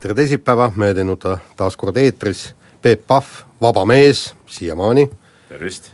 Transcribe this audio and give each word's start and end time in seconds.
Tere 0.00 0.14
teisipäeva, 0.14 0.72
ei 0.86 1.04
nuta 1.04 1.38
taas 1.56 1.76
kord 1.76 1.96
eetris, 2.00 2.54
Peep 2.82 3.02
Pahv, 3.06 3.26
vaba 3.60 3.84
mees, 3.84 4.34
siiamaani, 4.46 5.10
tervist! 5.48 5.90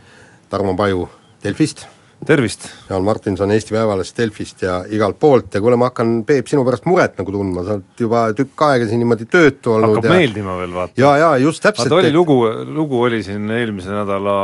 Tarmo 0.49 0.75
Paju 0.75 1.09
Delfist, 1.43 1.83
tervist! 2.27 2.67
Jaan 2.89 3.05
Martinson 3.07 3.51
Eesti 3.55 3.73
Päevalehest, 3.75 4.17
Delfist 4.17 4.63
ja 4.65 4.77
igalt 4.93 5.19
poolt 5.19 5.53
ja 5.55 5.61
kuule, 5.63 5.77
ma 5.79 5.89
hakkan, 5.89 6.11
Peep, 6.27 6.49
sinu 6.51 6.65
pärast 6.67 6.87
muret 6.89 7.15
nagu 7.19 7.33
tundma, 7.33 7.63
sa 7.63 7.77
oled 7.77 8.03
juba 8.03 8.23
tükk 8.35 8.63
aega 8.67 8.89
siin 8.89 9.01
niimoodi 9.03 9.27
töötu 9.31 9.75
olnud 9.75 9.95
hakkab 9.95 10.09
ja 10.09 10.17
meeldima 10.19 10.57
veel, 10.59 10.73
vaata. 10.75 10.99
jaa, 10.99 11.13
jaa, 11.21 11.31
just 11.43 11.63
täpselt 11.63 11.91
vaata 11.91 12.03
oli 12.03 12.13
lugu, 12.15 12.37
lugu 12.77 13.01
oli 13.07 13.21
siin 13.25 13.47
eelmise 13.55 13.93
nädala 13.95 14.35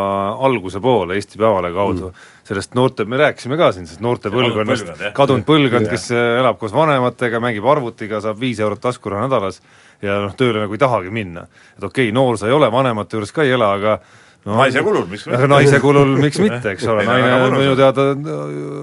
alguse 0.47 0.81
poole 0.83 1.19
Eesti 1.19 1.41
Päevalehe 1.41 1.75
kaudu 1.75 2.09
mm. 2.09 2.25
sellest 2.47 2.79
noorte, 2.79 3.07
me 3.09 3.19
rääkisime 3.19 3.59
ka 3.59 3.71
siin 3.75 3.87
sellest 3.89 4.05
noorte 4.05 4.31
põlvkonnast, 4.33 4.93
kadunud 5.19 5.47
põlvkond, 5.47 5.91
kes 5.91 6.09
elab 6.15 6.59
koos 6.61 6.75
vanematega, 6.75 7.43
mängib 7.43 7.67
arvutiga, 7.67 8.23
saab 8.23 8.39
viis 8.39 8.63
eurot 8.63 8.83
taskuraha 8.83 9.27
nädalas 9.27 9.59
ja 10.03 10.21
noh, 10.23 10.35
tööle 10.39 10.63
nagu 10.63 10.75
ei 10.75 10.81
tahagi 10.81 11.11
minna. 11.13 11.47
et 11.77 11.83
okei 11.83 12.09
okay,, 12.09 12.15
noor 12.15 12.39
sa 12.39 12.47
ei 12.47 12.55
ole, 12.55 12.71
vanemate 12.71 13.19
juures 13.19 13.35
ka 13.35 13.43
ei 13.43 13.55
ela, 13.57 13.73
aga 13.75 13.99
no, 14.45 14.57
naise 14.59 14.83
kulul, 14.83 15.05
miks 15.09 15.25
mitte? 15.27 15.47
naise 15.51 15.79
kulul, 15.83 16.15
miks 16.19 16.39
mitte, 16.43 16.73
eks 16.75 16.87
ole, 16.91 17.05
naine 17.07 17.35
minu 17.55 17.75
teada 17.79 18.09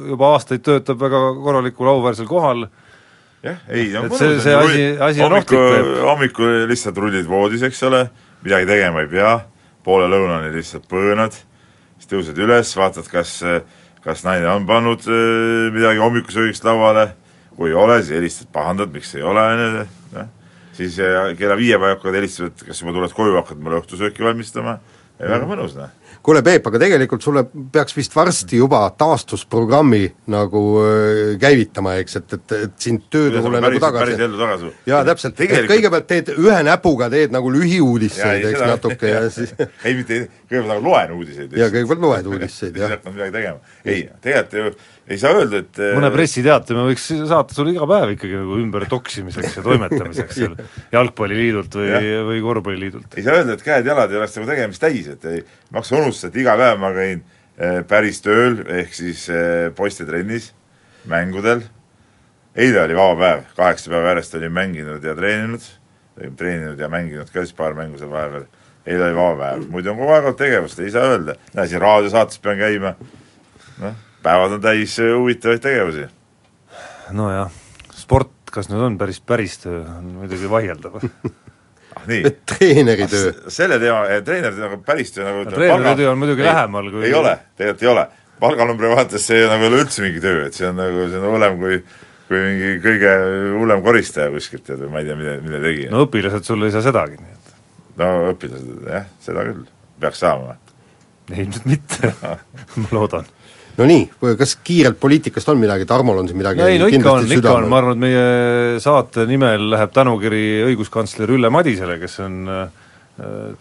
juba 0.08 0.32
aastaid 0.34 0.64
töötab 0.66 1.00
väga 1.02 1.20
korralikul 1.44 1.90
auväärsel 1.92 2.28
kohal, 2.30 2.66
jah, 3.44 3.60
ei 3.68 3.90
no 3.94 4.06
et 4.08 4.16
see, 4.16 4.38
see 4.44 4.56
asi, 4.56 4.86
asi 5.08 5.24
on 5.26 5.36
ohtlik. 5.36 5.92
hommikul 6.06 6.64
lihtsalt 6.70 7.00
rullid 7.00 7.28
voodis, 7.28 7.64
eks 7.68 7.82
ole, 7.88 8.06
midagi 8.44 8.68
tegema 8.70 9.04
ei 9.04 9.12
pea, 9.12 9.36
poole 9.86 10.08
lõunani 10.12 10.52
lihtsalt 10.56 10.88
põõnad, 10.90 11.36
siis 11.98 12.12
tõused 12.14 12.40
üles, 12.40 12.72
vaatad, 12.80 13.08
kas, 13.12 13.38
kas 14.04 14.24
naine 14.26 14.48
on 14.54 14.68
pannud 14.68 15.04
äh, 15.08 15.68
midagi 15.76 16.00
hommikusöögiks 16.00 16.64
lauale, 16.64 17.10
kui 17.56 17.72
ei 17.72 17.76
ole, 17.76 18.00
siis 18.00 18.16
helistad, 18.16 18.48
pahandad, 18.54 18.92
miks 18.94 19.12
ei 19.18 19.26
ole, 19.26 19.44
noh, 20.14 20.30
siis 20.76 20.96
äh, 21.04 21.34
kella 21.36 21.58
viie 21.60 21.76
peal 21.76 21.98
hakkad 21.98 22.16
helistama, 22.16 22.48
et 22.48 22.64
kas 22.70 22.80
juba 22.80 22.96
tuled 22.96 23.12
koju, 23.12 23.36
hakkad 23.42 23.60
mulle 23.60 23.82
õhtusööki 23.82 24.24
valmistama 24.24 24.78
väga 25.28 25.48
mõnus, 25.48 25.74
noh. 25.76 25.90
kuule, 26.24 26.42
Peep, 26.44 26.66
aga 26.70 26.80
tegelikult 26.82 27.24
sulle 27.24 27.44
peaks 27.72 27.96
vist 27.96 28.14
varsti 28.16 28.60
juba 28.60 28.82
taastusprogrammi 28.98 30.02
nagu 30.32 30.62
äh, 30.82 31.20
käivitama, 31.40 31.96
eks, 32.02 32.20
et, 32.20 32.36
et, 32.38 32.54
et 32.66 32.86
sind 32.86 33.06
tööturule 33.12 33.62
nagu 33.62 33.82
tagasi 33.82 34.04
päris 34.06 34.24
ellu 34.26 34.40
tagasi 34.40 34.72
jaa, 34.90 35.02
täpselt 35.08 35.36
tegelikult..., 35.38 35.66
et 35.66 35.74
kõigepealt 35.74 36.08
teed 36.10 36.32
ühe 36.36 36.60
näpuga, 36.66 37.10
teed 37.12 37.34
nagu 37.34 37.52
lühiuudiseid, 37.54 38.46
eks, 38.52 38.64
natuke 38.74 39.12
ja 39.12 39.24
siis 39.36 39.54
ei, 39.58 39.96
mitte, 39.98 40.22
kõigepealt 40.46 40.72
nagu 40.74 40.86
loen 40.88 41.16
uudiseid. 41.18 41.58
jaa, 41.60 41.72
kõigepealt 41.74 42.06
loed 42.06 42.32
uudiseid, 42.34 42.72
jah. 42.76 42.94
siis 42.94 42.96
hakkad 42.96 43.16
midagi 43.18 43.36
tegema. 43.38 43.76
ei, 43.84 44.08
tegelikult 44.24 44.58
ju 44.60 44.88
ei 45.10 45.18
saa 45.18 45.34
öelda, 45.34 45.60
et 45.64 45.80
mõne 45.96 46.10
pressiteate 46.14 46.76
me 46.76 46.84
võiks 46.86 47.08
saata 47.10 47.54
sulle 47.54 47.72
iga 47.74 47.86
päev 47.90 48.12
ikkagi 48.14 48.36
nagu 48.38 48.58
ümber 48.60 48.86
toksimiseks 48.90 49.58
ja 49.58 49.64
toimetamiseks 49.64 50.38
seal 50.38 50.54
jalgpalliliidult 50.96 51.78
või, 51.80 52.12
või 52.28 52.42
korvpalliliidult. 52.44 53.18
ei 53.18 53.26
saa 53.26 53.40
öelda, 53.40 53.56
et 53.56 53.64
käed-jalad 53.66 54.12
ei 54.12 54.20
oleks 54.20 54.38
nagu 54.38 54.48
tegemist 54.50 54.84
täis, 54.84 55.08
et 55.10 55.26
ei 55.26 55.42
maksa 55.74 55.98
unustada, 55.98 56.30
et 56.30 56.40
iga 56.44 56.54
päev 56.60 56.78
ma 56.82 56.92
käin 56.94 57.24
eh, 57.24 57.80
päris 57.90 58.22
tööl, 58.22 58.60
ehk 58.80 58.94
siis 58.94 59.24
eh, 59.34 59.66
poistetrennis, 59.76 60.52
mängudel, 61.10 61.64
eile 62.54 62.84
oli 62.84 62.98
vaba 62.98 63.16
päev, 63.24 63.42
kaheksa 63.56 63.90
päeva 63.90 64.12
järjest 64.12 64.36
olin 64.38 64.54
mänginud 64.54 65.06
ja 65.06 65.16
treeninud, 65.18 65.64
treeninud 66.38 66.78
ja 66.78 66.90
mänginud 66.92 67.32
ka 67.34 67.42
siis 67.42 67.56
paar 67.58 67.74
mängu 67.78 67.98
seal 67.98 68.12
vahepeal, 68.12 68.46
eile 68.86 69.08
oli 69.08 69.18
vaba 69.18 69.34
päev, 69.42 69.66
muidu 69.74 69.90
on 69.90 69.98
kogu 70.04 70.14
aeg 70.14 70.30
olnud 70.30 70.38
tegevust, 70.38 70.84
ei 70.84 70.94
saa 70.94 71.16
öelda, 71.16 71.34
näe 71.56 71.66
siin 71.72 71.82
raadiosaates 71.82 72.38
pean 72.46 72.62
käima, 72.62 72.94
noh 73.80 73.98
päevad 74.22 74.56
on 74.58 74.64
täis 74.64 74.98
äh, 75.00 75.14
huvitavaid 75.16 75.62
tegevusi. 75.64 76.08
nojah, 77.16 77.50
sport, 77.96 78.32
kas 78.52 78.70
nüüd 78.70 78.84
on 78.86 78.98
päris, 79.00 79.20
päris 79.20 79.58
töö, 79.62 79.82
on 79.98 80.12
muidugi 80.20 80.50
vaieldav 80.50 81.00
ah 81.96 82.06
nii. 82.10 82.34
treeneri 82.52 83.08
töö. 83.10 83.32
selle 83.48 83.80
teema, 83.82 84.04
treeneri 84.24 84.56
töö 84.56 84.68
nagu 84.68 84.80
päris 84.86 85.14
töö 85.16 85.26
nagu 85.26 85.48
treeneri 85.50 85.96
töö 86.02 86.12
on 86.12 86.22
muidugi 86.22 86.44
ei, 86.44 86.50
lähemal 86.50 86.92
kui 86.92 87.08
ei 87.08 87.16
ole, 87.16 87.34
tegelikult 87.56 87.86
ei 87.86 87.92
ole. 87.94 88.06
palganumbri 88.40 88.92
vaates 88.94 89.26
see 89.32 89.42
nagu 89.48 89.66
ei 89.66 89.72
ole 89.72 89.82
üldse 89.84 90.04
mingi 90.04 90.22
töö, 90.22 90.46
et 90.46 90.56
see 90.56 90.68
on 90.68 90.78
nagu, 90.80 91.08
see 91.10 91.20
on 91.20 91.34
hullem 91.34 91.58
kui 91.60 91.82
kui 92.30 92.38
mingi 92.44 92.74
kõige 92.84 93.12
hullem 93.58 93.82
koristaja 93.82 94.30
kuskilt 94.30 94.62
tead 94.68 94.84
või 94.84 94.92
ma 94.92 95.02
ei 95.02 95.08
tea, 95.08 95.18
mida, 95.18 95.36
mida 95.42 95.62
tegi. 95.64 95.88
no 95.90 96.04
õpilased 96.06 96.46
sul 96.46 96.62
ei 96.66 96.74
saa 96.74 96.84
sedagi, 96.86 97.18
nii 97.18 97.34
et 97.34 97.52
no 97.98 98.10
õpilased, 98.30 98.86
jah, 98.86 99.10
seda 99.24 99.44
küll, 99.48 99.66
peaks 100.00 100.22
saama. 100.22 100.54
ilmselt 101.30 101.66
mitte 101.70 102.14
ma 102.84 102.88
loodan 102.94 103.26
no 103.78 103.88
nii, 103.88 104.06
kas 104.38 104.56
kiirelt 104.64 104.98
poliitikast 105.00 105.48
on 105.52 105.60
midagi, 105.60 105.86
Tarmol 105.88 106.22
on 106.22 106.30
siin 106.30 106.40
midagi 106.40 106.64
ei 106.66 106.78
no 106.80 106.88
ikka 106.90 107.16
on, 107.18 107.28
ikka 107.36 107.56
on, 107.58 107.68
ma 107.70 107.80
arvan, 107.80 107.98
et 107.98 108.04
meie 108.04 108.80
saate 108.82 109.26
nimel 109.30 109.70
läheb 109.74 109.92
tänukiri 109.94 110.44
õiguskantsler 110.70 111.30
Ülle 111.36 111.52
Madisele, 111.52 111.98
kes 112.02 112.18
on 112.24 112.40
äh, 112.50 112.64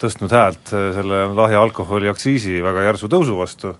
tõstnud 0.00 0.34
häält 0.34 0.74
äh, 0.74 0.90
selle 0.96 1.28
lahja 1.36 1.62
alkoholi 1.62 2.10
aktsiisi 2.10 2.58
väga 2.64 2.88
järsu 2.90 3.10
tõusu 3.12 3.38
vastu, 3.38 3.74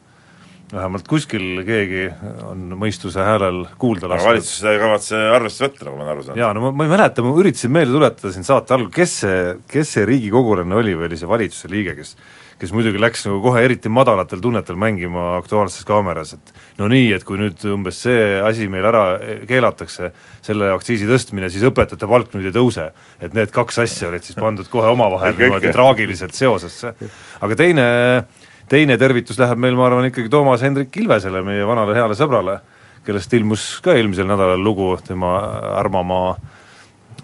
vähemalt 0.71 1.09
kuskil 1.11 1.63
keegi 1.67 2.07
on 2.47 2.77
mõistuse 2.79 3.25
häälel 3.27 3.65
kuulda 3.81 4.07
aga 4.11 4.23
valitsus 4.29 4.61
seda 4.61 4.75
ei 4.77 4.83
kavatse 4.83 5.23
arvesse 5.35 5.67
võtta, 5.67 5.87
nagu 5.87 5.97
ma 5.97 6.05
olen 6.05 6.13
aru 6.15 6.27
saanud. 6.27 6.43
jaa, 6.45 6.53
no 6.55 6.67
ma, 6.67 6.75
ma 6.79 6.87
ei 6.87 6.93
mäleta, 6.93 7.25
ma 7.27 7.33
üritasin 7.43 7.75
meelde 7.75 7.97
tuletada 7.97 8.31
siin 8.35 8.47
saate 8.47 8.77
algul, 8.77 8.93
kes 8.95 9.17
see, 9.25 9.41
kes 9.71 9.97
see 9.97 10.07
riigikogulane 10.09 10.79
oli 10.79 10.95
või 10.95 11.11
oli 11.11 11.19
see 11.19 11.31
valitsuse 11.31 11.73
liige, 11.73 11.97
kes 11.99 12.15
kes 12.61 12.75
muidugi 12.77 13.01
läks 13.01 13.25
nagu 13.25 13.39
kohe 13.41 13.63
eriti 13.65 13.89
madalatel 13.93 14.43
tunnetel 14.45 14.77
mängima 14.81 15.39
Aktuaalses 15.39 15.87
Kaameras, 15.89 16.35
et 16.37 16.53
no 16.79 16.91
nii, 16.93 17.09
et 17.17 17.25
kui 17.25 17.39
nüüd 17.41 17.63
umbes 17.73 18.03
see 18.05 18.35
asi 18.45 18.69
meil 18.73 18.85
ära 18.91 19.05
keelatakse, 19.49 20.11
selle 20.45 20.69
aktsiisi 20.75 21.09
tõstmine, 21.09 21.49
siis 21.53 21.65
õpetajate 21.71 22.09
palk 22.11 22.37
nüüd 22.37 22.51
ei 22.51 22.55
tõuse. 22.55 22.91
et 23.21 23.35
need 23.37 23.53
kaks 23.55 23.81
asja 23.87 24.11
olid 24.11 24.27
siis 24.27 24.37
pandud 24.37 24.69
kohe 24.69 24.93
omavahel 24.93 25.37
niimoodi 25.39 25.73
traagiliselt 25.73 26.37
seosesse. 26.37 26.93
aga 27.41 27.57
teine, 27.57 27.89
teine 28.69 28.99
tervitus 29.01 29.41
läheb 29.41 29.59
meil, 29.59 29.79
ma 29.79 29.89
arvan, 29.89 30.11
ikkagi 30.13 30.29
Toomas 30.29 30.63
Hendrik 30.63 30.97
Ilvesele, 30.97 31.43
meie 31.43 31.65
vanale 31.65 31.97
heale 31.97 32.19
sõbrale, 32.19 32.61
kellest 33.07 33.33
ilmus 33.33 33.71
ka 33.81 33.97
eelmisel 33.97 34.29
nädalal 34.29 34.61
lugu 34.61 34.93
tema 35.07 35.39
Ärmamaa 35.81 36.37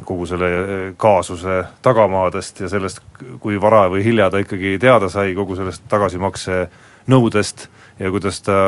kogu 0.05 0.27
selle 0.29 0.51
eh, 0.57 0.83
kaasuse 0.97 1.63
tagamaadest 1.83 2.61
ja 2.65 2.69
sellest, 2.73 3.01
kui 3.41 3.61
vara 3.61 3.87
või 3.93 4.05
hilja 4.05 4.29
ta 4.31 4.43
ikkagi 4.43 4.77
teada 4.83 5.09
sai 5.13 5.35
kogu 5.37 5.57
sellest 5.57 5.87
tagasimakse 5.89 6.67
nõudest 7.11 7.69
ja 8.01 8.11
kuidas 8.13 8.43
ta 8.45 8.59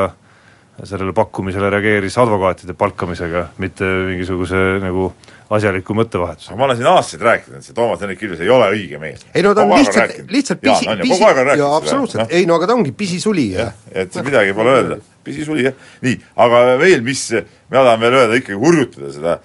sellele 0.87 1.13
pakkumisele 1.13 1.69
reageeris 1.69 2.17
advokaatide 2.21 2.73
palkamisega, 2.77 3.49
mitte 3.59 3.87
mingisuguse 4.07 4.79
nagu 4.79 5.09
asjaliku 5.49 5.95
mõttevahetusega. 5.97 6.55
ma 6.57 6.67
olen 6.67 6.77
siin 6.77 6.89
aastaid 6.91 7.23
rääkinud, 7.25 7.59
et 7.59 7.67
see 7.67 7.75
Toomas 7.75 8.01
Hendrik 8.03 8.23
Ilves 8.23 8.43
ei 8.45 8.51
ole 8.53 8.69
õige 8.75 8.99
mees. 9.01 9.25
ei 9.33 9.43
no 9.43 9.53
ta 9.57 9.65
on 9.65 9.73
lihtsalt, 9.75 10.19
lihtsalt 10.29 10.61
pisi, 10.61 10.87
pisi, 11.01 11.23
jaa 11.59 11.71
absoluutselt 11.75 12.23
no., 12.23 12.27
ei 12.29 12.45
no 12.49 12.59
aga 12.59 12.69
ta 12.69 12.77
ongi 12.77 12.93
pisisuli 12.95 13.47
ja. 13.55 13.71
et 13.91 14.15
midagi 14.23 14.53
pole 14.57 14.75
öelda, 14.77 14.99
pisisuli 15.25 15.65
jah, 15.67 15.87
nii, 16.05 16.19
aga 16.45 16.61
veel, 16.81 17.01
mis, 17.05 17.25
mina 17.33 17.81
tahan 17.81 18.05
veel 18.05 18.19
öelda, 18.21 18.39
ikkagi 18.43 18.61
hurjutada 18.61 19.11
seda 19.15 19.39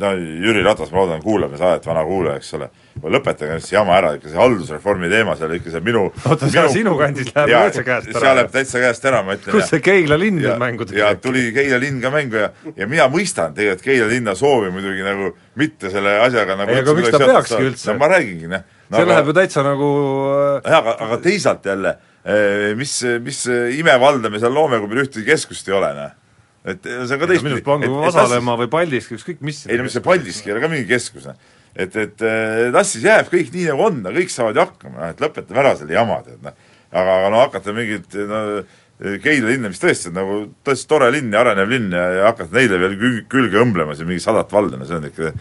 no 0.00 0.12
Jüri 0.16 0.62
Ratas, 0.64 0.90
ma 0.92 1.02
loodan, 1.02 1.20
kuulab 1.22 1.52
saadet, 1.58 1.86
vana 1.86 2.02
kuulaja, 2.06 2.40
eks 2.40 2.52
ole, 2.56 2.68
lõpetage 3.02 3.56
nüüd 3.56 3.64
see 3.64 3.76
jama 3.76 3.96
ära, 3.98 4.12
ikka 4.16 4.30
see 4.30 4.40
haldusreformi 4.40 5.10
teema 5.12 5.34
seal, 5.38 5.54
ikka 5.56 5.72
see 5.74 5.82
minu 5.84 6.04
oota, 6.10 6.48
seal 6.52 6.70
sinu 6.72 6.94
kandis 7.00 7.32
läheb 7.34 7.52
üldse 7.58 7.84
käest 7.86 8.10
ära? 8.12 8.22
seal 8.24 8.38
läheb 8.38 8.52
täitsa 8.54 8.82
käest 8.82 9.08
ära, 9.10 9.22
ma 9.26 9.36
ütlen. 9.36 9.56
kus 9.56 9.72
see 9.72 9.82
Keila 9.84 10.18
linn 10.20 10.40
nüüd 10.40 10.62
mängu 10.62 10.86
tuli? 10.88 11.00
ja 11.00 11.12
tuli 11.20 11.44
Keila 11.56 11.80
linn 11.82 12.00
ka 12.04 12.12
mängu 12.14 12.40
ja, 12.40 12.52
ja 12.76 12.88
mina 12.90 13.08
mõistan 13.12 13.56
tegelikult 13.56 13.88
Keila 13.88 14.08
linna 14.12 14.36
soovi 14.38 14.72
muidugi 14.74 15.04
nagu 15.06 15.34
mitte 15.60 15.92
selle 15.92 16.16
asjaga 16.24 16.56
nagu 16.62 16.72
ei, 16.72 16.84
aga 16.84 16.96
miks 16.98 17.12
ta 17.12 17.20
peakski 17.24 17.60
üldse? 17.66 17.90
no 17.92 17.98
ma 18.00 18.12
räägingi, 18.14 18.48
noh 18.48 18.64
no,. 18.64 18.96
see 18.96 19.04
aga, 19.04 19.12
läheb 19.12 19.30
ju 19.32 19.36
täitsa 19.42 19.66
nagu 19.66 19.92
jah, 20.64 20.80
aga, 20.80 20.96
aga 21.08 21.20
teisalt 21.26 21.68
jälle 21.68 21.98
mis, 22.78 22.96
mis 23.20 23.44
imevalda 23.78 24.30
me 24.30 24.38
seal 24.38 24.54
loome, 24.54 24.78
kui 24.78 24.90
meil 24.90 25.04
ühtegi 25.04 25.26
keskust 25.26 25.68
ei 25.68 25.74
ole, 25.74 25.88
noh. 25.96 26.12
Et 26.64 26.84
see 26.86 27.16
on 27.16 27.22
ka 27.22 27.28
teistpidi. 27.30 27.48
minust 27.48 27.66
pangu 27.66 27.90
Vasalemma 28.04 28.58
või 28.60 28.70
Paldiski, 28.72 29.18
ükskõik 29.18 29.42
mis 29.46 29.64
ei 29.66 29.80
no 29.80 29.86
mis 29.86 29.96
see 29.96 30.04
Paldiski 30.04 30.50
ei 30.50 30.56
ole 30.56 30.62
ka 30.64 30.70
mingi 30.72 30.86
keskus, 30.90 31.26
noh. 31.30 31.54
et, 31.74 31.96
et 32.04 32.26
las 32.74 32.92
siis 32.94 33.06
jääb 33.08 33.32
kõik 33.32 33.50
nii, 33.54 33.66
nagu 33.72 33.88
on, 33.88 33.98
kõik 34.20 34.30
saavad 34.34 34.60
ju 34.60 34.66
hakkama, 34.66 34.98
noh, 35.00 35.14
et 35.14 35.24
lõpetame 35.24 35.64
ära 35.64 35.74
selle 35.80 35.96
jama, 35.96 36.20
tead, 36.26 36.38
noh. 36.44 36.54
aga, 36.92 37.18
aga 37.18 37.32
no 37.34 37.42
hakata 37.46 37.74
mingit 37.76 38.18
no, 38.30 38.42
Keila 39.02 39.48
linna, 39.50 39.70
mis 39.72 39.80
tõesti 39.82 40.12
nagu 40.14 40.36
tõesti 40.62 40.86
tore 40.86 41.08
linn 41.10 41.32
ja 41.34 41.40
arenev 41.40 41.70
linn 41.72 41.94
ja, 41.96 42.02
ja 42.14 42.26
hakata 42.28 42.54
neile 42.54 42.78
veel 42.78 42.92
kül-, 43.00 43.24
külge 43.32 43.58
õmblema 43.58 43.96
siin 43.98 44.06
mingi 44.06 44.22
sadat 44.22 44.52
valda, 44.54 44.78
no 44.78 44.86
see 44.86 44.98
on 45.00 45.08
ikka 45.08 45.32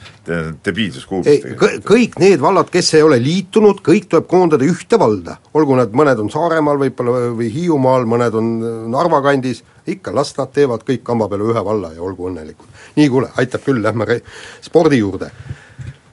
debiilsus 0.66 1.06
kuulsus 1.10 1.44
tegelikult. 1.44 1.86
kõik 1.86 2.18
need 2.24 2.42
vallad, 2.42 2.72
kes 2.74 2.90
ei 2.98 3.06
ole 3.06 3.20
liitunud, 3.22 3.84
kõik 3.86 4.10
tuleb 4.10 4.26
koondada 4.32 4.66
ühte 4.66 4.98
valda, 5.02 5.38
olgu 5.54 5.78
nad, 5.78 5.94
mõned 5.94 6.24
on 6.24 6.34
Saaremaal 6.34 6.82
võib-olla 6.82 7.30
või 7.38 7.52
Hiiumaal, 7.54 8.10
mõned 8.10 8.40
on 8.42 8.52
Narva 8.96 9.22
kandis, 9.28 9.62
ikka 9.86 10.16
las 10.16 10.34
nad 10.40 10.50
teevad 10.56 10.88
kõik 10.88 11.06
kamba 11.06 11.30
peale 11.30 11.52
ühe 11.54 11.66
valla 11.68 11.94
ja 11.94 12.02
olgu 12.02 12.32
õnnelikud. 12.32 12.84
nii, 12.98 13.10
kuule, 13.14 13.30
aitab 13.38 13.68
küll, 13.68 13.84
lähme 13.84 14.22
spordi 14.66 15.04
juurde. 15.04 15.30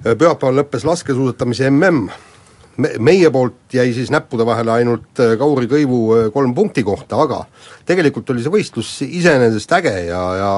pühapäeval 0.04 0.60
lõppes 0.60 0.84
laskesuusatamise 0.84 1.70
mm 1.70 2.26
me, 2.82 2.92
meie 3.02 3.30
poolt 3.34 3.74
jäi 3.74 3.90
siis 3.94 4.10
näppude 4.14 4.46
vahele 4.46 4.72
ainult 4.74 5.22
äh, 5.22 5.34
Kauri 5.40 5.68
Kõivu 5.70 6.00
äh, 6.16 6.26
kolm 6.34 6.54
punkti 6.56 6.84
kohta, 6.86 7.20
aga 7.24 7.42
tegelikult 7.88 8.30
oli 8.32 8.44
see 8.44 8.52
võistlus 8.54 8.92
iseenesest 9.06 9.74
äge 9.78 9.94
ja, 10.08 10.20
ja 10.38 10.52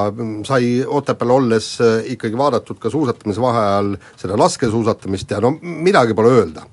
sai 0.47 0.81
Otepääl 0.85 1.37
olles 1.39 1.73
äh, 1.85 2.13
ikkagi 2.17 2.39
vaadatud 2.39 2.81
ka 2.83 2.93
suusatamise 2.93 3.43
vaheajal 3.43 3.95
seda 4.21 4.39
laskesuusatamist 4.41 5.37
ja 5.37 5.41
no 5.45 5.57
midagi 5.61 6.17
pole 6.17 6.35
öelda. 6.41 6.67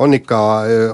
on 0.00 0.14
ikka, 0.16 0.36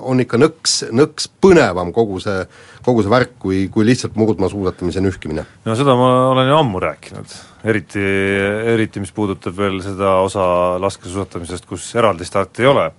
on 0.02 0.18
ikka 0.20 0.38
nõks, 0.40 0.80
nõks 0.90 1.28
põnevam 1.40 1.92
kogu 1.94 2.18
see, 2.18 2.40
kogu 2.86 3.04
see 3.04 3.12
värk, 3.12 3.36
kui, 3.42 3.60
kui 3.72 3.86
lihtsalt 3.88 4.16
murdmaasuusatamise 4.18 5.02
nühkimine. 5.04 5.46
no 5.66 5.78
seda 5.78 5.96
ma 5.98 6.10
olen 6.32 6.50
ju 6.50 6.58
ammu 6.60 6.82
rääkinud, 6.86 7.38
eriti, 7.66 8.02
eriti 8.74 9.02
mis 9.02 9.14
puudutab 9.16 9.56
veel 9.58 9.80
seda 9.84 10.18
osa 10.24 10.44
laskesuusatamisest, 10.82 11.66
kus 11.66 11.88
eraldi 11.98 12.28
starti 12.28 12.66
ei 12.66 12.70
ole. 12.74 12.90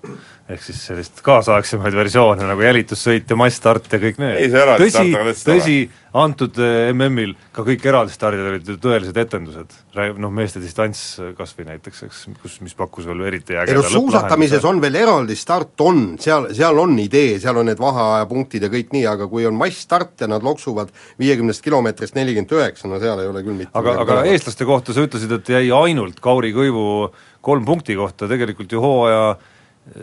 Ehk 0.48 0.62
siis 0.64 0.80
sellist 0.80 1.18
kaasaegsemaid 1.26 1.96
versioone 1.98 2.46
nagu 2.48 2.62
jälitussõit 2.64 3.28
ja 3.28 3.36
massstart 3.36 3.92
ja 3.92 3.98
kõik 4.00 4.20
need. 4.22 4.54
tõsi, 4.80 5.10
tõsi, 5.44 5.76
antud 6.16 6.56
eh, 6.64 6.92
MM-il 6.94 7.34
ka 7.52 7.66
kõik 7.68 7.84
eraldistardid 7.90 8.48
olid 8.54 8.72
ju 8.72 8.78
tõelised 8.82 9.18
etendused, 9.20 9.76
noh 10.22 10.32
meeste 10.34 10.62
distants 10.64 11.02
kas 11.38 11.52
või 11.58 11.68
näiteks, 11.74 12.04
eks, 12.08 12.22
kus, 12.42 12.58
mis 12.64 12.78
pakkus 12.78 13.10
veel 13.10 13.26
eriti 13.28 13.58
ägeda 13.58 13.76
ei 13.76 13.82
no 13.82 13.92
suusatamises 13.92 14.64
on 14.68 14.80
veel 14.84 14.96
eraldi 15.04 15.36
start, 15.36 15.76
on, 15.84 16.04
seal, 16.22 16.50
seal 16.56 16.80
on 16.80 16.96
idee, 17.04 17.38
seal 17.44 17.60
on 17.60 17.68
need 17.68 17.82
vaheajapunktid 17.82 18.68
ja 18.68 18.72
kõik 18.72 18.96
nii, 18.96 19.04
aga 19.10 19.28
kui 19.32 19.46
on 19.50 19.58
massstart 19.78 20.22
ja 20.22 20.28
nad 20.28 20.44
loksuvad 20.44 20.90
viiekümnest 21.20 21.62
kilomeetrist 21.64 22.16
nelikümmend 22.18 22.52
üheksa, 22.58 22.90
no 22.90 23.00
seal 23.00 23.22
ei 23.22 23.30
ole 23.30 23.44
küll 23.46 23.58
mitte 23.58 23.78
aga, 23.78 23.98
aga 24.02 24.22
eestlaste 24.32 24.66
kohta 24.66 24.94
sa 24.94 25.06
ütlesid, 25.06 25.32
et 25.38 25.50
jäi 25.54 25.68
ainult 25.72 26.20
Kauri 26.24 26.54
Kõivu 26.56 27.12
kolm 27.46 27.66
punkti 27.66 27.96
kohta, 27.96 28.28
tegelikult 28.28 28.72
ju 28.72 28.82
hooaja 28.82 29.36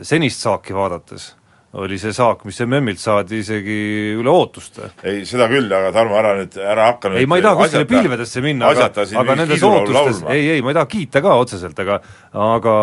senist 0.02 0.44
saaki 0.44 0.74
vaadates 0.74 1.32
oli 1.74 1.96
see 1.98 2.12
saak, 2.14 2.44
mis 2.46 2.58
MM-ilt 2.62 3.00
saadi 3.02 3.40
isegi 3.42 3.76
üle 4.14 4.30
ootuste. 4.30 4.90
ei, 5.06 5.24
seda 5.26 5.48
küll, 5.50 5.66
aga 5.74 5.90
Tarmo, 5.94 6.16
ära 6.20 6.34
nüüd, 6.38 6.58
ära 6.60 6.88
hakka 6.92 7.10
nüüd 7.10 7.22
ei, 7.24 7.28
ma 7.30 7.38
ei 7.40 7.44
taha 7.44 7.58
kuskile 7.58 7.88
pilvedesse 7.90 8.42
minna, 8.44 8.70
aga, 8.70 8.90
aga 9.22 9.36
nendes 9.40 9.64
ootustes, 9.66 10.20
ei, 10.30 10.44
ei, 10.54 10.62
ma 10.64 10.70
ei 10.70 10.78
taha 10.78 10.88
kiita 10.92 11.22
ka 11.24 11.34
otseselt, 11.42 11.80
aga 11.82 11.98
aga 12.44 12.74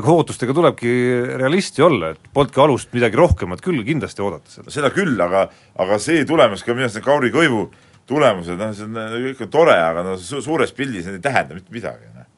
aga 0.00 0.16
ootustega 0.16 0.56
tulebki 0.56 0.92
realisti 1.40 1.84
olla, 1.84 2.12
et 2.12 2.32
polnudki 2.34 2.60
alust 2.64 2.92
midagi 2.96 3.20
rohkemat 3.20 3.64
küll 3.64 3.80
kindlasti 3.86 4.24
oodata 4.24 4.58
seda. 4.58 4.74
seda 4.74 4.92
küll, 4.92 5.16
aga 5.24 5.46
aga 5.80 6.00
see 6.02 6.26
tulemus 6.28 6.66
ka 6.66 6.76
minu 6.76 6.88
arust 6.88 7.00
Kauri 7.06 7.32
Kõivu 7.32 7.64
tulemused, 8.10 8.58
noh, 8.60 8.74
see 8.76 8.90
on 8.90 8.98
on 9.00 9.48
tore, 9.54 9.78
aga 9.78 10.04
no 10.04 10.18
su 10.20 10.42
suures 10.44 10.74
pildis 10.76 11.08
need 11.08 11.22
ei 11.22 11.24
tähenda 11.30 11.56
mitte 11.56 11.72
midagi, 11.72 12.12
noh. 12.12 12.28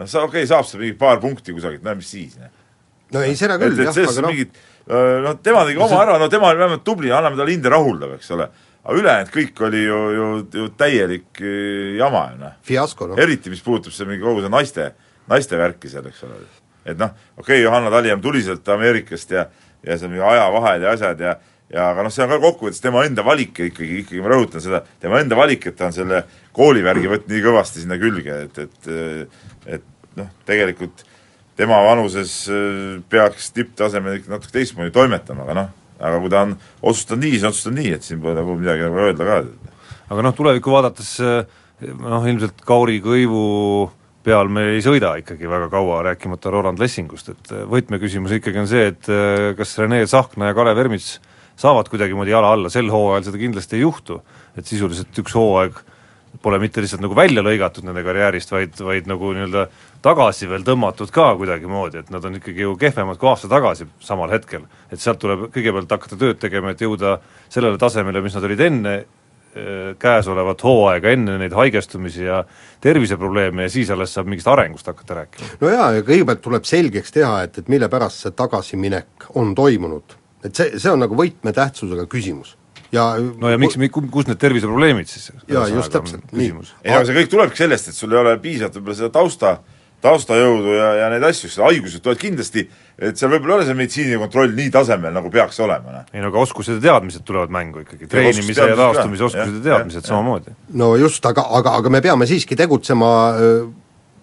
noh, 0.00 0.08
sa 0.08 0.24
okei 0.24 0.46
okay,, 0.46 0.48
saab 0.48 0.64
sa 0.64 0.80
mingi 0.80 0.96
paar 0.96 1.20
punkti 1.20 1.52
kusagilt, 1.52 1.84
no 1.84 1.98
mis 1.98 2.08
siis, 2.08 2.38
noh 2.40 2.56
no 3.14 3.22
ei, 3.26 3.36
seda 3.38 3.56
küll, 3.60 3.78
jah, 3.80 3.90
aga 3.90 4.24
noh 4.24 4.32
mingid, 4.32 4.58
noh 5.24 5.38
tema 5.44 5.64
tegi 5.68 5.80
oma 5.82 6.02
ära, 6.02 6.18
no 6.18 6.28
tema 6.32 6.50
oli 6.50 6.62
vähemalt 6.62 6.84
tubli, 6.86 7.12
anname 7.14 7.38
talle 7.38 7.54
hinde 7.54 7.72
rahuldav, 7.72 8.16
eks 8.18 8.30
ole. 8.36 8.48
aga 8.80 8.96
ülejäänud 8.96 9.32
kõik 9.34 9.62
oli 9.66 9.82
ju, 9.84 9.98
ju, 10.16 10.30
ju 10.56 10.68
täielik 10.80 11.42
jama 11.98 12.24
ju 12.32 12.40
noh. 12.40 12.56
fiasko, 12.66 13.10
noh. 13.10 13.20
eriti, 13.20 13.52
mis 13.52 13.62
puudutab 13.64 13.94
see 13.94 14.08
mingi 14.08 14.24
kogu 14.24 14.42
see 14.44 14.52
naiste, 14.52 14.90
naiste 15.30 15.60
värki 15.60 15.92
seal, 15.92 16.08
eks 16.10 16.24
ole. 16.26 16.40
et 16.84 16.98
noh, 16.98 17.12
okei 17.36 17.60
okay,, 17.60 17.64
Johanna 17.64 17.92
Taliham 17.92 18.22
tuli 18.24 18.42
sealt 18.46 18.68
Ameerikast 18.68 19.36
ja 19.36 19.46
ja 19.84 19.96
seal 19.96 20.12
mingi 20.12 20.24
ajavahed 20.24 20.82
ja 20.84 20.96
asjad 20.96 21.20
ja 21.24 21.36
ja 21.70 21.90
aga 21.92 22.02
noh, 22.02 22.12
see 22.12 22.24
on 22.24 22.32
ka 22.32 22.40
kokkuvõttes 22.42 22.82
tema 22.82 23.04
enda 23.06 23.22
valik 23.26 23.60
ikkagi, 23.68 24.00
ikkagi 24.02 24.22
ma 24.24 24.32
rõhutan 24.32 24.62
seda, 24.64 24.82
tema 25.00 25.20
enda 25.22 25.38
valik, 25.38 25.68
et 25.70 25.76
ta 25.78 25.86
on 25.86 25.94
selle 25.94 26.24
koolivärgi 26.56 27.12
võtnud 27.12 27.30
nii 27.30 27.44
kõvasti 27.44 27.84
sinna 27.84 27.98
külge, 28.00 28.40
et, 28.48 28.58
et 28.64 29.76
et 29.78 30.18
noh, 30.18 30.32
tegelikult 30.48 31.04
tema 31.60 31.80
vanuses 31.84 32.34
äh, 32.48 32.98
peaks 33.12 33.52
tipptasemel 33.56 34.20
ikka 34.20 34.34
natuke 34.34 34.54
teistmoodi 34.54 34.92
toimetama, 34.94 35.44
aga 35.46 35.56
noh, 35.58 35.70
aga 36.00 36.20
kui 36.22 36.32
ta 36.32 36.44
on 36.46 36.56
otsustanud 36.80 37.26
nii, 37.26 37.36
siis 37.36 37.48
otsustanud 37.50 37.80
nii, 37.82 37.94
et 37.98 38.06
siin 38.06 38.20
pole 38.22 38.36
nagu 38.38 38.56
midagi 38.58 38.86
nagu 38.86 39.02
öelda 39.04 39.28
ka. 39.28 39.40
aga 40.10 40.26
noh, 40.26 40.36
tulevikku 40.36 40.74
vaadates 40.74 41.14
äh, 41.24 41.40
noh, 42.00 42.28
ilmselt 42.30 42.64
Kauri 42.66 43.00
Kõivu 43.04 43.44
peal 44.24 44.50
me 44.52 44.66
ei 44.74 44.82
sõida 44.84 45.14
ikkagi 45.20 45.48
väga 45.48 45.70
kaua, 45.72 46.02
rääkimata 46.10 46.52
Roland 46.52 46.80
Lessingust, 46.80 47.32
et 47.32 47.52
äh, 47.54 47.66
võtmeküsimus 47.68 48.36
ikkagi 48.38 48.64
on 48.64 48.70
see, 48.70 48.88
et 48.92 49.12
kas 49.58 49.76
Rene 49.80 50.02
Tsahkna 50.06 50.50
ja 50.50 50.56
Kalev 50.56 50.80
Ermits 50.80 51.18
saavad 51.60 51.88
kuidagimoodi 51.92 52.32
jala 52.32 52.54
alla, 52.56 52.72
sel 52.72 52.88
hooajal 52.92 53.28
seda 53.28 53.40
kindlasti 53.40 53.76
ei 53.76 53.84
juhtu, 53.84 54.20
et 54.56 54.68
sisuliselt 54.68 55.18
üks 55.20 55.36
hooaeg 55.36 55.80
pole 56.42 56.60
mitte 56.62 56.80
lihtsalt 56.82 57.02
nagu 57.02 57.16
välja 57.16 57.42
lõigatud 57.44 57.84
nende 57.86 58.04
karjäärist, 58.06 58.52
vaid, 58.54 58.76
vaid 58.84 59.08
nagu 59.10 59.32
nii-öelda 59.36 59.66
tagasi 60.04 60.48
veel 60.48 60.64
tõmmatud 60.66 61.12
ka 61.14 61.30
kuidagimoodi, 61.38 62.00
et 62.02 62.10
nad 62.12 62.24
on 62.24 62.38
ikkagi 62.38 62.64
ju 62.64 62.74
kehvemad 62.80 63.18
kui 63.20 63.28
aasta 63.30 63.50
tagasi 63.50 63.86
samal 64.04 64.32
hetkel. 64.32 64.66
et 64.90 65.00
sealt 65.00 65.20
tuleb 65.20 65.48
kõigepealt 65.54 65.90
hakata 65.90 66.16
tööd 66.16 66.38
tegema, 66.40 66.70
et 66.70 66.80
jõuda 66.80 67.18
sellele 67.48 67.78
tasemele, 67.78 68.20
mis 68.20 68.34
nad 68.34 68.44
olid 68.44 68.60
enne 68.60 68.94
äh, 68.96 69.96
käesolevat 69.98 70.62
hooaega, 70.64 71.10
enne 71.10 71.38
neid 71.38 71.52
haigestumisi 71.52 72.24
ja 72.24 72.44
terviseprobleeme 72.80 73.68
ja 73.68 73.72
siis 73.72 73.90
alles 73.90 74.14
saab 74.14 74.30
mingist 74.30 74.48
arengust 74.48 74.86
hakata 74.86 75.22
rääkima. 75.22 75.50
no 75.60 75.74
jaa, 75.74 75.90
ja 75.98 76.06
kõigepealt 76.06 76.44
tuleb 76.46 76.64
selgeks 76.64 77.12
teha, 77.18 77.42
et, 77.42 77.58
et 77.58 77.68
mille 77.68 77.88
pärast 77.92 78.24
see 78.24 78.36
tagasiminek 78.36 79.30
on 79.34 79.54
toimunud. 79.54 80.16
et 80.44 80.54
see, 80.54 80.78
see 80.78 80.90
on 80.90 81.04
nagu 81.04 81.16
võtmetähtsusega 81.18 82.08
küsimus 82.08 82.56
ja 82.92 83.04
no 83.18 83.50
ja 83.50 83.58
miks, 83.60 83.76
kus 84.10 84.28
need 84.28 84.40
terviseprobleemid 84.40 85.10
siis? 85.10 85.30
jaa, 85.48 85.66
just 85.70 85.92
täpselt, 85.94 86.32
nii. 86.32 86.52
ei, 86.84 86.94
aga 86.94 87.04
see 87.06 87.16
kõik 87.20 87.30
tulebki 87.34 87.62
sellest, 87.62 87.90
et 87.90 87.98
sul 87.98 88.14
ei 88.14 88.20
ole 88.22 88.34
piisavalt 88.42 88.78
võib-olla 88.78 88.98
seda 88.98 89.12
tausta, 89.14 89.52
taustajõudu 90.04 90.74
ja, 90.76 90.88
ja 91.02 91.10
neid 91.12 91.24
asju, 91.28 91.50
seda 91.52 91.66
haigused 91.68 92.02
tulevad 92.04 92.20
kindlasti, 92.22 92.64
et 93.00 93.20
seal 93.20 93.32
võib-olla 93.34 93.58
ei 93.58 93.60
ole 93.60 93.68
see 93.68 93.78
meditsiinikontroll 93.78 94.56
nii 94.56 94.72
tasemel, 94.74 95.12
nagu 95.16 95.32
peaks 95.32 95.60
olema, 95.64 95.94
noh. 95.98 96.08
ei 96.14 96.24
no 96.24 96.32
aga 96.32 96.42
oskused 96.44 96.78
ja 96.78 96.86
teadmised 96.88 97.26
tulevad 97.28 97.52
mängu 97.54 97.84
ikkagi, 97.84 98.08
treenimise 98.10 98.70
ja 98.72 98.78
taastumise 98.78 99.28
oskused 99.28 99.60
ja 99.60 99.62
teadmised 99.68 100.08
samamoodi. 100.08 100.56
no 100.80 100.94
just, 101.00 101.24
aga, 101.28 101.44
aga, 101.60 101.76
aga 101.82 101.92
me 101.92 102.02
peame 102.04 102.28
siiski 102.30 102.58
tegutsema 102.58 103.12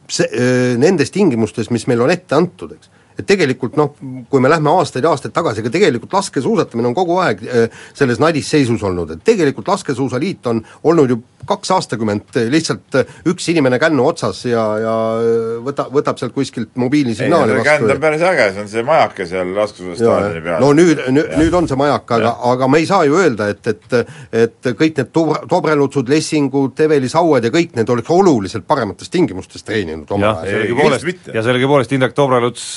see, 0.09 0.45
nendes 0.81 1.13
tingimustes, 1.13 1.71
mis 1.73 1.87
meil 1.89 2.05
on 2.05 2.13
ette 2.13 2.37
antud, 2.37 2.73
eks 2.77 2.96
et 3.17 3.25
tegelikult 3.25 3.77
noh, 3.79 3.95
kui 4.29 4.41
me 4.43 4.49
lähme 4.51 4.69
aastaid 4.77 5.05
ja 5.05 5.13
aastaid 5.13 5.33
tagasi, 5.33 5.63
ega 5.63 5.71
tegelikult 5.73 6.13
laskesuusatamine 6.13 6.91
on 6.91 6.97
kogu 6.97 7.17
aeg 7.23 7.41
äh, 7.47 7.81
selles 7.97 8.21
nadisseisus 8.21 8.83
olnud, 8.85 9.15
et 9.15 9.23
tegelikult 9.25 9.67
Laskesuusaliit 9.67 10.47
on 10.47 10.61
olnud 10.87 11.11
ju 11.11 11.17
kaks 11.47 11.71
aastakümmet 11.71 12.37
lihtsalt 12.51 12.97
äh, 12.99 13.15
üks 13.31 13.47
inimene 13.51 13.79
kännu 13.81 14.05
otsas 14.09 14.43
ja, 14.45 14.63
ja 14.83 14.95
äh, 15.17 15.57
võta, 15.65 15.87
võtab 15.93 16.19
sealt 16.21 16.35
kuskilt 16.35 16.75
mobiilisignaali 16.79 17.57
vastu. 17.57 17.67
känd 17.67 17.95
on 17.95 18.01
päris 18.03 18.25
äge, 18.27 18.49
see 18.53 18.65
on 18.65 18.71
see 18.71 18.85
majake 18.87 19.27
seal 19.29 19.53
laskesuusastaadioni 19.55 20.43
peal. 20.45 20.61
no 20.61 20.71
nüüd, 20.77 21.01
nüüd, 21.15 21.33
nüüd 21.41 21.57
on 21.57 21.69
see 21.71 21.79
majak, 21.79 22.05
aga, 22.19 22.35
aga 22.51 22.69
me 22.69 22.83
ei 22.83 22.89
saa 22.89 23.01
ju 23.07 23.17
öelda, 23.17 23.49
et, 23.53 23.73
et 23.73 23.97
et 24.37 24.69
kõik 24.77 24.99
need 24.99 25.11
Tob-, 25.15 25.47
Tobrelutsud, 25.49 26.09
Lessingud, 26.11 26.77
Eveli 26.85 27.09
Saued 27.09 27.45
ja 27.47 27.51
kõik 27.53 27.73
need 27.77 27.89
oleks 27.89 28.11
oluliselt 28.13 28.67
paremates 28.67 29.09
tingimustes 29.09 29.65
treeninud 29.65 30.11
omal 30.13 30.43
ajal. 30.43 30.53
sellegipoolest, 30.53 31.31
ja 31.33 31.43
sellegipoolest 31.45 31.95
Indrek 31.97 32.15
Tobreluts 32.17 32.67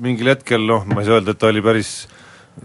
mingil 0.00 0.34
hetkel 0.34 0.66
noh, 0.68 0.84
ma 0.90 1.02
ei 1.02 1.08
saa 1.08 1.20
öelda, 1.20 1.34
et 1.34 1.42
ta 1.42 1.50
oli 1.52 1.62
päris 1.64 1.96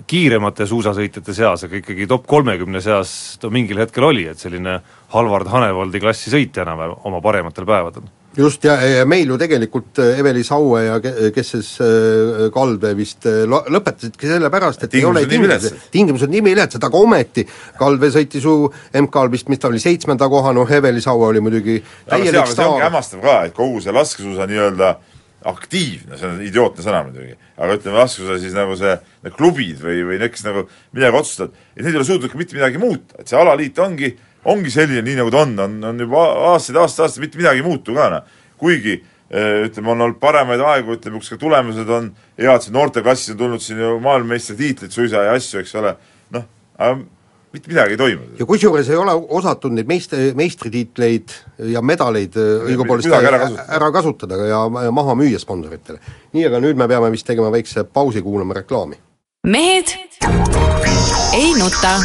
kiiremate 0.09 0.67
suusasõitjate 0.69 1.33
seas, 1.35 1.65
aga 1.65 1.79
ikkagi 1.79 2.07
top 2.09 2.27
kolmekümne 2.29 2.81
seas 2.83 3.11
ta 3.41 3.49
mingil 3.53 3.81
hetkel 3.81 4.05
oli, 4.11 4.27
et 4.29 4.39
selline 4.39 4.79
Halvard 5.15 5.49
Hanevaldi 5.49 6.01
klassi 6.03 6.31
sõitja 6.33 6.63
enam-vähem 6.65 7.09
oma 7.09 7.21
parematel 7.25 7.65
päevadel. 7.65 8.05
just, 8.37 8.63
ja, 8.63 8.75
ja 8.85 9.05
meil 9.09 9.27
ju 9.27 9.37
tegelikult 9.41 9.99
äh, 9.99 10.19
Eveli 10.21 10.43
Saue 10.45 10.83
ja 10.85 10.99
ke-, 11.03 11.31
kes 11.35 11.51
siis 11.55 11.71
äh, 11.81 12.45
Kalve 12.53 12.93
vist 12.95 13.25
äh, 13.27 13.41
lõpetasidki 13.49 14.29
sellepärast, 14.29 14.85
et 14.85 14.95
ei 14.95 15.05
ole 15.05 15.25
tingimused, 15.25 15.89
tingimused 15.91 16.31
nii 16.31 16.43
viletsad, 16.45 16.85
aga 16.85 17.01
ometi 17.01 17.47
Kalve 17.79 18.11
sõitis 18.13 18.45
ju 18.45 18.69
MK-l 19.01 19.33
vist, 19.33 19.49
mis 19.49 19.59
ta 19.59 19.71
oli, 19.73 19.81
seitsmenda 19.81 20.29
koha, 20.29 20.53
noh 20.55 20.69
Eveli 20.69 21.01
Saue 21.01 21.33
oli 21.33 21.41
muidugi 21.43 21.81
täielik 22.07 22.53
staar. 22.53 22.77
hämmastav 22.85 23.25
ka, 23.25 23.39
et 23.49 23.57
kogu 23.57 23.81
see 23.81 23.95
laskesuusa 23.95 24.47
nii-öelda 24.47 24.95
aktiivne, 25.47 26.17
see 26.19 26.27
on 26.27 26.39
idiootne 26.43 26.83
sõna 26.83 27.03
muidugi, 27.05 27.35
aga 27.55 27.75
ütleme, 27.77 27.99
laskuse 28.01 28.39
siis 28.41 28.55
nagu 28.57 28.75
see, 28.79 28.95
need 29.23 29.35
klubid 29.37 29.79
või, 29.83 30.01
või 30.07 30.17
need, 30.19 30.33
kes 30.33 30.43
nagu 30.47 30.65
midagi 30.95 31.19
otsustavad, 31.19 31.53
et 31.75 31.83
need 31.83 31.93
ei 31.93 31.99
ole 32.01 32.07
suutnud 32.09 32.31
ka 32.31 32.39
mitte 32.39 32.57
midagi 32.57 32.81
muuta, 32.81 33.15
et 33.21 33.31
see 33.31 33.39
alaliit 33.39 33.79
ongi, 33.83 34.09
ongi 34.51 34.73
selline, 34.73 35.03
nii 35.05 35.19
nagu 35.21 35.31
ta 35.31 35.45
on, 35.45 35.53
on, 35.63 35.77
on 35.91 36.03
juba 36.03 36.25
aastaid, 36.51 36.79
aasta-aastaid 36.81 37.23
mitte 37.23 37.39
midagi 37.39 37.63
ei 37.63 37.67
muutu 37.67 37.95
ka, 37.95 38.09
noh. 38.11 38.41
kuigi 38.59 38.97
eh, 38.97 39.67
ütleme, 39.69 39.93
on 39.93 40.07
olnud 40.07 40.19
paremaid 40.19 40.63
aegu, 40.73 40.97
ütleme, 40.99 41.23
kus 41.23 41.31
ka 41.31 41.39
tulemused 41.39 41.95
on 41.95 42.11
head, 42.39 42.65
siin 42.65 42.75
noorteklassis 42.75 43.35
on 43.37 43.39
tulnud 43.39 43.63
siin 43.63 43.79
ju 43.79 43.95
maailmameistritiitlid 44.03 44.95
suisa 44.95 45.23
ja 45.29 45.39
asju, 45.39 45.63
eks 45.63 45.75
ole, 45.79 45.95
noh, 46.35 46.51
aga 46.75 46.99
mitte 47.53 47.69
midagi 47.71 47.95
ei 47.95 47.97
toimunud. 47.97 48.39
ja 48.39 48.45
kusjuures 48.45 48.89
ei 48.89 48.97
ole 48.97 49.13
osatud 49.39 49.73
neid 49.73 49.89
meist-, 49.89 50.15
meistritiitleid 50.37 51.33
ja 51.73 51.81
medaleid 51.81 52.37
õigupoolest 52.37 53.09
ära 53.09 53.31
ära, 53.31 53.39
kasutada. 53.45 53.67
ära 53.79 53.91
kasutada 53.91 54.39
ja 54.49 54.91
maha 54.91 55.15
müüa 55.17 55.41
sponsoritele. 55.41 55.99
nii, 56.33 56.45
aga 56.49 56.61
nüüd 56.63 56.77
me 56.77 56.87
peame 56.91 57.11
vist 57.13 57.27
tegema 57.27 57.51
väikse 57.53 57.83
pausi, 57.83 58.21
kuulama 58.21 58.59
reklaami. 58.61 58.99
mehed 59.47 59.95
ei 61.33 61.53
nuta. 61.57 61.95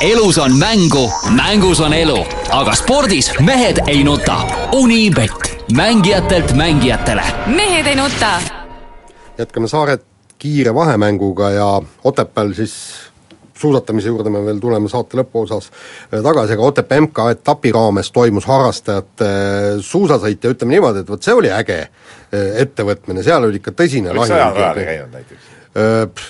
elus 0.00 0.38
on 0.38 0.58
mängu, 0.58 1.06
mängus 1.36 1.80
on 1.80 1.94
elu, 1.94 2.18
aga 2.50 2.74
spordis 2.74 3.30
mehed 3.40 3.82
ei 3.86 4.04
nuta. 4.04 4.40
Unibet, 4.72 5.66
mängijatelt 5.76 6.52
mängijatele. 6.52 7.22
mehed 7.46 7.86
ei 7.86 7.96
nuta. 7.96 8.40
jätkame 9.38 9.68
Saaret 9.68 10.09
kiire 10.40 10.74
vahemänguga 10.74 11.50
ja 11.54 11.68
Otepääl 12.04 12.52
siis 12.56 12.74
suusatamise 13.60 14.08
juurde 14.08 14.32
me 14.32 14.42
veel 14.44 14.60
tuleme 14.60 14.88
saate 14.88 15.18
lõpuosas 15.20 15.68
äh, 15.68 16.22
tagasi, 16.24 16.56
aga 16.56 16.68
Otepää 16.70 17.04
MK 17.04 17.26
etapi 17.34 17.72
raames 17.76 18.12
toimus 18.14 18.48
harrastajate 18.48 19.28
äh, 19.28 19.70
suusasõit 19.84 20.44
ja 20.44 20.54
ütleme 20.54 20.76
niimoodi, 20.76 21.04
et 21.04 21.12
vot 21.12 21.24
see 21.24 21.36
oli 21.36 21.52
äge 21.54 21.80
äh, 21.84 22.46
ettevõtmine, 22.64 23.24
seal 23.26 23.48
oli 23.48 23.60
ikka 23.60 23.74
tõsine 23.76 24.14
ei 24.80 24.90
käinud 24.92 25.18
näiteks? 25.18 25.56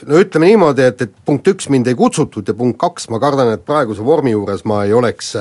No 0.05 0.19
ütleme 0.21 0.51
niimoodi, 0.51 0.85
et, 0.85 1.07
et 1.07 1.15
punkt 1.25 1.47
üks, 1.49 1.71
mind 1.73 1.89
ei 1.89 1.97
kutsutud 1.97 2.51
ja 2.51 2.55
punkt 2.55 2.77
kaks, 2.83 3.09
ma 3.09 3.17
kardan, 3.23 3.55
et 3.55 3.63
praeguse 3.65 4.05
vormi 4.05 4.35
juures 4.35 4.67
ma 4.69 4.83
ei 4.85 4.93
oleks 4.93 5.33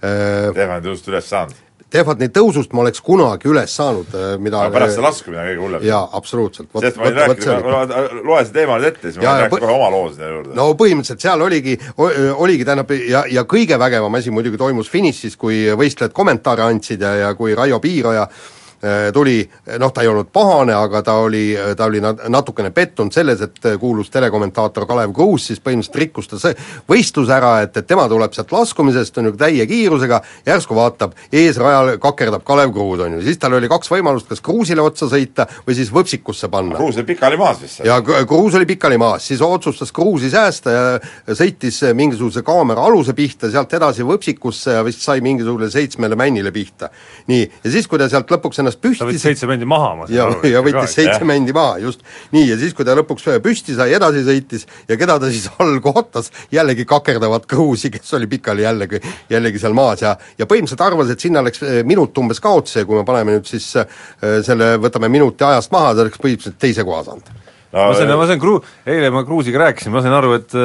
Tehvani 0.00 0.84
tõusust 0.84 1.10
üles 1.10 1.26
saanud. 1.28 1.58
Tehvani 1.90 2.28
tõusust 2.34 2.74
ma 2.76 2.84
oleks 2.84 3.02
kunagi 3.02 3.50
üles 3.50 3.72
saanud, 3.74 4.12
mida 4.42 4.60
aga 4.64 4.74
pärast 4.76 4.96
see 4.98 5.04
laskumine 5.04 5.40
on 5.42 5.48
kõige 5.48 5.64
hullem. 5.64 5.86
jaa, 5.88 6.02
absoluutselt. 6.20 6.70
sellest 6.76 7.00
ma 7.00 7.08
võin 7.08 7.18
rääkida, 7.18 7.56
loe 8.28 8.44
see 8.44 8.54
teema 8.54 8.78
nüüd 8.78 8.88
ette, 8.92 9.06
siis 9.08 9.18
ma 9.18 9.26
ja 9.26 9.34
rääkida 9.40 9.56
põ- 9.56 9.64
kohe 9.64 9.74
oma 9.78 9.90
loo 9.94 10.06
sinna 10.12 10.30
juurde. 10.30 10.54
no 10.58 10.68
põhimõtteliselt 10.78 11.26
seal 11.26 11.42
oligi, 11.48 11.76
oligi 12.36 12.68
tähendab 12.68 12.94
ja, 13.08 13.24
ja 13.30 13.44
kõige 13.48 13.78
vägevam 13.80 14.20
asi 14.20 14.30
muidugi 14.34 14.60
toimus 14.60 14.90
finišis, 14.92 15.36
kui 15.40 15.66
võistlejad 15.82 16.14
kommentaare 16.16 16.68
andsid 16.68 17.02
ja, 17.02 17.14
ja 17.24 17.34
kui 17.38 17.54
Raio 17.58 17.80
Piiraja 17.82 18.28
äh, 18.28 18.59
tuli, 19.12 19.38
noh, 19.78 19.92
ta 19.92 20.02
ei 20.04 20.08
olnud 20.10 20.30
pahane, 20.32 20.74
aga 20.74 21.02
ta 21.06 21.14
oli, 21.22 21.44
ta 21.76 21.88
oli 21.88 22.02
nat-, 22.02 22.26
natukene 22.32 22.70
pettunud 22.74 23.14
selles, 23.14 23.42
et 23.44 23.70
kuulus 23.80 24.10
telekommentaator 24.10 24.86
Kalev 24.88 25.14
Kruus, 25.16 25.46
siis 25.50 25.62
põhimõtteliselt 25.62 26.00
rikkus 26.00 26.30
ta 26.30 26.40
see 26.40 26.56
võistluse 26.90 27.34
ära, 27.36 27.54
et, 27.64 27.76
et 27.76 27.86
tema 27.86 28.06
tuleb 28.10 28.34
sealt 28.36 28.52
laskumisest, 28.54 29.20
on 29.20 29.30
ju, 29.30 29.34
täie 29.40 29.66
kiirusega, 29.70 30.22
järsku 30.48 30.76
vaatab, 30.78 31.16
eesrajal 31.32 31.96
kakerdab 32.02 32.44
Kalev 32.46 32.74
Kruus, 32.76 33.04
on 33.06 33.18
ju, 33.18 33.24
siis 33.26 33.40
tal 33.40 33.56
oli 33.58 33.70
kaks 33.70 33.92
võimalust, 33.92 34.28
kas 34.30 34.44
Kruusile 34.44 34.84
otsa 34.84 35.10
sõita 35.12 35.48
või 35.66 35.78
siis 35.78 35.92
võpsikusse 35.94 36.50
panna. 36.52 36.80
Kruus 36.80 37.00
oli 37.00 37.08
pikali 37.12 37.40
maas 37.40 37.60
vist 37.62 37.84
ja 37.86 38.00
Kruus 38.02 38.58
oli 38.58 38.68
pikali 38.68 39.00
maas, 39.00 39.28
siis 39.28 39.44
otsustas 39.44 39.92
Kruusi 39.94 40.32
säästa 40.32 40.76
ja 40.76 40.90
ja 40.90 41.36
sõitis 41.36 41.80
mingisuguse 41.96 42.42
kaamera 42.46 42.84
aluse 42.88 43.14
pihta, 43.16 43.50
sealt 43.52 43.72
edasi 43.76 44.04
võpsikusse 44.06 44.76
ja 44.78 44.84
vist 44.86 45.04
sai 45.04 45.22
mingisugusele 45.24 45.70
seitsmele 45.72 46.18
männile 46.18 46.52
pihta. 46.54 46.90
nii, 47.30 47.50
ja 47.64 47.70
siis, 47.70 47.86
kui 47.86 47.98
ta 47.98 48.08
sealt 48.08 48.30
lõpuks 48.30 48.60
ennast 48.60 48.69
ta 48.76 48.88
püsti 48.88 49.06
võttis 49.08 49.24
seitse 49.24 49.48
mändi 49.50 49.68
maha, 49.68 49.90
ma 49.98 50.08
ja, 50.12 50.28
ja 50.46 50.62
võttis 50.64 50.94
seitse 50.98 51.26
mändi 51.28 51.54
maha, 51.56 51.78
just. 51.82 52.04
nii, 52.34 52.46
ja 52.52 52.58
siis, 52.60 52.74
kui 52.76 52.86
ta 52.86 52.94
lõpuks 52.98 53.28
püsti 53.42 53.76
sai, 53.78 53.94
edasi 53.96 54.24
sõitis. 54.26 54.66
Ja 54.88 54.98
keda 55.00 55.18
ta 55.22 55.30
siis 55.32 55.48
all 55.62 55.80
kohtas, 55.84 56.30
jällegi 56.52 56.86
kakerdavat 56.88 57.48
Kruusi, 57.50 57.90
kes 57.94 58.18
oli 58.18 58.30
pikali 58.30 58.66
jällegi, 58.66 59.02
jällegi 59.30 59.62
seal 59.62 59.76
maas. 59.76 60.04
Ja 60.04 60.16
ja 60.38 60.46
põhimõtteliselt 60.48 60.86
arvas, 60.86 61.12
et 61.12 61.22
sinna 61.22 61.42
läks 61.44 61.62
eh, 61.66 61.82
minut 61.86 62.16
umbes 62.20 62.40
kaotsi. 62.42 62.80
Ja 62.80 62.88
kui 62.88 62.98
me 62.98 63.04
paneme 63.08 63.38
nüüd 63.38 63.48
siis 63.48 63.68
eh, 63.80 64.00
selle, 64.46 64.74
võtame 64.82 65.10
minuti 65.12 65.46
ajast 65.46 65.72
maha, 65.74 65.94
ta 65.94 66.06
oleks 66.06 66.20
põhimõtteliselt 66.22 66.60
teise 66.60 66.86
koha 66.86 67.04
saanud 67.08 67.36
ma 67.72 67.94
sain, 67.94 68.10
ma 68.18 68.26
sain 68.26 68.40
Kru-, 68.42 68.58
eile 68.88 69.10
ma 69.14 69.22
Kruusiga 69.26 69.62
rääkisin, 69.64 69.92
ma 69.94 70.02
sain 70.02 70.14
aru, 70.16 70.34
et 70.40 70.56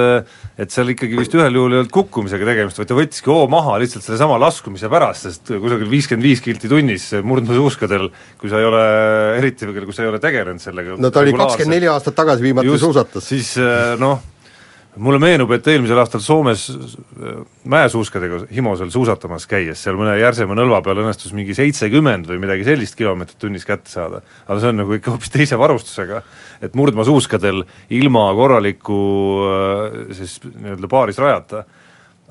et 0.55 0.71
seal 0.71 0.89
ikkagi 0.93 1.17
vist 1.19 1.33
ühel 1.35 1.57
juhul 1.57 1.74
ei 1.74 1.81
olnud 1.81 1.91
kukkumisega 1.93 2.47
tegemist, 2.47 2.79
vaid 2.79 2.89
ta 2.89 2.97
võttiski 2.97 3.31
hoo 3.31 3.47
maha 3.51 3.75
lihtsalt 3.81 4.05
sellesama 4.05 4.39
laskumise 4.41 4.89
pärast, 4.91 5.27
sest 5.27 5.51
kusagil 5.51 5.89
viiskümmend 5.91 6.25
viis 6.25 6.43
kilti 6.43 6.71
tunnis 6.71 7.09
murdmaasuuskadel, 7.27 8.07
kui 8.41 8.51
sa 8.51 8.62
ei 8.62 8.69
ole, 8.69 8.85
eriti 9.41 9.67
veel, 9.69 9.85
kui 9.85 9.97
sa 9.97 10.05
ei 10.05 10.13
ole 10.13 10.21
tegelenud 10.24 10.63
sellega 10.63 10.95
no 10.97 11.12
ta 11.12 11.25
oli 11.25 11.35
kakskümmend 11.35 11.77
neli 11.77 11.91
aastat 11.91 12.17
tagasi 12.17 12.45
viimati 12.45 12.79
suusatas. 12.79 13.27
siis 13.27 13.53
eh, 13.59 13.93
noh, 14.01 14.24
mulle 15.01 15.19
meenub, 15.19 15.51
et 15.55 15.67
eelmisel 15.67 15.99
aastal 15.99 16.21
Soomes 16.23 16.65
äh, 16.71 17.37
mäesuuskadega 17.71 18.41
Himosel 18.55 18.91
suusatamas 18.93 19.47
käies, 19.49 19.81
seal 19.83 19.97
mõne 19.99 20.15
järsema 20.19 20.57
nõlva 20.57 20.81
peal 20.85 21.01
õnnestus 21.03 21.33
mingi 21.35 21.55
seitsekümmend 21.57 22.29
või 22.29 22.41
midagi 22.43 22.67
sellist 22.67 22.97
kilomeetrit 22.99 23.39
tunnis 23.41 23.67
kätte 23.67 23.91
saada. 23.91 24.21
aga 24.47 24.59
see 24.61 24.71
on 24.71 24.81
nagu 24.83 24.97
ikka 24.97 25.15
hoopis 25.15 25.33
teise 25.33 25.59
varustusega, 25.59 26.21
et 26.63 26.77
murdmaasuuskadel 26.77 27.65
ilma 27.97 28.27
korraliku 28.37 28.99
äh, 29.49 29.99
siis 30.15 30.39
nii-öelda 30.45 30.91
paarisrajata 30.91 31.65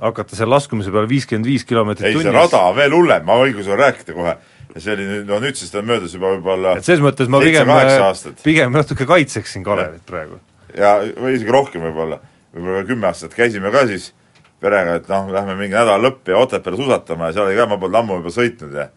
hakata 0.00 0.36
seal 0.36 0.50
laskumise 0.50 0.92
peal 0.94 1.06
viiskümmend 1.10 1.48
viis 1.48 1.64
kilomeetrit 1.68 2.08
ei, 2.08 2.16
see 2.16 2.24
tunnis 2.24 2.40
rada 2.40 2.64
on 2.70 2.76
veel 2.78 2.96
hullem, 2.96 3.24
ma 3.28 3.38
võin 3.40 3.60
sulle 3.60 3.78
rääkida 3.78 4.16
kohe. 4.16 4.36
ja 4.74 4.82
see 4.82 4.96
oli 4.96 5.06
nüüd, 5.06 5.28
no 5.28 5.38
nüüdsest 5.44 5.76
on 5.78 5.86
möödas 5.88 6.16
juba 6.16 6.32
võib-olla 6.34 6.76
et 6.80 6.86
selles 6.86 7.04
mõttes 7.04 7.30
ma 7.30 7.40
pigem, 7.44 7.70
aastat. 7.70 8.40
pigem 8.42 8.74
natuke 8.74 9.06
kaitseksin 9.06 9.66
Kalevit 9.66 10.02
praegu. 10.08 10.40
ja, 10.74 10.96
või 11.20 11.36
isegi 11.36 11.54
rohkem 11.54 11.84
võib-olla, 11.86 12.18
võib-olla 12.54 12.84
kümme 12.88 13.10
aastat 13.10 13.34
käisime 13.34 13.72
ka 13.74 13.84
siis 13.90 14.12
perega, 14.62 14.98
et 15.00 15.08
noh, 15.10 15.28
lähme 15.34 15.56
mingi 15.58 15.74
nädala 15.74 16.00
lõpp 16.06 16.30
ja 16.30 16.40
Otepääle 16.40 16.78
suusatama 16.80 17.28
ja 17.28 17.36
seal 17.36 17.48
oli 17.48 17.58
ka, 17.58 17.66
ma 17.68 17.78
polnud 17.80 18.00
ammu 18.00 18.20
juba 18.20 18.32
sõitnud 18.34 18.76
ja 18.78 18.88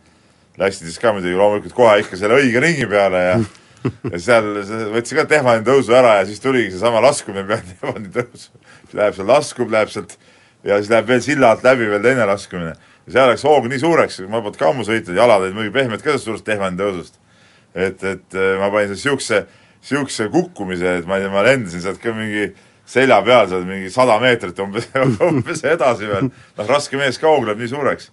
läksin 0.61 0.87
siis 0.87 0.99
ka 1.01 1.13
muidugi 1.15 1.37
loomulikult 1.37 1.75
kohe 1.77 1.97
ikka 2.03 2.19
selle 2.19 2.39
õige 2.39 2.61
ringi 2.63 2.87
peale 2.89 3.23
ja 3.23 3.37
ja 4.13 4.21
seal 4.21 4.47
võtsin 4.93 5.21
ka 5.21 5.27
Tehvani 5.29 5.65
tõusu 5.67 5.95
ära 5.97 6.17
ja 6.21 6.25
siis 6.29 6.41
tuligi 6.43 6.73
seesama 6.73 7.01
laskumine 7.03 7.45
peale 7.49 7.65
Tehvani 7.73 8.11
tõusu. 8.15 8.51
läheb 8.93 9.17
seal 9.17 9.29
laskub, 9.29 9.71
läheb 9.73 9.91
sealt 9.93 10.17
ja 10.67 10.79
siis 10.79 10.91
läheb 10.91 11.09
veel 11.09 11.23
silla 11.25 11.51
alt 11.53 11.65
läbi 11.65 11.89
veel 11.89 12.03
teine 12.03 12.25
laskumine. 12.29 12.73
ja 13.07 13.15
seal 13.17 13.31
läks 13.31 13.45
hoog 13.47 13.69
nii 13.71 13.81
suureks, 13.83 14.19
ma 14.27 14.41
polnud 14.41 14.59
ka 14.59 14.71
ammu 14.71 14.87
sõitnud, 14.87 15.17
jalad 15.17 15.45
olid 15.45 15.57
muidugi 15.57 15.75
pehmed 15.79 16.03
ka 16.03 16.11
sellest 16.11 16.29
suurest 16.29 16.47
Tehvani 16.47 16.79
tõusust. 16.79 17.19
et, 17.75 18.03
et 18.03 18.37
eh, 18.37 18.55
ma 18.59 18.71
panin 18.73 18.97
siukse, 18.97 19.45
siukse 19.85 20.29
kukkumise, 20.33 20.97
et 21.01 21.09
ma 21.09 21.19
ei 21.19 21.27
tea, 21.27 21.33
ma 21.33 21.45
lendasin 21.45 21.83
sealt 21.83 22.01
ka 22.03 22.15
mingi 22.15 22.49
selja 22.88 23.20
peal 23.25 23.50
seal 23.51 23.65
mingi 23.67 23.91
sada 23.94 24.17
meetrit 24.24 24.60
umbes, 24.63 24.88
umbes 25.29 25.63
edasi 25.67 26.08
veel. 26.10 26.32
noh, 26.32 26.70
raske 26.70 27.00
mees 27.00 27.20
ka 27.22 27.29
hoog 27.29 27.48
läheb 27.48 27.62
nii 27.63 27.72
suureks. 27.74 28.12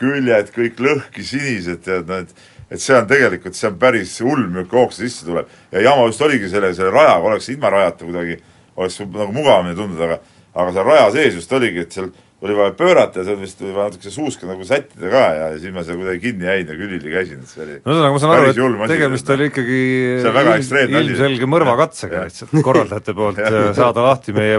küljed 0.00 0.48
kõik 0.54 0.80
lõhki 0.82 1.22
sinised, 1.26 1.84
tead, 1.84 2.08
no 2.08 2.22
et 2.24 2.34
et 2.72 2.80
see 2.80 2.94
on 2.96 3.04
tegelikult, 3.04 3.52
see 3.52 3.68
on 3.68 3.74
päris 3.76 4.14
hull, 4.24 4.46
milline 4.46 4.70
hoog 4.70 4.94
sisse 4.96 5.26
tuleb. 5.26 5.48
ja 5.72 5.82
jama 5.84 6.06
just 6.08 6.22
oligi 6.24 6.48
selle, 6.48 6.72
selle 6.74 6.94
rajaga, 6.94 7.28
oleks 7.28 7.48
ilma 7.52 7.70
rajata 7.70 8.06
kuidagi, 8.06 8.38
oleks 8.76 9.00
nagu 9.02 9.32
mugavamini 9.32 9.76
tundnud, 9.76 10.00
aga 10.06 10.20
aga 10.54 10.72
seal 10.72 10.86
raja 10.88 11.10
sees 11.12 11.34
just 11.40 11.52
oligi, 11.52 11.84
et 11.84 11.92
seal 11.92 12.10
oli 12.42 12.56
vaja 12.58 12.72
pöörata 12.74 13.20
ja 13.20 13.24
seal 13.28 13.38
vist 13.40 13.60
oli 13.62 13.74
vaja 13.74 13.90
natuke 13.90 14.08
see 14.08 14.14
suuska 14.16 14.48
nagu 14.48 14.64
sättida 14.66 15.10
ka 15.12 15.22
ja 15.38 15.46
siis 15.62 15.74
ma 15.74 15.84
seal 15.86 16.00
kuidagi 16.00 16.20
kinni 16.24 16.48
jäin 16.48 16.72
ja 16.72 16.76
külili 16.78 17.14
käisin, 17.14 17.44
et 17.44 17.52
see 17.52 17.62
oli 17.64 17.78
no 17.78 17.94
ühesõnaga, 17.94 18.12
ma 18.16 18.22
saan 18.24 18.34
aru, 18.36 18.50
et 18.50 18.92
tegemist 18.94 19.32
oli. 19.36 19.48
ikkagi 19.52 19.80
ilm- 20.26 20.98
ilmselge 21.02 21.50
mõrvakatsega 21.54 22.26
lihtsalt 22.26 22.56
korraldajate 22.66 23.16
poolt 23.18 23.42
saada 23.80 24.06
lahti 24.08 24.34
meie 24.36 24.58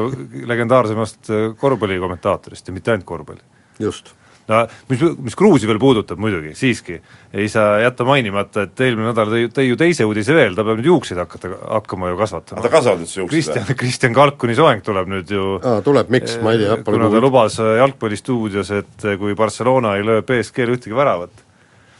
legendaarsemast 0.53 1.33
korvpallikommentaatorist 1.59 2.71
ja 2.71 2.75
mitte 2.75 2.95
ainult 2.95 3.09
korvpalli. 3.09 3.43
just. 3.83 4.13
No 4.49 4.63
mis, 4.89 5.03
mis 5.27 5.37
Gruusi 5.39 5.69
veel 5.69 5.79
puudutab 5.81 6.19
muidugi, 6.21 6.53
siiski, 6.57 6.97
ei 7.33 7.47
saa 7.51 7.77
jätta 7.83 8.05
mainimata, 8.07 8.65
et 8.67 8.83
eelmine 8.85 9.11
nädal 9.11 9.31
tõi, 9.31 9.47
tõi 9.53 9.67
ju 9.69 9.79
teise 9.79 10.07
uudise 10.09 10.35
veel, 10.37 10.57
ta 10.57 10.65
peab 10.67 10.81
nüüd 10.81 10.89
juukseid 10.91 11.21
hakata, 11.21 11.53
hakkama 11.77 12.11
ju 12.11 12.19
kasvatama. 12.19 12.59
aga 12.61 12.67
ta 12.67 12.73
kasvab 12.77 13.03
üldse 13.03 13.21
juukseid 13.21 13.37
Kristjan, 13.37 13.79
Kristjan 13.83 14.17
Kalkuni 14.17 14.57
soeng 14.57 14.83
tuleb 14.85 15.11
nüüd 15.13 15.33
ju 15.33 15.47
aa, 15.59 15.79
tuleb, 15.85 16.11
miks, 16.13 16.37
ma 16.43 16.55
ei 16.55 16.63
tea, 16.63 16.77
pole 16.79 16.99
kuna 16.99 17.09
ta 17.09 17.15
kuulnud. 17.15 17.27
lubas 17.27 17.59
äh, 17.63 17.73
jalgpallistuudios, 17.81 18.73
et 18.81 19.07
äh, 19.07 19.17
kui 19.21 19.37
Barcelona 19.39 19.97
ei 19.99 20.07
löö 20.07 20.25
PSG-le 20.27 20.77
ühtegi 20.77 20.97
väravat, 20.97 21.42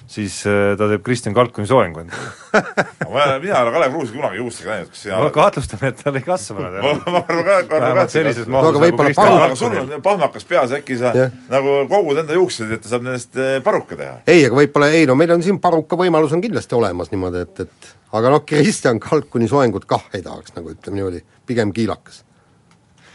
siis 0.08 0.42
äh, 0.48 0.74
ta 0.78 0.88
teeb 0.92 1.04
Kristjan 1.06 1.36
Kalkuni 1.36 1.68
soengu 1.68 2.04
endale. 2.04 2.32
ma, 3.14 3.26
mina 3.42 3.56
ei 3.58 3.64
ole 3.64 3.74
Kalev 3.76 3.96
Kruusi 3.96 4.16
kunagi 4.16 4.42
juustega 4.42 4.74
näinud, 4.76 4.92
kas 4.92 5.04
sina 5.06 5.22
ma 5.24 5.30
kahtlustan, 5.34 5.86
et 5.90 6.02
tal 6.04 6.20
ei 6.20 6.26
kasva 6.26 6.58
ma, 6.60 6.72
mõned 6.84 7.08
ma 7.08 7.22
arvan 7.24 7.48
ka, 7.48 7.58
ka, 7.70 7.82
vähemalt 7.86 8.14
sellises 8.14 8.52
mahus 8.52 8.70
aga 8.74 8.84
nagu 8.84 9.00
Kristjan 9.04 9.38
aga 9.48 9.58
sul 9.60 9.78
on 9.80 10.06
pahmakas 10.06 10.48
peas, 10.50 10.76
äkki 10.80 11.00
sa 11.00 11.14
Jah. 11.18 11.34
nagu 11.54 11.80
kogud 11.92 12.22
enda 12.24 12.38
juuksed, 12.38 12.76
et 12.78 12.90
saab 12.90 13.08
nendest 13.08 13.40
eh, 13.40 13.58
paruka 13.66 13.98
teha? 14.00 14.20
ei, 14.28 14.46
aga 14.50 14.60
võib-olla 14.60 14.92
ei 14.94 15.08
no 15.10 15.18
meil 15.20 15.34
on 15.38 15.46
siin 15.46 15.60
paruka 15.64 16.00
võimalus 16.00 16.36
on 16.36 16.44
kindlasti 16.44 16.78
olemas 16.78 17.14
niimoodi, 17.14 17.48
et, 17.48 17.66
et 17.66 17.94
aga 18.14 18.36
noh, 18.36 18.44
Kristjan 18.46 19.02
Kalkuni 19.04 19.50
soengut 19.50 19.88
kah 19.90 20.06
ei 20.14 20.24
tahaks, 20.26 20.54
nagu 20.58 20.74
ütleme 20.76 21.00
niimoodi, 21.00 21.24
pigem 21.50 21.74
kiilakas. 21.76 22.24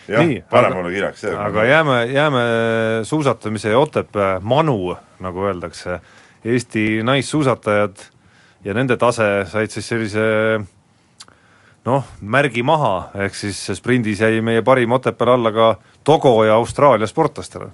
jah 0.09 0.25
pane 0.51 0.67
aga- 0.67 0.77
mulle 0.77 0.95
kiiraks 0.95 1.27
see. 1.27 1.35
aga 1.37 1.65
jääme, 1.69 1.99
jääme 2.13 2.45
suusatamise 3.05 3.75
ja 3.75 3.79
Otepää 3.79 4.39
manu, 4.41 4.97
nagu 5.21 5.45
öeldakse, 5.45 6.01
Eesti 6.45 7.03
naissuusatajad 7.03 8.05
ja 8.65 8.75
nende 8.75 8.97
tase 8.97 9.45
said 9.51 9.73
siis 9.75 9.89
sellise 9.89 10.25
noh, 11.89 12.07
märgi 12.21 12.63
maha, 12.63 13.11
ehk 13.27 13.35
siis 13.35 13.59
sprindis 13.79 14.23
jäi 14.23 14.41
meie 14.45 14.63
parim 14.63 14.93
Otepääl 14.93 15.35
alla 15.35 15.53
ka 15.53 15.69
Togo 16.05 16.45
ja 16.45 16.55
Austraalia 16.55 17.07
sportlastele. 17.07 17.69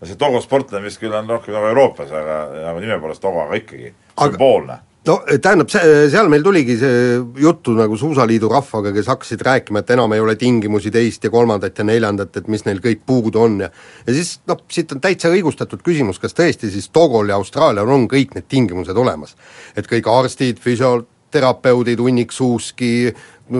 no 0.00 0.06
see 0.06 0.16
Togo 0.16 0.40
sportlane 0.40 0.84
vist 0.84 1.00
küll 1.00 1.14
on 1.14 1.28
rohkem 1.28 1.54
nagu 1.54 1.66
Euroopas, 1.66 2.10
aga, 2.10 2.38
aga 2.70 2.80
nime 2.80 3.00
poolest 3.00 3.22
Togo, 3.22 3.42
aga 3.44 3.60
ikkagi 3.60 3.94
sümboolne 4.16 4.78
no 5.08 5.16
tähendab, 5.26 5.70
see, 5.72 6.08
seal 6.12 6.28
meil 6.32 6.42
tuligi 6.44 6.76
see 6.80 7.18
juttu 7.40 7.74
nagu 7.78 7.96
Suusaliidu 7.98 8.50
rahvaga, 8.52 8.92
kes 8.96 9.08
hakkasid 9.10 9.44
rääkima, 9.46 9.82
et 9.82 9.92
enam 9.94 10.12
ei 10.16 10.22
ole 10.24 10.36
tingimusi 10.40 10.92
teist 10.94 11.24
ja 11.24 11.32
kolmandat 11.32 11.78
ja 11.80 11.86
neljandat, 11.88 12.36
et 12.36 12.50
mis 12.52 12.66
neil 12.66 12.82
kõik 12.84 13.04
puudu 13.08 13.40
on 13.44 13.60
ja 13.64 13.70
ja 14.06 14.16
siis 14.16 14.38
noh, 14.50 14.60
siit 14.72 14.92
on 14.92 15.00
täitsa 15.00 15.32
õigustatud 15.32 15.84
küsimus, 15.86 16.20
kas 16.20 16.36
tõesti 16.36 16.72
siis 16.72 16.90
Togol 16.92 17.32
ja 17.32 17.38
Austraalial 17.40 17.88
on 17.88 18.08
kõik 18.10 18.36
need 18.36 18.48
tingimused 18.48 18.96
olemas. 18.96 19.36
et 19.76 19.88
kõik 19.88 20.08
arstid, 20.10 20.60
füsioterapeudid, 20.60 22.00
hunnik 22.00 22.32
suuski, 22.32 23.14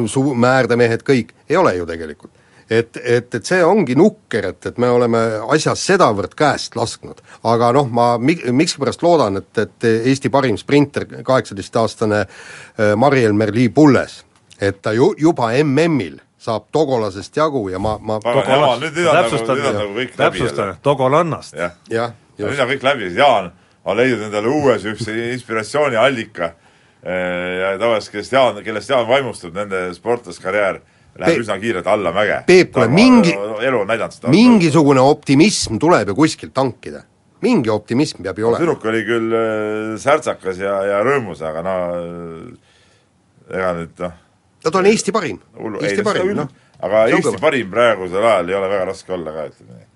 suu-, 0.06 0.34
määrdemehed, 0.34 1.06
kõik, 1.06 1.32
ei 1.48 1.56
ole 1.56 1.76
ju 1.76 1.86
tegelikult 1.86 2.39
et, 2.70 2.96
et, 2.96 3.34
et 3.34 3.46
see 3.46 3.60
ongi 3.66 3.96
nukker, 3.98 4.46
et, 4.52 4.66
et 4.70 4.78
me 4.78 4.88
oleme 4.94 5.20
asjas 5.50 5.82
sedavõrd 5.90 6.36
käest 6.38 6.76
lasknud. 6.78 7.20
aga 7.50 7.72
noh, 7.74 7.90
ma 7.90 8.14
mi-, 8.18 8.38
miskipärast 8.54 9.02
loodan, 9.02 9.40
et, 9.42 9.50
et 9.58 9.88
Eesti 9.90 10.30
parim 10.30 10.58
sprinter, 10.60 11.06
kaheksateistaastane 11.26 12.20
äh, 12.22 12.94
Mariel 12.96 13.34
Merli-Pulles, 13.34 14.20
et 14.60 14.82
ta 14.82 14.94
ju 14.94 15.14
juba 15.18 15.50
MM-il 15.64 16.20
saab 16.40 16.70
togolasest 16.72 17.36
jagu 17.36 17.66
ja 17.68 17.78
ma, 17.78 17.98
ma 18.00 18.20
Pagan, 18.22 18.46
Jaan, 18.48 18.80
nüüd, 18.80 18.94
nüüd 18.96 19.08
on 19.10 19.18
nagu, 19.18 19.40
nüüd 19.40 19.66
on 19.66 19.80
nagu 19.80 19.96
kõik 19.98 20.14
läbi 20.16 20.38
täpsustan, 20.38 20.76
togolannast. 20.82 21.56
jah. 21.58 21.74
Jah, 21.90 22.14
nüüd 22.38 22.62
on 22.62 22.70
kõik 22.70 22.86
läbi, 22.86 23.10
Jaan 23.18 23.50
on 23.84 23.96
leidnud 23.96 24.28
endale 24.28 24.48
uue 24.48 24.76
niisuguse 24.76 25.16
inspiratsiooniallika. 25.34 26.52
Ja 27.00 27.74
tavaliselt, 27.80 28.12
kellest 28.12 28.32
Jaan, 28.32 28.62
kellest 28.64 28.92
Jaan 28.92 29.06
vaimustub, 29.08 29.54
nende 29.56 29.86
sportlaskarjäär 29.96 30.80
läheb 31.20 31.34
Peep- 31.36 31.44
üsna 31.44 31.58
kiirelt 31.60 31.86
allamäge. 31.90 32.40
Peep, 32.48 32.72
kuule, 32.74 32.88
mingi- 32.88 33.36
elu 33.66 33.82
on 33.84 33.88
näidanud 33.90 34.16
seda. 34.16 34.32
mingisugune 34.32 35.00
optimism 35.04 35.78
tuleb 35.82 36.08
ju 36.08 36.14
kuskilt 36.18 36.54
tankida. 36.56 37.04
mingi 37.42 37.70
optimism 37.72 38.22
peab 38.22 38.38
ju 38.38 38.48
olema. 38.48 38.60
tüdruk 38.60 38.84
oli 38.90 39.04
küll 39.08 39.32
äh, 39.32 39.94
särtsakas 40.00 40.58
ja, 40.60 40.74
ja 40.84 40.98
rõõmus, 41.06 41.40
aga 41.46 41.62
no 41.64 41.76
äh, 41.96 43.54
ega 43.56 43.70
nüüd 43.78 44.02
noh, 44.04 44.18
no 44.64 44.70
ta 44.72 44.78
on 44.82 44.88
Eesti 44.90 45.12
parim, 45.14 45.38
ei 45.56 45.86
Eesti 45.88 46.04
parim, 46.06 46.34
noh. 46.36 46.50
aga 46.80 47.06
See 47.08 47.16
Eesti 47.20 47.40
parim 47.40 47.70
praegusel 47.72 48.26
ajal 48.32 48.52
ei 48.52 48.58
ole 48.58 48.68
väga 48.74 48.90
raske 48.92 49.14
olla 49.16 49.32
ka, 49.36 49.46
ütleme 49.52 49.78
nii. 49.78 49.86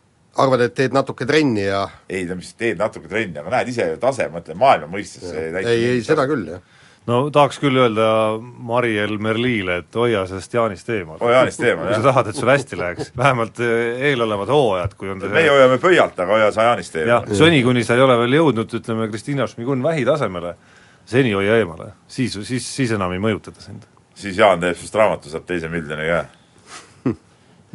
arvad, 0.44 0.64
et 0.66 0.74
teed 0.74 0.96
natuke 0.96 1.26
trenni 1.28 1.66
ja 1.66 1.82
ei, 2.08 2.24
no 2.28 2.38
mis, 2.40 2.54
teed 2.58 2.80
natuke 2.80 3.08
trenni, 3.12 3.38
aga 3.42 3.52
näed 3.58 3.74
ise 3.74 3.90
ju 3.92 4.00
tase, 4.02 4.30
ma 4.32 4.40
ütlen 4.40 4.58
maailma 4.60 4.88
mõistes 4.96 5.28
see 5.28 5.50
täitsa 5.54 5.76
ei, 5.76 5.84
ei 5.92 6.02
seda 6.06 6.24
küll, 6.30 6.48
jah. 6.56 6.64
No 7.10 7.18
tahaks 7.32 7.58
küll 7.60 7.76
öelda 7.78 8.06
Mariel 8.40 9.18
Merlile, 9.22 9.80
et 9.82 9.98
hoia 9.98 10.24
sellest 10.28 10.54
Jaanist 10.56 10.88
eemal. 10.92 11.18
Hoia 11.20 11.40
Jaanist 11.40 11.64
eemal, 11.64 11.88
kui 11.88 11.94
jah. 11.94 12.02
sa 12.02 12.08
tahad, 12.10 12.30
et 12.30 12.38
sul 12.38 12.52
hästi 12.52 12.78
läheks, 12.80 13.10
vähemalt 13.20 13.60
eh, 13.64 14.04
eelolevad 14.10 14.52
hooajad, 14.52 14.94
kui 15.00 15.10
on 15.12 15.20
ta 15.22 15.30
meie 15.32 15.50
hoiame 15.52 15.78
pöialt, 15.82 16.16
aga 16.16 16.38
hoia 16.38 16.52
sa 16.54 16.68
Jaanist 16.70 16.96
eemal. 17.00 17.28
seni, 17.36 17.60
kuni 17.66 17.84
sa 17.86 17.98
ei 17.98 18.04
ole 18.04 18.16
veel 18.22 18.38
jõudnud, 18.38 18.78
ütleme, 18.80 19.08
Kristina 19.12 19.48
Šmigun 19.50 19.84
vähitasemele, 19.84 20.54
seni 21.08 21.34
hoia 21.36 21.58
eemale, 21.60 21.92
siis, 22.08 22.38
siis, 22.48 22.68
siis 22.78 22.94
enam 22.96 23.12
ei 23.12 23.20
mõjuta 23.22 23.52
ta 23.52 23.64
sind. 23.64 23.84
siis 24.14 24.38
Jaan 24.40 24.62
teeb 24.62 24.78
sinust 24.78 24.96
raamatu, 24.96 25.32
saab 25.32 25.44
teise 25.48 25.68
miljoni 25.72 26.08
ka. 26.08 26.24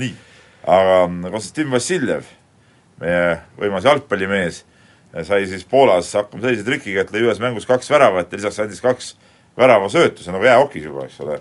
nii, 0.01 0.15
aga 0.65 1.03
Konstantin 1.29 1.69
Vassiljev, 1.75 2.33
meie 3.03 3.38
võimas 3.62 3.86
jalgpallimees, 3.86 4.63
sai 5.25 5.45
siis 5.49 5.65
Poolas 5.69 6.11
hakkama 6.13 6.43
sellise 6.45 6.65
trikiga, 6.67 7.03
et 7.03 7.13
lõi 7.13 7.25
ühes 7.25 7.41
mängus 7.41 7.67
kaks 7.69 7.89
väravat 7.91 8.31
ja 8.31 8.39
lisaks 8.39 8.59
andis 8.63 8.81
kaks 8.83 9.13
väravasöötu, 9.59 10.23
see 10.23 10.31
on 10.31 10.37
nagu 10.37 10.47
jäähokis 10.47 10.85
juba, 10.85 11.05
eks 11.07 11.21
ole. 11.25 11.39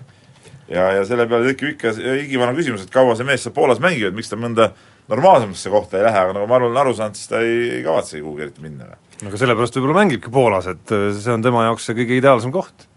ja, 0.67 0.91
ja 0.97 1.03
selle 1.07 1.27
peale 1.29 1.51
tekib 1.51 1.75
ikka 1.75 1.93
igivana 2.23 2.55
küsimus, 2.57 2.85
et 2.85 2.93
kaua 2.93 3.15
see 3.17 3.27
mees 3.27 3.45
seal 3.45 3.55
Poolas 3.55 3.81
mängib, 3.83 4.09
et 4.09 4.17
miks 4.17 4.31
ta 4.31 4.39
mõnda 4.39 4.71
normaalsemasse 5.09 5.71
kohta 5.73 5.97
ei 5.97 6.05
lähe, 6.05 6.23
aga 6.25 6.35
nagu 6.37 6.49
ma 6.49 6.59
olen 6.59 6.77
aru 6.83 6.93
saanud, 6.97 7.17
siis 7.17 7.31
ta 7.31 7.41
ei, 7.45 7.79
ei 7.79 7.83
kavatsegi 7.85 8.23
kuhugi 8.25 8.45
eriti 8.45 8.65
minna. 8.65 8.91
no 9.21 9.31
aga 9.31 9.41
sellepärast 9.41 9.77
võib-olla 9.77 9.99
mängibki 10.01 10.33
Poolas, 10.33 10.69
et 10.69 10.95
eh, 10.95 11.09
see 11.17 11.33
on 11.33 11.45
tema 11.45 11.65
jaoks 11.69 11.89
see 11.89 11.97
kõige 11.97 12.17
ideaalsem 12.19 12.53
koht. 12.53 12.87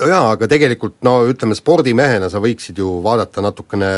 no 0.00 0.10
jaa, 0.12 0.30
aga 0.36 0.48
tegelikult 0.50 1.00
no 1.06 1.20
ütleme, 1.28 1.56
spordimehena 1.58 2.30
sa 2.32 2.42
võiksid 2.44 2.80
ju 2.80 2.98
vaadata 3.04 3.44
natukene 3.44 3.90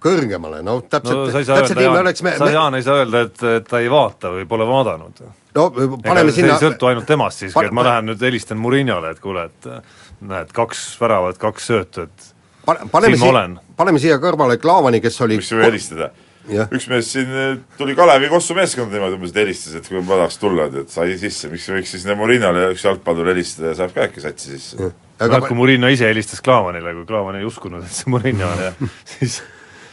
kõrgemale, 0.00 0.62
no 0.64 0.78
täpselt 0.80 1.18
no 1.18 1.28
sa 1.30 1.42
ei 1.42 1.46
saa 1.48 1.60
täpselt 1.60 1.78
öelda, 1.78 1.84
nii 1.84 1.90
me 1.90 1.94
Jaan, 1.98 2.06
oleks, 2.06 2.22
me, 2.24 2.32
sa 2.40 2.50
Jaan 2.54 2.78
ei 2.78 2.84
saa 2.86 3.00
öelda, 3.02 3.20
et, 3.28 3.42
et 3.60 3.68
ta 3.68 3.80
ei 3.82 3.90
vaata 3.92 4.32
või 4.34 4.46
pole 4.48 4.66
vaadanud. 4.68 5.20
no 5.58 5.66
ega 5.84 6.00
paneme 6.06 6.32
see 6.32 6.40
sinna 6.40 6.56
ei 6.56 6.64
sõltu 6.64 6.88
ainult 6.90 7.08
temast 7.10 7.42
siiski, 7.44 7.58
Pa- 7.58 7.66
et 7.68 7.76
ma 7.76 7.84
lähen 7.86 8.08
nüüd 8.12 8.24
helistan 8.24 8.60
Murinole, 8.62 9.12
et 9.14 9.20
kuule, 9.20 9.44
et 9.50 9.70
näed, 10.20 10.54
kaks 10.56 10.86
väravat, 11.00 11.38
kaks 11.42 11.68
söötu, 11.72 12.06
et 12.08 12.32
pa- 12.66 12.78
paneme 12.92 13.16
siin 13.16 13.20
ma 13.20 13.26
siia 13.26 13.34
olen., 13.34 13.58
paneme 13.76 14.02
siia 14.02 14.18
kõrvale 14.22 14.56
Klaavani, 14.62 15.02
kes 15.04 15.20
oli 15.26 15.38
võiks 15.40 15.52
ju 15.52 15.60
helistada. 15.64 16.10
jah, 16.50 16.72
üks 16.72 16.88
mees 16.90 17.12
siin 17.12 17.28
eh, 17.36 17.52
tuli 17.78 17.94
Kalevi 17.98 18.32
Kossu 18.32 18.56
meeskonda 18.56 18.96
niimoodi 18.96 19.18
umbes, 19.20 19.34
et 19.36 19.42
helistas, 19.42 19.76
et 19.78 19.86
kui 19.88 20.00
ma 20.00 20.16
tahaks 20.22 20.40
tulla, 20.40 20.70
et 20.80 20.90
sai 20.90 21.12
sisse, 21.20 21.52
miks 21.52 21.68
ei 21.68 21.76
võiks 21.78 21.92
siis 21.98 22.08
Nemorinale 22.08 22.70
üks 22.72 22.84
jalgpallur 22.88 23.28
helistada 23.34 23.74
ja 23.74 23.80
saab 23.82 23.92
ka 23.94 24.08
äkki 24.08 24.24
satsi 24.24 24.56
sisse. 24.56 24.90
aga 25.20 25.42
kui 25.44 25.56
Murino 25.58 25.92
ise 25.92 26.08
helistas 26.08 26.40
Klaavanile, 26.40 26.94
kui 26.96 27.06
Klaavan 27.12 27.36
ei 27.36 27.44
uskunud, 27.44 27.84
et 27.84 27.92
see 27.92 28.08
Murino 28.10 28.48
on, 28.48 28.88
siis 29.18 29.42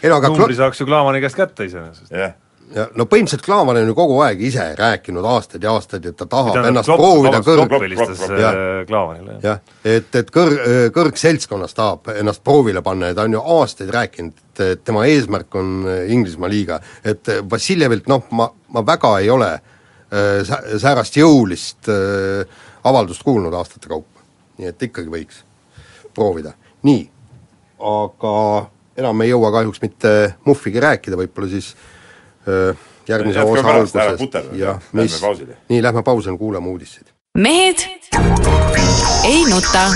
ei 0.08 0.12
no 0.14 0.20
aga 0.22 0.34
numbri 0.34 0.54
Kla- 0.54 0.64
saaks 0.64 0.82
ju 0.82 0.90
Klaavani 0.90 1.24
käest 1.24 1.38
kätte 1.38 1.68
iseenesest. 1.68 2.12
jah, 2.12 2.36
ja 2.76 2.86
no 3.00 3.06
põhimõtteliselt 3.08 3.46
Klaavan 3.46 3.80
on 3.80 3.92
ju 3.92 3.96
kogu 3.96 4.18
aeg 4.26 4.42
ise 4.50 4.66
rääkinud 4.78 5.26
aastaid 5.28 5.64
ja 5.64 5.74
aastaid, 5.76 6.06
et 6.10 6.18
ta 6.20 6.28
tahab 6.30 6.54
Tähendab, 6.56 6.72
ennast 6.72 6.90
Klopp- 6.90 7.04
proovida 7.04 7.40
vabandust, 7.40 7.72
kõrg-, 7.72 7.86
helistas 7.86 8.24
äh, 8.28 8.42
jah. 8.42 8.60
Klaavanile, 8.90 9.38
jah. 9.44 9.62
et, 9.86 10.10
et 10.20 10.32
kõrg, 10.36 10.60
kõrgseltskonnas 10.96 11.78
tahab 11.78 12.12
ennast 12.18 12.44
proovile 12.44 12.84
panna 12.84 13.12
ja 13.12 13.18
ta 13.18 13.28
on 13.28 13.38
ju 13.38 13.44
aastaid 13.58 13.92
rääkinud, 13.96 14.44
et 14.68 14.84
tema 14.84 15.06
eesmärk 15.08 15.60
on 15.60 15.74
Inglismaa 16.08 16.52
liiga. 16.52 16.80
et 17.06 17.34
Vassiljevilt 17.50 18.08
noh, 18.12 18.28
ma, 18.32 18.50
ma 18.76 18.86
väga 18.86 19.18
ei 19.24 19.30
ole 19.32 19.52
äh, 19.56 20.40
sä-, 20.48 20.64
säärast 20.84 21.20
jõulist 21.20 21.92
äh, 21.94 22.64
avaldust 22.88 23.24
kuulnud 23.24 23.54
aastate 23.54 23.88
kaupa. 23.88 24.26
nii 24.58 24.74
et 24.74 24.90
ikkagi 24.90 25.12
võiks 25.14 25.44
proovida. 26.18 26.56
nii, 26.84 27.06
aga 27.80 28.34
enam 28.98 29.22
ei 29.22 29.30
jõua 29.32 29.52
kahjuks 29.54 29.82
mitte 29.84 30.14
muhvigi 30.46 30.82
rääkida, 30.82 31.18
võib-olla 31.20 31.50
siis 31.52 31.74
äh, 32.48 32.78
järgmise 33.08 33.40
Jätkame 33.40 33.60
osa 33.60 33.74
alguses 33.74 33.96
Lähme 33.96 35.04
mis, 35.04 35.22
nii, 35.70 35.84
lähme 35.84 36.04
pausile, 36.04 36.38
kuulame 36.38 36.70
uudiseid. 36.70 37.14
mehed 37.38 37.86
ei 39.26 39.44
nuta. 39.50 39.92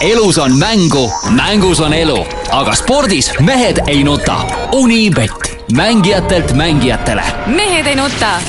elus 0.00 0.38
on 0.38 0.58
mängu, 0.58 1.10
mängus 1.34 1.80
on 1.80 1.94
elu, 1.94 2.18
aga 2.52 2.74
spordis 2.74 3.32
mehed 3.40 3.82
ei 3.86 4.04
nuta. 4.04 4.38
Unibet, 4.72 5.66
mängijatelt 5.76 6.52
mängijatele. 6.52 7.22
mehed 7.46 7.86
ei 7.86 7.96
nuta. 7.96 8.40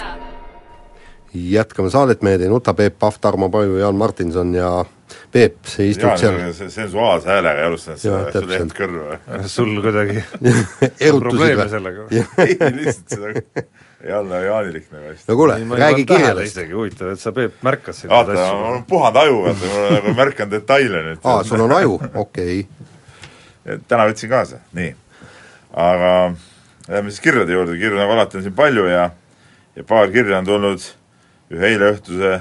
jätkame 1.33 1.89
saadet, 1.89 2.21
mehed 2.21 2.41
ei 2.41 2.49
nuta, 2.49 2.73
Peep 2.73 2.99
Pahv, 2.99 3.15
Tarmo 3.21 3.49
Paju, 3.49 3.77
Jaan 3.77 3.95
Martinson 3.95 4.53
ja 4.53 4.85
Peep, 5.31 5.57
sa 5.67 5.83
istud 5.83 6.07
Jaan 6.07 6.19
seal 6.21 6.53
see 6.55 6.69
sensuaalse 6.71 7.27
häälega 7.27 7.63
ei 7.63 7.67
alustanud 7.67 7.99
seda, 7.99 8.19
sul 8.31 8.53
jäänud 8.55 8.75
kõrva. 8.77 9.17
sul 9.51 9.73
kuidagi 9.83 10.21
erutusid 11.09 11.19
probleeme 11.25 11.59
või? 11.59 11.71
sellega? 11.73 12.05
ei, 12.45 12.55
lihtsalt 12.77 13.15
seda 13.17 13.65
ei 14.05 14.13
olnud 14.13 14.45
jaanilik 14.45 14.87
nagu 14.93 15.09
hästi. 15.09 15.27
no 15.27 15.35
kuule, 15.35 15.57
räägi 15.83 16.05
isegi, 16.45 16.73
huvitav, 16.73 17.11
et 17.11 17.19
sa, 17.19 17.33
Peep, 17.35 17.59
märkasid 17.65 18.07
neid 18.07 18.15
vaata, 18.15 18.39
asju. 18.39 18.57
mul 18.61 18.79
on 18.79 18.83
puhanud 18.87 19.21
aju, 19.23 19.37
vaata, 19.43 19.71
on 19.75 19.87
nagu 19.97 20.15
märkan 20.21 20.51
detaile 20.51 21.03
nüüd. 21.09 21.21
aa, 21.23 21.43
sul 21.43 21.65
on 21.65 21.75
aju, 21.75 21.99
okei 22.13 22.59
okay.. 22.67 23.79
täna 23.87 24.07
võtsin 24.07 24.31
kaasa, 24.31 24.61
nii. 24.77 24.93
aga 25.87 26.11
lähme 26.87 27.11
siis 27.11 27.23
kirjade 27.25 27.57
juurde, 27.57 27.79
kirju 27.81 27.99
nagu 27.99 28.15
alati 28.15 28.39
on 28.39 28.47
siin 28.47 28.55
palju 28.55 28.85
ja 28.87 29.09
ja 29.75 29.83
paar 29.83 30.07
kirja 30.13 30.39
on 30.39 30.47
tulnud 30.47 30.87
ühe 31.53 31.73
eileõhtuse 31.73 32.37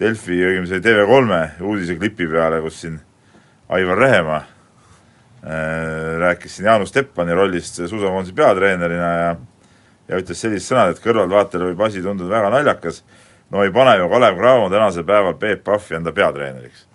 Delfi, 0.00 0.38
õigemini 0.40 0.70
see 0.70 0.82
TV3 0.82 1.40
uudiseklipi 1.62 2.26
peale, 2.30 2.60
kus 2.64 2.80
siin 2.82 2.98
Aivar 3.72 3.98
Rehemaa 3.98 4.40
äh, 4.42 6.18
rääkis 6.22 6.56
siin 6.56 6.68
Jaanus 6.70 6.92
Teppani 6.92 7.34
rollist 7.36 7.80
suusakoondise 7.82 8.34
peatreenerina 8.36 9.10
ja 9.20 9.32
ja 10.10 10.20
ütles 10.20 10.40
sellised 10.42 10.66
sõnad, 10.68 10.92
et 10.92 11.02
kõrvaltvaatajale 11.02 11.70
võib 11.70 11.84
asi 11.86 12.02
tunduda 12.04 12.32
väga 12.32 12.48
naljakas, 12.52 13.02
no 13.52 13.62
ei 13.64 13.70
pane 13.74 13.96
ju 14.00 14.08
Kalev 14.10 14.40
Cramo 14.40 14.70
tänasel 14.72 15.06
päeval 15.08 15.36
Peep 15.40 15.62
Pahvi 15.64 15.98
enda 15.98 16.12
peatreeneriks. 16.16 16.88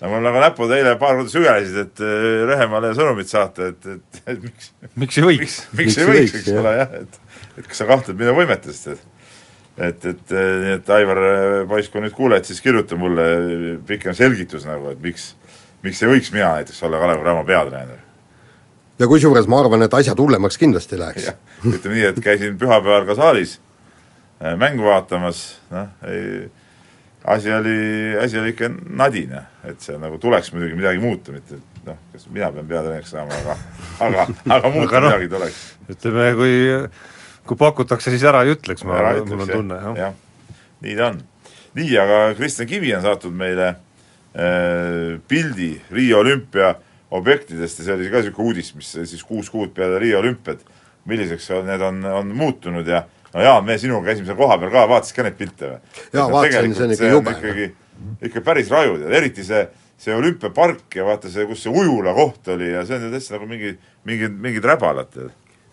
No 0.00 0.10
mul 0.10 0.24
nagu 0.26 0.40
näpud 0.42 0.72
eile 0.74 0.96
paar 1.00 1.18
korda 1.18 1.32
sügelesid, 1.32 1.76
et 1.80 2.04
äh, 2.04 2.44
Rehemaale 2.50 2.92
sõnumit 2.96 3.30
saata, 3.30 3.70
et, 3.72 3.86
et, 3.88 4.22
et 4.26 4.42
miks 4.42 4.72
miks 5.00 5.18
ei 5.20 5.26
võiks? 5.26 5.58
miks, 5.72 5.80
miks 5.80 5.98
ei 6.00 6.08
võiks, 6.10 6.36
eks 6.40 6.50
ole, 6.54 6.74
jah, 6.80 6.96
et 7.02 7.20
et 7.54 7.68
kas 7.70 7.78
sa 7.82 7.86
kahtled 7.88 8.18
minu 8.18 8.34
võimetest, 8.36 8.88
et 8.90 9.13
et, 9.78 10.06
et 10.06 10.32
eh, 10.34 10.54
nii 10.62 10.74
et 10.78 10.90
Aivar, 10.96 11.20
eh, 11.28 11.58
poiss, 11.70 11.90
kui 11.92 12.02
nüüd 12.04 12.14
kuuled, 12.16 12.46
siis 12.46 12.62
kirjuta 12.64 12.98
mulle 13.00 13.26
pikem 13.86 14.16
selgitus 14.16 14.66
nagu, 14.68 14.92
et 14.94 15.02
miks, 15.02 15.32
miks 15.84 16.02
ei 16.02 16.12
võiks 16.12 16.32
mina 16.34 16.54
näiteks 16.58 16.82
olla 16.86 17.02
Kalev 17.02 17.22
Cramo 17.22 17.44
peatreener. 17.48 18.02
ja 18.98 19.10
kusjuures 19.10 19.48
ma 19.50 19.62
arvan, 19.64 19.86
et 19.86 19.94
asjad 19.94 20.18
hullemaks 20.20 20.58
kindlasti 20.60 20.98
läheks. 21.00 21.30
ütleme 21.74 21.98
nii, 21.98 22.10
et 22.12 22.20
käisin 22.24 22.58
pühapäeval 22.60 23.08
ka 23.08 23.18
saalis 23.18 23.58
äh, 24.42 24.54
mängu 24.60 24.86
vaatamas, 24.86 25.46
noh, 25.74 25.90
ei 26.10 26.46
asi 27.24 27.52
oli, 27.52 27.78
asi 28.20 28.38
oli 28.38 28.52
ikka 28.52 28.68
nadine, 28.88 29.40
et 29.64 29.80
see 29.80 29.96
nagu 30.00 30.18
tuleks 30.20 30.52
muidugi 30.52 30.76
midagi 30.76 31.00
muuta, 31.00 31.32
mitte 31.32 31.56
et 31.56 31.86
noh, 31.88 31.98
kas 32.12 32.26
mina 32.28 32.50
pean 32.52 32.68
peatreeneriks 32.68 33.14
saama, 33.14 33.38
aga 33.40 33.56
aga, 34.04 34.26
aga 34.58 34.72
muuta 34.74 34.90
Aga 34.90 35.00
noh, 35.00 35.14
midagi 35.14 35.30
tuleks. 35.32 35.62
ütleme, 35.94 36.26
kui 36.36 36.56
kui 37.48 37.58
pakutakse, 37.60 38.12
siis 38.12 38.24
ära 38.26 38.42
ei 38.44 38.54
ütleks, 38.54 38.84
ma, 38.88 39.00
mul 39.28 39.44
on 39.44 39.50
tunne, 39.50 39.80
jah. 39.80 39.98
jah, 40.00 40.60
nii 40.84 40.96
ta 40.98 41.10
on. 41.12 41.20
nii, 41.78 41.90
aga 42.00 42.20
Kristjan 42.38 42.70
Kivi 42.70 42.94
on 42.96 43.04
saatnud 43.04 43.36
meile 43.36 43.68
äh, 43.72 45.18
pildi 45.28 45.74
Riia 45.92 46.20
olümpia 46.22 46.74
objektidest 47.14 47.80
ja 47.80 47.88
see 47.88 47.98
oli 47.98 48.10
ka 48.10 48.22
niisugune 48.22 48.48
uudis, 48.50 48.72
mis 48.78 48.94
siis 48.96 49.22
kuus 49.26 49.50
kuud 49.52 49.74
peale 49.76 50.00
Riia 50.02 50.18
olümpiat, 50.22 50.64
milliseks 51.10 51.50
on, 51.54 51.68
need 51.68 51.84
on, 51.84 52.00
on 52.22 52.32
muutunud 52.36 52.88
ja 52.88 53.04
no 53.34 53.44
Jaan, 53.44 53.64
me 53.66 53.78
sinuga 53.78 54.08
käisime 54.08 54.30
seal 54.30 54.38
kohapeal 54.38 54.72
ka, 54.72 54.88
vaatasid 54.90 55.18
ka 55.18 55.26
neid 55.26 55.38
pilte 55.38 55.70
või? 55.70 55.94
Jaa, 56.14 56.26
vaatasin, 56.32 56.74
see 56.74 56.86
on 56.86 56.96
ikka 56.96 57.12
jube. 57.12 57.38
ikkagi, 57.38 57.70
ikka 58.30 58.44
päris 58.46 58.70
raju, 58.72 58.98
tead, 59.02 59.16
eriti 59.20 59.46
see, 59.46 59.62
see 60.00 60.16
olümpiapark 60.16 60.98
ja 60.98 61.06
vaata 61.06 61.30
see, 61.32 61.46
kus 61.50 61.64
see 61.66 61.74
ujula 61.74 62.14
koht 62.16 62.54
oli 62.54 62.72
ja 62.72 62.84
see 62.88 62.98
on 62.98 63.08
ju 63.08 63.14
täitsa 63.14 63.36
nagu 63.36 63.48
mingi, 63.50 63.74
mingid, 64.08 64.36
mingid 64.48 64.70
räbalad, 64.72 65.18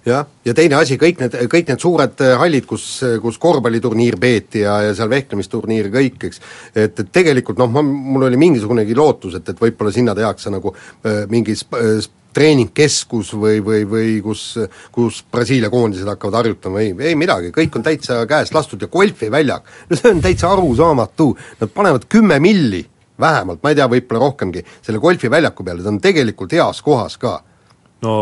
jah, 0.06 0.26
ja 0.46 0.56
teine 0.58 0.78
asi, 0.80 0.98
kõik 1.02 1.20
need, 1.22 1.36
kõik 1.52 1.70
need 1.72 1.84
suured 1.84 2.24
äh, 2.26 2.36
hallid, 2.42 2.66
kus, 2.70 2.86
kus 3.22 3.38
korvpalliturniir 3.42 4.18
peeti 4.22 4.64
ja, 4.66 4.80
ja 4.88 4.96
seal 4.98 5.12
vehklemisturniir 5.12 5.92
kõik, 5.94 6.18
eks, 6.30 6.42
et, 6.74 7.04
et 7.04 7.12
tegelikult 7.14 7.62
noh, 7.62 7.70
ma, 7.74 7.84
mul 7.86 8.30
oli 8.30 8.40
mingisugunegi 8.42 8.98
lootus, 8.98 9.38
et, 9.38 9.54
et 9.54 9.62
võib-olla 9.62 9.94
sinna 9.94 10.16
tehakse 10.18 10.54
nagu 10.54 10.74
äh, 10.74 11.24
mingi 11.32 11.58
sp- 11.58 11.78
äh, 11.78 12.10
treeningkeskus 12.32 13.34
või, 13.36 13.60
või, 13.64 13.84
või 13.90 14.14
kus, 14.24 14.46
kus 14.96 15.20
Brasiilia 15.32 15.70
koondised 15.70 16.08
hakkavad 16.08 16.40
harjutama, 16.40 16.80
ei, 16.80 16.94
ei 17.12 17.18
midagi, 17.20 17.52
kõik 17.56 17.76
on 17.76 17.84
täitsa 17.86 18.22
käest 18.30 18.56
lastud 18.56 18.82
ja 18.82 18.90
golfiväljak, 18.92 19.68
no 19.90 20.00
see 20.00 20.14
on 20.16 20.24
täitsa 20.24 20.54
arusaamatu, 20.56 21.28
nad 21.60 21.74
panevad 21.76 22.08
kümme 22.12 22.40
milli 22.40 22.86
vähemalt, 23.22 23.60
ma 23.62 23.72
ei 23.72 23.78
tea, 23.78 23.90
võib-olla 23.92 24.26
rohkemgi, 24.26 24.64
selle 24.82 25.04
golfiväljaku 25.04 25.68
peale, 25.68 25.84
ta 25.84 25.92
on 25.92 26.00
tegelikult 26.02 26.56
heas 26.56 26.82
kohas 26.86 27.20
ka 27.22 27.36
no 28.02 28.14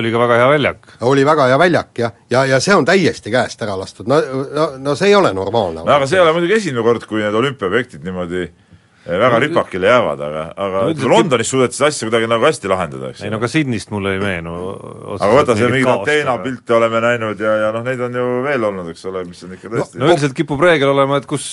oli 0.00 0.12
ka 0.12 0.20
väga 0.22 0.36
hea 0.40 0.50
väljak. 0.54 0.92
oli 1.10 1.24
väga 1.28 1.48
hea 1.50 1.58
väljak 1.60 1.98
jah, 2.00 2.12
ja, 2.30 2.44
ja, 2.44 2.44
ja 2.56 2.60
see 2.64 2.76
on 2.76 2.86
täiesti 2.88 3.32
käest 3.34 3.62
ära 3.62 3.74
lastud, 3.78 4.08
no, 4.08 4.20
no, 4.54 4.68
no 4.80 4.94
see 4.96 5.10
ei 5.12 5.16
ole 5.18 5.32
normaalne. 5.36 5.84
no 5.84 5.96
aga 5.98 6.06
see 6.08 6.16
ei 6.20 6.24
ole 6.24 6.32
muidugi 6.36 6.56
esimene 6.60 6.84
kord, 6.86 7.04
kui 7.10 7.20
need 7.24 7.34
olümpiaobjektid 7.36 8.06
niimoodi 8.06 8.44
eh, 8.46 9.18
väga 9.20 9.38
ripakile 9.44 9.90
jäävad, 9.90 10.22
aga, 10.28 10.44
aga 10.56 10.80
No 10.80 10.86
no, 10.86 10.94
üldiselt- 10.94 11.12
Londonis 11.12 11.50
suudeti 11.52 11.76
seda 11.78 11.90
asja 11.92 12.08
kuidagi 12.08 12.30
nagu 12.32 12.48
hästi 12.48 12.70
lahendada, 12.72 13.10
eks 13.12 13.26
ei 13.26 13.34
no 13.34 13.40
ka 13.42 13.50
Sydneyst 13.52 13.92
mulle 13.94 14.14
ei 14.16 14.22
meenu 14.24 14.54
aga 15.20 15.28
vaata, 15.34 15.58
see 15.60 15.68
mingeid 15.74 15.92
Ateena 16.06 16.38
pilte 16.46 16.78
oleme 16.78 17.04
näinud 17.04 17.44
ja, 17.44 17.58
ja 17.66 17.74
noh, 17.76 17.84
neid 17.86 18.00
on 18.08 18.16
ju 18.20 18.24
veel 18.48 18.64
olnud, 18.70 18.88
eks 18.94 19.04
ole, 19.12 19.26
mis 19.28 19.44
on 19.44 19.52
ikka 19.58 19.74
tõesti 19.76 20.00
no 20.00 20.08
üldiselt 20.10 20.34
kipub 20.38 20.64
reegel 20.64 20.94
olema, 20.96 21.20
et 21.20 21.28
kus, 21.28 21.46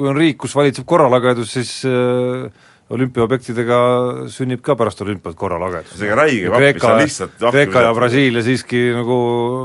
kui 0.00 0.08
on 0.10 0.16
riik, 0.18 0.40
kus 0.46 0.56
valitseb 0.56 0.88
korralagedus, 0.88 1.52
siis 1.60 1.76
äh, 1.92 2.48
olümpiaobjektidega 2.94 3.78
sünnib 4.32 4.62
ka 4.64 4.76
pärast 4.78 5.02
olümpiat 5.04 5.36
korralagedus. 5.36 5.98
See 5.98 6.08
on 6.12 6.18
räige 6.18 6.52
vapp, 6.52 6.64
mis 6.74 6.88
on 6.88 7.00
lihtsalt 7.02 7.44
Kreeka 7.50 7.84
ja. 7.84 7.92
Brasiilia 7.96 8.42
siiski 8.46 8.88
nagu 8.96 9.18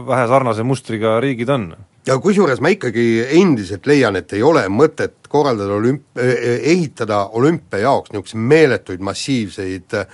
vähe 0.07 0.27
sarnase 0.27 0.65
mustriga 0.67 1.19
riigid 1.23 1.51
on. 1.53 1.71
Ja 2.07 2.17
kusjuures 2.19 2.61
ma 2.63 2.71
ikkagi 2.73 3.05
endiselt 3.39 3.87
leian, 3.87 4.17
et 4.19 4.33
ei 4.35 4.43
ole 4.43 4.65
mõtet 4.71 5.27
korraldada 5.31 5.77
olümp-, 5.77 6.19
ehitada 6.19 7.23
olümpia 7.37 7.85
jaoks 7.85 8.11
niisuguseid 8.13 8.47
meeletuid 8.51 9.03
massiivseid 9.07 9.95
äh, 9.97 10.07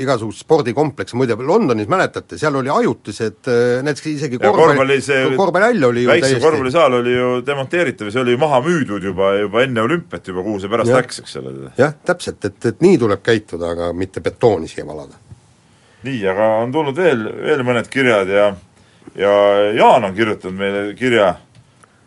igasuguseid 0.00 0.46
spordikomplekse, 0.46 1.18
muide 1.18 1.36
Londonis 1.36 1.90
mäletate, 1.90 2.38
seal 2.40 2.56
oli 2.60 2.70
ajutised 2.72 3.50
äh, 3.50 3.82
näiteks 3.84 4.06
isegi 4.12 4.38
ja 4.40 4.52
korvpalli 4.54 5.00
see 5.04 5.24
korvpallihall 5.36 5.90
oli 5.90 6.06
ju 6.06 6.12
täiesti 6.14 6.42
korvpallisaal 6.44 6.98
oli 7.00 7.16
ju 7.16 7.32
demonteeritav 7.46 8.08
ja 8.08 8.16
see 8.16 8.22
oli 8.24 8.36
ju 8.36 8.42
maha 8.44 8.62
müüdud 8.64 9.10
juba, 9.10 9.34
juba 9.42 9.64
enne 9.66 9.82
olümpiat 9.84 10.30
juba, 10.30 10.46
kuhu 10.46 10.62
see 10.62 10.72
pärast 10.72 10.94
Jah. 10.94 11.02
läks, 11.02 11.20
eks 11.24 11.40
ole. 11.42 11.56
jah, 11.80 11.96
täpselt, 12.06 12.44
et, 12.46 12.60
et 12.70 12.86
nii 12.86 13.00
tuleb 13.02 13.24
käituda, 13.24 13.74
aga 13.74 13.90
mitte 13.98 14.22
betooni 14.24 14.70
siia 14.70 14.86
valada. 14.86 15.18
nii, 16.06 16.22
aga 16.30 16.54
on 16.62 16.72
tulnud 16.72 16.96
veel, 16.96 17.26
veel 17.42 17.66
mõned 17.66 17.90
kirjad 17.90 18.30
ja 18.30 18.52
ja 19.14 19.32
Jaan 19.72 20.04
on 20.04 20.14
kirjutanud 20.14 20.58
meile 20.58 20.94
kirja, 20.98 21.34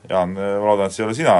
Jaan, 0.09 0.35
ma 0.35 0.57
loodan, 0.63 0.87
et 0.87 0.95
see 0.95 1.03
ei 1.03 1.07
ole 1.07 1.15
sina, 1.17 1.37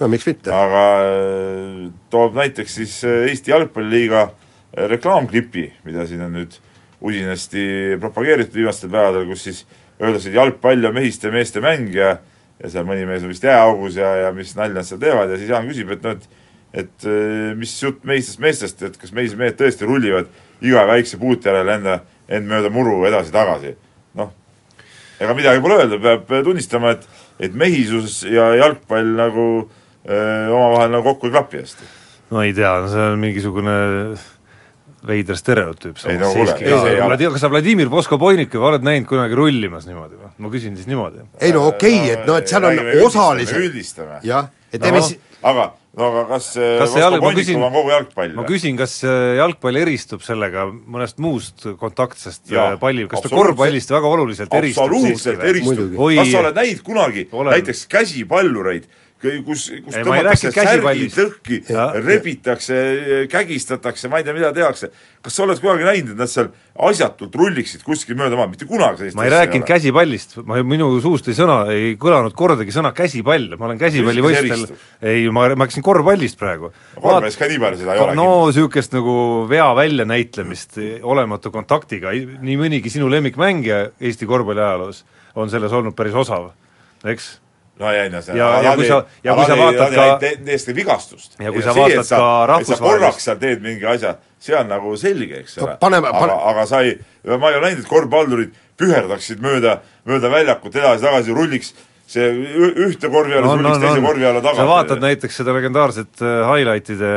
no 0.00 0.08
miks 0.12 0.26
mitte. 0.28 0.52
aga 0.52 0.84
äh, 1.04 1.88
toob 2.12 2.36
näiteks 2.36 2.78
siis 2.80 2.98
äh, 3.04 3.26
Eesti 3.30 3.52
Jalgpalliliiga 3.52 4.22
äh, 4.22 4.86
reklaamklipi, 4.92 5.66
mida 5.84 6.06
siin 6.08 6.24
on 6.26 6.36
nüüd 6.36 6.56
usinasti 7.06 7.66
propageeritud 8.00 8.56
viimastel 8.56 8.92
päevadel, 8.92 9.26
kus 9.28 9.44
siis 9.48 9.62
öeldakse, 10.00 10.30
et 10.30 10.38
jalgpall 10.38 10.88
on 10.88 10.96
mehiste 10.96 11.30
ja 11.30 11.36
meeste 11.36 11.62
mäng 11.64 11.92
ja 11.94 12.16
ja 12.56 12.70
seal 12.72 12.86
mõni 12.88 13.04
mees 13.04 13.20
on 13.20 13.28
vist 13.28 13.44
jääaugus 13.44 13.98
ja, 14.00 14.14
ja 14.16 14.28
mis 14.32 14.54
nalja 14.56 14.78
nad 14.78 14.88
seal 14.88 15.00
teevad 15.00 15.28
ja 15.28 15.36
siis 15.36 15.52
Jaan 15.52 15.68
küsib, 15.68 15.92
et 15.92 16.04
noh, 16.04 16.16
et 16.16 16.44
et 16.76 17.04
mis 17.56 17.70
jutt 17.80 18.02
meistest 18.04 18.40
meestest, 18.42 18.82
et 18.84 18.96
kas 19.00 19.12
mees, 19.16 19.32
mehed 19.36 19.54
tõesti 19.56 19.86
rullivad 19.88 20.28
iga 20.64 20.82
väikse 20.88 21.16
puute 21.20 21.48
järel 21.48 21.70
enda, 21.72 22.00
end 22.28 22.48
mööda 22.48 22.68
muru 22.72 22.98
edasi-tagasi. 23.08 23.76
noh, 24.16 24.32
ega 25.20 25.34
midagi 25.36 25.62
pole 25.64 25.80
öelda, 25.80 25.98
peab 26.02 26.32
tunnistama, 26.44 26.96
et 26.96 27.06
et 27.40 27.54
mehisus 27.54 28.22
ja 28.24 28.48
jalgpall 28.56 29.10
nagu 29.18 29.46
öö, 30.08 30.48
omavahel 30.48 30.94
nagu 30.94 31.04
kokku 31.10 31.28
ei 31.28 31.34
klapi 31.34 31.60
hästi. 31.60 31.88
no 32.30 32.42
ei 32.42 32.54
tea, 32.56 32.72
see 32.88 33.10
on 33.12 33.20
mingisugune 33.20 33.76
veider 35.06 35.36
stereotüüp 35.38 35.98
Ei, 36.08 36.18
no 36.18 36.30
ei 36.34 37.00
ole. 37.00 37.16
kas 37.30 37.40
sa 37.44 37.50
Vladimir 37.52 37.90
Voskoboinikova 37.92 38.72
oled 38.72 38.86
näinud 38.86 39.08
kunagi 39.10 39.34
rollimas 39.38 39.86
niimoodi 39.88 40.16
või? 40.20 40.30
ma 40.38 40.50
küsin 40.52 40.76
siis 40.78 40.88
niimoodi. 40.90 41.24
ei 41.40 41.52
no 41.52 41.66
okei 41.68 41.98
okay,, 42.00 42.12
et 42.16 42.26
noh, 42.26 42.38
et 42.40 42.48
seal 42.48 42.64
on 42.64 42.80
osaliselt 43.06 43.60
üldistame. 43.68 44.20
jah, 44.26 44.48
et 44.72 44.80
No. 44.86 45.00
si- 45.02 45.18
aga, 45.42 45.72
no 45.96 46.08
aga 46.10 46.24
kas, 46.32 46.48
Kas 46.54 46.54
see 46.56 46.78
kas 46.78 46.94
ma 46.96 47.10
Voskoboinikov 47.10 47.62
on 47.68 47.72
kogu 47.78 47.90
jalgpall 47.94 48.34
ma 48.34 48.42
või? 48.42 48.48
küsin, 48.50 48.76
kas 48.80 48.96
äh, 49.04 49.36
jalgpall 49.38 49.76
eristub 49.84 50.22
sellega 50.26 50.66
mõnest 50.72 51.18
muust 51.22 51.66
kontaktsest 51.78 52.50
Jaa, 52.50 52.72
äh, 52.74 52.78
palli, 52.80 53.06
kas 53.08 53.20
ta 53.22 53.28
korvpallist 53.32 53.90
väga 53.94 54.06
oluliselt 54.16 54.54
eristub 54.54 54.88
absoluutselt 54.88 55.42
eristub, 55.44 55.98
Oi, 55.98 56.16
kas 56.16 56.32
sa 56.32 56.40
oled 56.44 56.54
näinud 56.62 56.82
kunagi 56.82 57.28
Olen. 57.32 57.52
näiteks 57.54 57.86
käsipallureid, 57.92 58.88
kus, 59.22 59.64
kus 59.84 59.96
tõmmatakse 59.96 60.50
lõhki, 60.52 61.60
Jah. 61.70 61.94
rebitakse, 62.04 62.78
kägistatakse, 63.32 64.10
ma 64.12 64.20
ei 64.20 64.26
tea, 64.26 64.34
mida 64.36 64.52
tehakse. 64.54 64.90
kas 65.24 65.34
sa 65.34 65.42
oled 65.42 65.58
kunagi 65.58 65.86
näinud, 65.86 66.12
et 66.12 66.20
nad 66.20 66.30
seal 66.30 66.50
asjatult 66.86 67.34
rulliksid 67.34 67.82
kuskil 67.82 68.18
mööda 68.18 68.36
maad, 68.38 68.52
mitte 68.52 68.68
kunagi 68.68 69.00
sellist 69.00 69.16
ma 69.18 69.24
ei 69.26 69.32
rääkinud 69.32 69.66
käsipallist, 69.66 70.36
ma, 70.46 70.60
minu 70.62 70.90
suust 71.02 71.30
ei 71.32 71.38
sõna, 71.38 71.56
ei 71.72 71.96
kõlanud 72.00 72.36
kordagi 72.36 72.74
sõna 72.74 72.92
käsipall, 72.96 73.56
ma 73.58 73.70
olen 73.70 73.80
käsipallivõistlustel 73.80 74.76
ei, 75.00 75.24
ma, 75.30 75.48
ma 75.48 75.64
rääkisin 75.64 75.86
korvpallist 75.86 76.38
praegu. 76.38 76.70
korvpallis 77.00 77.40
ka 77.40 77.48
nii 77.50 77.62
palju 77.64 77.80
seda 77.82 77.96
ei 77.96 78.04
ole 78.04 78.18
no 78.18 78.28
niisugust 78.50 78.94
nagu 78.94 79.16
vea 79.50 79.66
väljanäitlemist 79.80 80.78
olematu 81.02 81.50
kontaktiga, 81.54 82.12
nii 82.14 82.60
mõnigi 82.60 82.92
sinu 82.92 83.10
lemmikmängija 83.10 83.82
Eesti 83.98 84.28
korvpalli 84.28 84.62
ajaloos 84.62 85.02
on 85.36 85.50
selles 85.50 85.74
olnud 85.74 85.96
päris 85.96 86.14
osav, 86.16 86.52
eks? 87.04 87.34
No 87.78 87.90
ei, 87.92 88.08
no 88.10 88.20
see 88.24 88.36
Ja- 88.36 88.62
ja 88.62 88.74
kui 88.76 88.86
sa- 88.88 89.04
ja 89.24 89.34
kui 89.34 89.44
sa 89.44 89.56
vaatad 89.56 89.94
ka- 89.94 90.18
täiesti 90.44 90.74
vigastust. 90.76 91.34
Ja 91.40 91.52
kui 91.52 91.62
sa 91.62 91.74
vaatad 91.76 92.08
ka 92.08 92.46
rahvusvahelist- 92.52 92.84
korraks 92.84 93.24
seal 93.24 93.36
teed 93.42 93.62
mingi 93.62 93.84
asja, 93.86 94.14
see 94.40 94.56
on 94.56 94.68
nagu 94.68 94.96
selge, 94.96 95.40
eks 95.42 95.58
ole. 95.58 95.76
paneme- 95.80 96.08
aga 96.08 96.38
aga 96.52 96.66
sa 96.66 96.80
ei, 96.80 96.96
ma 97.24 97.50
ei 97.50 97.56
ole 97.58 97.66
näinud, 97.66 97.80
et 97.84 97.88
korvpallurid 97.90 98.50
püherdaksid 98.78 99.40
mööda, 99.40 99.78
mööda 100.06 100.30
väljakut 100.30 100.72
edasi-tagasi, 100.74 101.34
rulliks 101.34 101.72
see 102.06 102.28
ühte 102.86 103.10
korvi 103.10 103.34
alla, 103.34 103.48
siis 103.50 103.62
rulliks 103.62 103.78
teise 103.82 104.00
korvi 104.06 104.24
alla 104.26 104.40
tagasi. 104.40 104.56
sa 104.56 104.66
vaatad 104.66 105.00
näiteks 105.00 105.36
seda 105.42 105.52
legendaarset 105.56 106.22
äh, 106.22 106.44
highlight'ide 106.52 107.12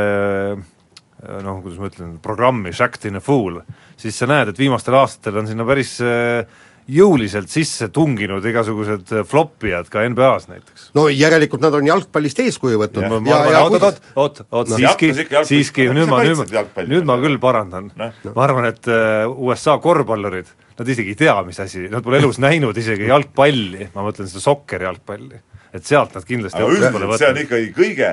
äh, 0.57 1.41
noh, 1.43 1.59
kuidas 1.61 1.77
ma 1.79 1.87
ütlen, 1.91 2.17
programmi 2.23 2.71
Shacked 2.73 3.05
in 3.05 3.15
a 3.19 3.19
Fool, 3.23 3.61
siis 3.99 4.17
sa 4.17 4.25
näed, 4.25 4.49
et 4.49 4.57
viimastel 4.59 4.95
aastatel 4.95 5.37
on 5.41 5.47
sinna 5.47 5.65
päris 5.67 5.99
äh, 6.01 6.45
jõuliselt 6.89 7.51
sisse 7.51 7.87
tunginud 7.93 8.45
igasugused 8.49 9.11
äh, 9.13 9.25
floppijad 9.27 9.89
ka 9.93 10.03
NBA-s 10.09 10.49
näiteks. 10.49 10.87
no 10.97 11.07
järelikult 11.11 11.61
nad 11.63 11.75
on 11.77 11.87
jalgpallist 11.89 12.39
eeskuju 12.43 12.79
võtnud. 12.81 13.05
Ja, 13.29 13.39
arvan, 13.39 13.53
ja 13.53 13.61
oot, 13.65 13.81
oot, 13.81 14.01
oot, 14.15 14.41
oot, 14.49 14.69
No. 14.69 14.77
siiski 14.79 15.11
siiski, 15.49 15.89
nüüd 15.95 16.09
ma, 16.09 16.21
nüüd 16.25 16.39
ma, 16.41 16.85
nüüd 16.89 17.09
ma 17.09 17.19
küll 17.21 17.37
parandan. 17.41 17.91
Noh. 17.99 18.17
ma 18.35 18.47
arvan, 18.47 18.69
et 18.71 18.89
äh, 18.89 19.27
USA 19.29 19.77
korvpallurid, 19.83 20.49
nad 20.79 20.93
isegi 20.95 21.13
ei 21.15 21.19
tea, 21.19 21.35
mis 21.47 21.59
asi, 21.61 21.85
nad 21.91 22.05
pole 22.05 22.21
elus 22.21 22.41
näinud 22.41 22.77
isegi 22.77 23.09
jalgpalli, 23.09 23.91
ma 23.95 24.05
mõtlen 24.07 24.29
seda 24.31 24.43
sokker 24.43 24.87
jalgpalli. 24.89 25.45
et 25.73 25.85
sealt 25.85 26.15
nad 26.17 26.25
kindlasti 26.25 26.57
aga 26.57 26.73
üldiselt 26.73 27.19
see 27.21 27.27
on 27.29 27.37
ikkagi 27.43 27.67
kõige 27.75 28.07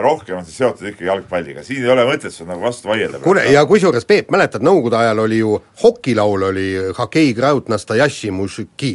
rohkem 0.00 0.36
on 0.36 0.44
see 0.44 0.58
seotud 0.58 0.90
ikkagi 0.90 1.08
jalgpalliga, 1.08 1.62
siin 1.64 1.84
ei 1.84 1.92
ole 1.92 2.04
mõtet 2.08 2.34
sul 2.34 2.48
nagu 2.50 2.62
vastu 2.64 2.90
vaielda. 2.90 3.22
kuule, 3.24 3.44
ja 3.52 3.64
kusjuures 3.66 4.04
Peep, 4.08 4.28
mäletad, 4.32 4.64
nõukogude 4.66 4.98
ajal 5.00 5.24
oli 5.24 5.38
ju 5.40 5.54
hokilaul 5.82 6.48
oli 6.50 6.66
Hokei 6.98 7.32
Kraut 7.34 7.68
Nastajaši 7.72 8.30
Mužiki, 8.30 8.92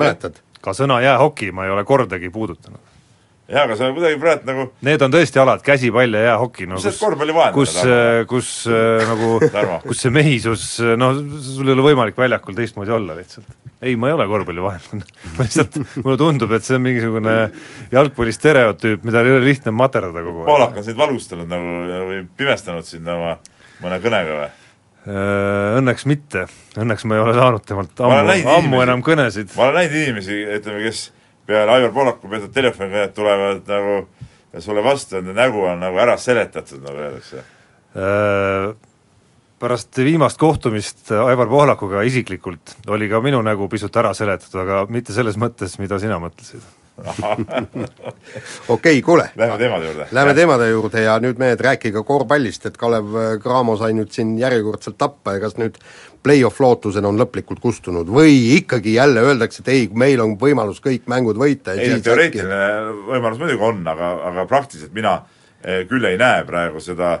mäletad? 0.00 0.40
ka 0.62 0.72
sõna 0.76 1.00
jäähoki 1.02 1.52
ma 1.52 1.66
ei 1.66 1.74
ole 1.74 1.84
kordagi 1.84 2.30
puudutanud. 2.30 2.80
Jaa, 3.52 3.64
aga 3.66 3.76
sa 3.76 3.88
kuidagi 3.92 4.18
praegu 4.20 4.48
nagu 4.48 4.66
Need 4.86 5.04
on 5.04 5.12
tõesti 5.12 5.40
alad, 5.42 5.62
käsipall 5.64 6.16
ja 6.16 6.22
jäähoki, 6.30 6.66
no 6.70 6.78
kus 6.80 6.86
kus 7.56 7.74
Tarmo?, 7.82 8.24
kus 8.30 8.52
äh, 8.70 9.04
nagu 9.08 9.34
kus 9.88 10.04
see 10.06 10.14
mehisus, 10.14 10.64
noh, 10.98 11.20
sul 11.44 11.68
ei 11.68 11.76
ole 11.76 11.86
võimalik 11.90 12.18
väljakul 12.18 12.56
teistmoodi 12.56 12.94
olla 12.96 13.16
lihtsalt. 13.18 13.52
ei, 13.82 13.96
ma 14.00 14.10
ei 14.10 14.16
ole 14.16 14.28
korvpallivaenlane 14.30 15.04
ma 15.36 15.46
lihtsalt, 15.46 15.78
mulle 16.00 16.18
tundub, 16.20 16.56
et 16.56 16.66
see 16.66 16.78
on 16.78 16.86
mingisugune 16.86 17.36
jalgpalli 17.92 18.34
stereotüüp, 18.36 19.04
mida 19.08 19.24
ei 19.24 19.36
ole 19.36 19.44
lihtne 19.46 19.74
materdada 19.76 20.24
kogu 20.24 20.42
aeg. 20.42 20.50
Poolak 20.50 20.80
on 20.80 20.88
sind 20.88 21.00
valgustanud 21.00 21.52
nagu 21.52 21.78
või 22.08 22.24
pimestanud 22.40 22.88
sind 22.88 23.08
oma 23.12 23.36
mõne 23.82 24.00
kõnega 24.02 24.40
või? 24.40 24.50
Äh, 25.02 25.78
Õnneks 25.80 26.06
mitte, 26.06 26.46
õnneks 26.78 27.04
ma 27.10 27.18
ei 27.18 27.24
ole 27.24 27.32
saanud 27.34 27.64
temalt 27.66 28.00
ammu, 28.06 28.36
ammu 28.56 28.84
enam 28.84 29.02
kõnesid. 29.04 29.50
ma 29.58 29.68
olen 29.68 29.82
näinud 29.82 29.98
inimesi, 29.98 30.44
ütleme, 30.60 30.84
kes 30.86 31.08
peale 31.46 31.76
Aivar 31.76 31.92
Poolaku 31.94 32.30
peetud 32.30 32.54
telefonikõnet 32.54 33.14
tulevad 33.16 33.68
nagu 33.68 33.98
sulle 34.60 34.84
vastu, 34.84 35.16
nende 35.18 35.34
nägu 35.36 35.64
on 35.64 35.80
nagu 35.80 36.00
ära 36.02 36.16
seletatud, 36.20 36.82
nagu 36.84 37.00
öeldakse. 37.00 37.44
Äh, 37.96 38.72
pärast 39.62 39.98
viimast 40.02 40.40
kohtumist 40.40 41.12
Aivar 41.14 41.48
Pohlakuga 41.48 42.02
isiklikult 42.08 42.76
oli 42.90 43.08
ka 43.08 43.20
minu 43.24 43.42
nägu 43.46 43.68
pisut 43.72 43.96
ära 43.96 44.12
seletatud, 44.16 44.60
aga 44.64 44.84
mitte 44.90 45.14
selles 45.16 45.38
mõttes, 45.40 45.78
mida 45.78 45.98
sina 46.02 46.18
mõtlesid. 46.22 46.64
okei, 48.74 49.02
kuule, 49.02 49.28
Lähme 49.36 49.58
teemade 49.58 49.90
juurde. 49.90 50.06
lähme 50.12 50.34
teemade 50.34 50.70
juurde 50.70 51.02
ja 51.02 51.18
nüüd 51.22 51.40
mehed, 51.40 51.60
rääkige 51.60 52.04
korvpallist, 52.06 52.66
et 52.70 52.78
Kalev 52.80 53.16
Cramo 53.42 53.76
sai 53.80 53.92
nüüd 53.96 54.12
siin 54.14 54.36
järjekordselt 54.40 54.98
tappa 55.00 55.36
ja 55.36 55.42
kas 55.44 55.58
nüüd 55.60 55.78
play-off 56.22 56.60
lootused 56.62 57.04
on 57.04 57.18
lõplikult 57.18 57.60
kustunud 57.62 58.10
või 58.10 58.36
ikkagi 58.58 58.94
jälle 58.94 59.24
öeldakse, 59.26 59.64
et 59.64 59.72
ei, 59.72 59.88
meil 59.94 60.22
on 60.22 60.36
võimalus 60.40 60.80
kõik 60.84 61.08
mängud 61.10 61.38
võita 61.40 61.74
ja 61.76 61.82
ei 61.82 61.96
siis 61.96 62.06
teoreetiline 62.06 62.62
võimalus 63.10 63.42
muidugi 63.42 63.66
on, 63.66 63.82
aga, 63.90 64.12
aga 64.30 64.46
praktiliselt 64.50 64.94
mina 64.94 65.18
eh, 65.64 65.82
küll 65.90 66.06
ei 66.06 66.18
näe 66.20 66.44
praegu 66.48 66.82
seda 66.82 67.16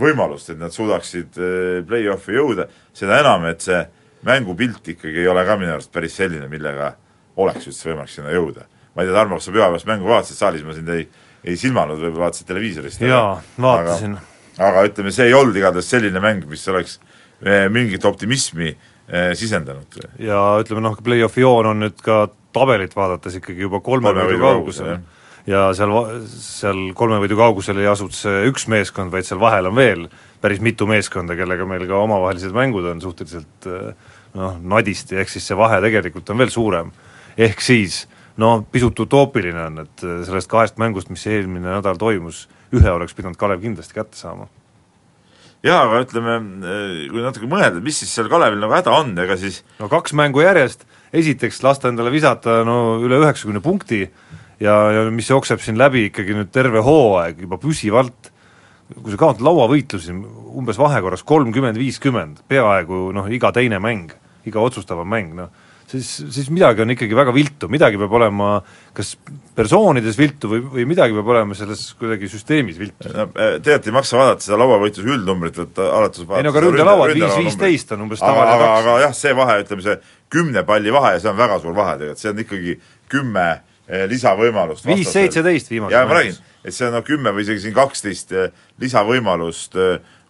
võimalust, 0.00 0.52
et 0.52 0.60
nad 0.60 0.72
suudaksid 0.72 1.36
eh, 1.40 1.82
play-off'i 1.88 2.36
jõuda, 2.36 2.68
seda 2.96 3.20
enam, 3.20 3.44
et 3.50 3.64
see 3.64 3.82
mängupilt 4.26 4.88
ikkagi 4.96 5.22
ei 5.22 5.28
ole 5.28 5.44
ka 5.46 5.58
minu 5.60 5.76
arust 5.76 5.92
päris 5.92 6.16
selline, 6.16 6.48
millega 6.52 6.94
oleks 7.42 7.68
üldse 7.68 7.90
võimalik 7.90 8.12
sinna 8.12 8.32
jõuda. 8.32 8.64
Ma 8.96 9.04
ei 9.04 9.10
tea, 9.10 9.16
Tarmo, 9.16 9.36
kas 9.36 9.48
sa 9.48 9.52
pühapäevast 9.54 9.88
mängu 9.88 10.08
vaatasid, 10.08 10.38
saalis 10.40 10.64
ma 10.64 10.74
sind 10.76 10.88
ei, 10.92 11.04
ei 11.44 11.58
silmanud, 11.60 12.00
võib-olla 12.00 12.30
vaatasid 12.30 12.48
televiisorist. 12.48 13.02
jaa, 13.04 13.36
vaatasin. 13.60 14.16
aga, 14.56 14.86
ütleme, 14.88 15.12
see 15.14 15.28
ei 15.28 15.36
olnud 15.36 15.56
igatahes 15.60 15.90
selline 15.92 16.22
mäng, 16.24 16.46
mis 16.48 16.64
oleks 16.72 16.96
eh, 17.42 17.66
mingit 17.72 18.04
optimismi 18.08 18.70
eh, 18.72 19.34
sisendanud. 19.36 20.00
ja 20.22 20.40
ütleme 20.62 20.86
noh, 20.88 20.96
play-off'i 21.04 21.44
joon 21.44 21.74
on 21.74 21.84
nüüd 21.84 22.00
ka 22.04 22.24
tabelit 22.56 22.96
vaadates 22.96 23.36
ikkagi 23.42 23.68
juba 23.68 23.82
kolme 23.84 24.08
Kolme 24.08 24.26
võidu 24.30 24.42
kaugusel. 24.46 24.96
ja 25.46 25.68
seal, 25.76 25.92
seal 26.32 26.82
kolme 26.96 27.20
võidu 27.20 27.36
kaugusel 27.36 27.84
ei 27.84 27.92
asuks 27.92 28.24
see 28.24 28.48
üks 28.48 28.64
meeskond, 28.72 29.12
vaid 29.12 29.28
seal 29.28 29.42
vahel 29.42 29.68
on 29.68 29.76
veel 29.76 30.08
päris 30.40 30.64
mitu 30.64 30.88
meeskonda, 30.88 31.36
kellega 31.36 31.68
meil 31.68 31.84
ka 31.88 32.00
omavahelised 32.00 32.56
mängud 32.56 32.88
on 32.88 33.04
suhteliselt 33.04 33.68
eh, 33.68 34.12
noh, 34.36 34.56
nadisti, 34.72 35.20
ehk 35.20 35.36
siis 35.36 35.52
see 35.52 35.56
vahe 35.58 35.84
tegelikult 35.84 36.32
on 36.32 36.40
veel 36.40 36.52
suurem. 36.52 36.92
ehk 37.36 37.60
siis 37.60 38.06
no 38.42 38.50
pisut 38.72 38.98
utoopiline 39.06 39.64
on, 39.70 39.82
et 39.86 40.04
eh, 40.04 40.20
sellest 40.26 40.50
kahest 40.52 40.78
mängust, 40.82 41.10
mis 41.12 41.24
eelmine 41.30 41.68
nädal 41.70 41.98
toimus, 42.00 42.46
ühe 42.74 42.92
oleks 42.92 43.16
pidanud 43.16 43.38
Kalev 43.40 43.62
kindlasti 43.64 43.96
kätte 43.96 44.18
saama. 44.18 44.48
jaa, 45.66 45.80
aga 45.82 46.02
ütleme, 46.04 46.36
kui 47.10 47.24
natuke 47.24 47.48
mõelda, 47.50 47.80
mis 47.82 47.98
siis 48.02 48.12
seal 48.14 48.28
Kalevil 48.30 48.60
nagu 48.62 48.76
häda 48.76 48.92
on, 48.94 49.16
ega 49.18 49.38
siis 49.40 49.62
no 49.80 49.88
kaks 49.90 50.14
mängu 50.18 50.44
järjest, 50.44 50.84
esiteks 51.16 51.62
lasta 51.64 51.90
endale 51.90 52.12
visata 52.14 52.60
no 52.66 52.98
üle 53.02 53.18
üheksakümne 53.22 53.62
punkti 53.64 54.04
ja, 54.60 54.76
ja 54.92 55.04
mis 55.10 55.30
jookseb 55.30 55.62
siin 55.64 55.78
läbi 55.80 56.08
ikkagi 56.10 56.36
nüüd 56.36 56.52
terve 56.54 56.82
hooaeg 56.84 57.40
juba 57.46 57.58
püsivalt, 57.62 58.30
kui 58.94 59.10
sa 59.10 59.18
kaotad 59.18 59.42
lauavõitlusi 59.46 60.14
umbes 60.56 60.78
vahekorras 60.78 61.24
kolmkümmend, 61.26 61.78
viiskümmend, 61.80 62.44
peaaegu 62.48 63.10
noh, 63.16 63.26
iga 63.32 63.50
teine 63.54 63.80
mäng, 63.82 64.12
iga 64.46 64.62
otsustavam 64.62 65.08
mäng, 65.10 65.34
noh, 65.36 65.50
siis, 65.90 66.08
siis 66.34 66.48
midagi 66.50 66.82
on 66.82 66.92
ikkagi 66.94 67.16
väga 67.16 67.32
viltu, 67.34 67.68
midagi 67.72 67.98
peab 68.00 68.14
olema 68.18 68.48
kas 68.96 69.12
persoonides 69.56 70.18
viltu 70.18 70.50
või, 70.50 70.62
või 70.72 70.86
midagi 70.90 71.14
peab 71.16 71.30
olema 71.34 71.56
selles 71.58 71.84
kuidagi 72.00 72.30
süsteemis 72.30 72.80
viltu. 72.80 73.12
no 73.12 73.28
eh, 73.28 73.56
tegelikult 73.60 73.90
ei 73.90 73.96
maksa 73.96 74.20
vaadata 74.20 74.46
seda 74.46 74.58
lauavõitluse 74.62 75.12
üldnumbrit, 75.14 75.60
võtta 75.62 75.88
alates 75.98 76.24
ei 76.24 76.46
no 76.46 76.52
aga 76.54 76.64
ründelauad 76.64 77.14
viis 77.14 77.38
viisteist 77.44 77.94
on 77.96 78.06
umbes 78.08 78.24
tavaline 78.24 78.56
aga, 78.56 78.72
aga 78.80 78.98
jah, 79.06 79.14
see 79.16 79.36
vahe, 79.38 79.60
ütleme 79.64 79.86
see 79.86 79.96
kümne 80.32 80.66
palli 80.68 80.94
vahe, 80.94 81.14
see 81.22 81.32
on 81.32 81.38
väga 81.38 81.60
suur 81.62 81.78
vahe 81.78 81.96
tegelikult, 82.00 82.24
see 82.24 82.34
on 82.34 82.44
ikkagi 82.46 82.76
kümme 83.12 83.46
eh, 83.54 84.04
lisavõimalust. 84.10 84.88
viis 84.90 85.14
seitseteist 85.14 85.72
viimases 85.72 85.98
jaa, 85.98 86.10
ma 86.10 86.20
räägin, 86.20 86.42
et 86.66 86.74
see 86.74 86.90
on 86.90 86.98
no 86.98 87.04
kümme 87.06 87.34
või 87.36 87.46
isegi 87.46 87.68
siin 87.68 87.76
kaksteist 87.76 88.34
eh, 88.34 88.52
lisavõimalust 88.82 89.78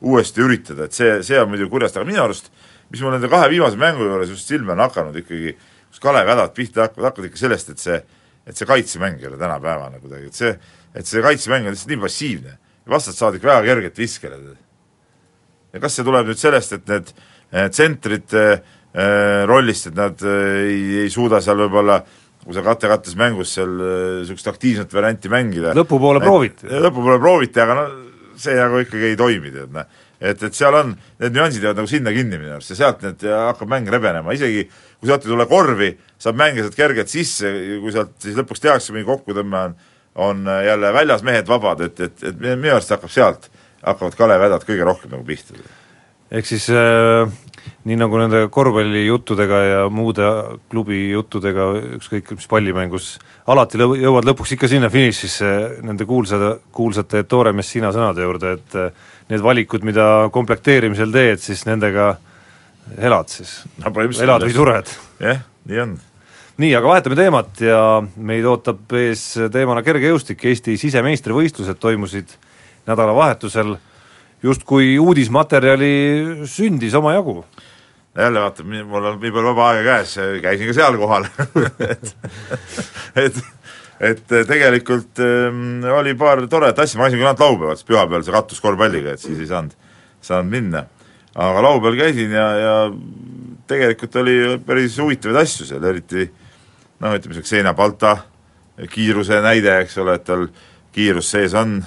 uuesti 0.06 0.42
üritada, 0.44 0.86
et 0.86 0.96
see, 0.96 1.20
see 1.24 1.38
on 1.40 1.48
muidugi 1.48 1.72
kurjast, 1.72 1.96
aga 1.96 2.08
minu 2.08 2.20
arust 2.20 2.52
mis 2.90 3.02
mul 3.02 3.16
nende 3.16 3.30
kahe 3.30 3.48
viimase 3.50 3.78
mängu 3.80 4.06
juures 4.06 4.30
just 4.30 4.48
silma 4.48 4.76
on 4.76 4.84
hakanud 4.86 5.16
ikkagi, 5.22 5.56
kus 5.90 6.02
Kalevi 6.02 6.34
hädad 6.34 6.54
pihta 6.54 6.86
hakkavad, 6.86 7.10
hakkavad 7.10 7.30
ikka 7.30 7.42
sellest, 7.46 7.72
et 7.74 7.82
see 7.82 7.98
et 8.46 8.54
see 8.58 8.68
kaitsemäng 8.68 9.18
ei 9.20 9.30
ole 9.30 9.38
tänapäevane 9.40 9.98
kuidagi, 10.00 10.30
et 10.30 10.38
see, 10.38 10.52
et 10.94 11.08
see 11.08 11.22
kaitsemäng 11.24 11.66
on 11.66 11.74
lihtsalt 11.74 11.92
nii 11.92 12.02
passiivne. 12.04 12.58
vastased 12.86 13.18
saavad 13.18 13.40
ikka 13.40 13.48
väga 13.48 13.66
kergelt 13.66 13.98
viskele. 13.98 14.36
ja 15.72 15.80
kas 15.82 15.96
see 15.98 16.06
tuleb 16.06 16.30
nüüd 16.30 16.38
sellest, 16.38 16.72
et 16.72 16.86
need 16.88 17.10
eh, 17.50 17.66
tsentrite 17.68 18.44
eh, 18.52 19.42
rollist, 19.50 19.90
et 19.90 19.98
nad 19.98 20.22
eh, 20.22 20.62
ei, 20.62 20.84
ei 21.02 21.10
suuda 21.10 21.40
seal 21.42 21.58
võib-olla 21.64 21.98
kui 22.46 22.54
sa 22.54 22.62
kate-kattes 22.62 23.16
mängus 23.18 23.56
seal 23.56 23.72
niisugust 24.20 24.46
aktiivset 24.46 24.94
varianti 24.94 25.28
mängida. 25.28 25.74
lõpupoole 25.74 26.22
prooviti. 26.22 26.70
lõpupoole 26.70 27.18
prooviti, 27.18 27.60
aga 27.60 27.80
no 27.80 27.86
see 28.38 28.54
nagu 28.54 28.78
ikkagi 28.84 29.10
ei 29.10 29.18
toimi, 29.18 29.50
tead 29.50 29.74
noh. 29.74 29.90
Et, 30.20 30.42
et 30.42 30.54
seal 30.54 30.74
on, 30.74 30.94
need 31.22 31.36
nüansid 31.36 31.64
jäävad 31.64 31.82
nagu 31.82 31.90
sinna 31.90 32.12
kinni 32.14 32.38
minu 32.38 32.54
arust 32.56 32.72
ja 32.72 32.78
sealt 32.78 33.04
need 33.04 33.26
hakkab 33.26 33.70
mäng 33.72 33.90
rebenema, 33.92 34.36
isegi 34.36 34.64
kui 34.70 35.10
sealt 35.10 35.26
ei 35.26 35.32
tule 35.34 35.46
korvi, 35.50 35.90
saab 36.18 36.38
mängija 36.40 36.66
sealt 36.66 36.78
kergelt 36.78 37.12
sisse, 37.12 37.52
kui 37.82 37.92
sealt 37.94 38.16
siis 38.22 38.38
lõpuks 38.38 38.64
tehakse 38.64 38.96
mingi 38.96 39.08
kokkutõmme, 39.10 39.66
on 39.68 39.76
on 40.16 40.46
jälle 40.64 40.92
väljas 40.92 41.22
mehed 41.22 41.48
vabad, 41.48 41.80
et, 41.80 42.00
et, 42.00 42.22
et 42.24 42.38
minu 42.40 42.72
arust 42.72 42.92
hakkab 42.94 43.12
sealt, 43.12 43.50
hakkavad 43.84 44.16
Kalevi 44.16 44.46
hädad 44.48 44.64
kõige 44.64 44.86
rohkem 44.88 45.12
nagu 45.12 45.24
pihta. 45.28 45.58
ehk 46.30 46.46
siis 46.48 46.70
äh, 46.72 47.28
nii 47.86 47.94
nagu 48.00 48.18
nende 48.18 48.40
korvpallijuttudega 48.50 49.58
ja 49.62 49.82
muude 49.92 50.26
klubi 50.70 51.04
juttudega, 51.12 51.68
ükskõik 52.00 52.32
mis 52.34 52.48
pallimängus, 52.50 53.10
alati 53.52 53.78
lõu-, 53.78 53.94
jõuad 54.00 54.26
lõpuks 54.26 54.56
ikka 54.56 54.70
sinna 54.70 54.90
finišisse 54.90 55.50
nende 55.86 56.06
kuulsa, 56.08 56.56
kuulsate 56.74 57.22
Ettore 57.22 57.52
Messina 57.54 57.92
sõnade 57.94 58.26
juurde, 58.26 58.56
et 58.58 58.78
äh, 58.80 59.12
need 59.30 59.44
valikud, 59.44 59.86
mida 59.86 60.06
komplekteerimisel 60.34 61.14
teed, 61.14 61.42
siis 61.44 61.62
nendega 61.68 62.16
elad 62.98 63.30
siis 63.30 63.60
no,. 63.84 63.92
elad 64.02 64.48
või 64.48 64.56
sured. 64.56 64.90
jah, 65.22 65.44
nii 65.70 65.82
on. 65.84 65.94
nii, 66.64 66.72
aga 66.78 66.90
vahetame 66.90 67.20
teemat 67.20 67.62
ja 67.62 67.80
meid 68.16 68.50
ootab 68.50 68.98
ees 68.98 69.28
teemana 69.54 69.84
kergejõustik, 69.86 70.42
Eesti 70.50 70.74
sisemeistrivõistlused 70.82 71.78
toimusid 71.78 72.34
nädalavahetusel, 72.90 73.76
justkui 74.42 74.98
uudismaterjali 75.02 75.94
sündis 76.50 76.98
omajagu 76.98 77.44
jälle 78.16 78.40
vaata, 78.40 78.64
mul 78.64 79.04
on 79.04 79.20
nii 79.20 79.32
palju 79.32 79.52
vaba 79.52 79.68
aega 79.72 79.98
käes, 79.98 80.16
käisin 80.42 80.70
ka 80.70 80.76
seal 80.76 80.98
kohal 81.00 81.28
et, 81.92 82.14
et 83.16 83.44
et 84.00 84.26
tegelikult 84.28 85.20
ähm, 85.24 85.84
oli 85.88 86.14
paar 86.18 86.42
toredat 86.50 86.82
asja, 86.84 86.98
ma 87.00 87.06
käisin 87.06 87.20
küll 87.22 87.30
ainult 87.30 87.44
laupäeval, 87.44 87.78
sest 87.78 87.88
pühapäeval 87.88 88.24
see 88.26 88.34
kattus 88.34 88.60
korvpalliga, 88.60 89.14
et 89.16 89.22
siis 89.22 89.40
ei 89.40 89.48
saanud, 89.48 89.72
saanud 90.24 90.52
minna. 90.52 90.84
aga 91.34 91.62
laupäeval 91.64 91.96
käisin 92.00 92.32
ja, 92.32 92.46
ja 92.60 92.74
tegelikult 93.68 94.16
oli 94.20 94.36
päris 94.66 94.98
huvitavaid 95.00 95.40
asju 95.42 95.68
seal, 95.68 95.84
eriti 95.84 96.28
noh, 97.00 97.16
ütleme 97.16 97.36
see 97.36 97.46
Xenia 97.46 97.74
Balta 97.76 98.16
kiiruse 98.92 99.40
näide, 99.44 99.78
eks 99.80 99.96
ole, 100.02 100.18
et 100.18 100.24
tal 100.28 100.46
kiirus 100.92 101.30
sees 101.32 101.54
on, 101.56 101.78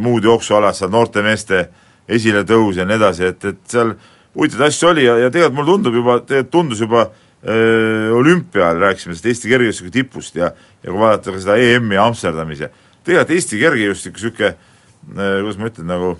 muud 0.00 0.24
jooksualad 0.24 0.76
seal, 0.76 0.92
noorte 0.92 1.24
meeste 1.24 1.64
esiletõus 2.08 2.76
ja 2.76 2.84
nii 2.88 2.96
edasi, 2.96 3.28
et, 3.32 3.44
et 3.44 3.60
seal 3.68 3.94
huvitavaid 4.36 4.68
asju 4.68 4.90
oli 4.92 5.06
ja, 5.06 5.16
ja 5.24 5.32
tegelikult 5.32 5.58
mulle 5.58 5.72
tundub 5.74 5.98
juba, 5.98 6.18
tegelikult 6.20 6.52
tundus 6.52 6.82
juba 6.84 7.04
öö, 7.08 8.12
olümpial, 8.18 8.80
rääkisime 8.82 9.14
sellest 9.14 9.30
Eesti 9.32 9.52
kergejõustiku 9.52 9.94
tipust 9.94 10.38
ja 10.38 10.52
ja 10.82 10.90
kui 10.90 11.00
vaadata 11.00 11.34
ka 11.34 11.42
seda 11.42 11.56
EM-i 11.58 11.98
Amsterdamis 12.00 12.64
ja 12.66 12.70
tegelikult 13.04 13.34
Eesti 13.36 13.60
kergejõustiku 13.62 14.20
niisugune, 14.20 14.52
kuidas 15.08 15.58
ma 15.58 15.70
ütlen, 15.70 15.88
nagu 15.90 16.12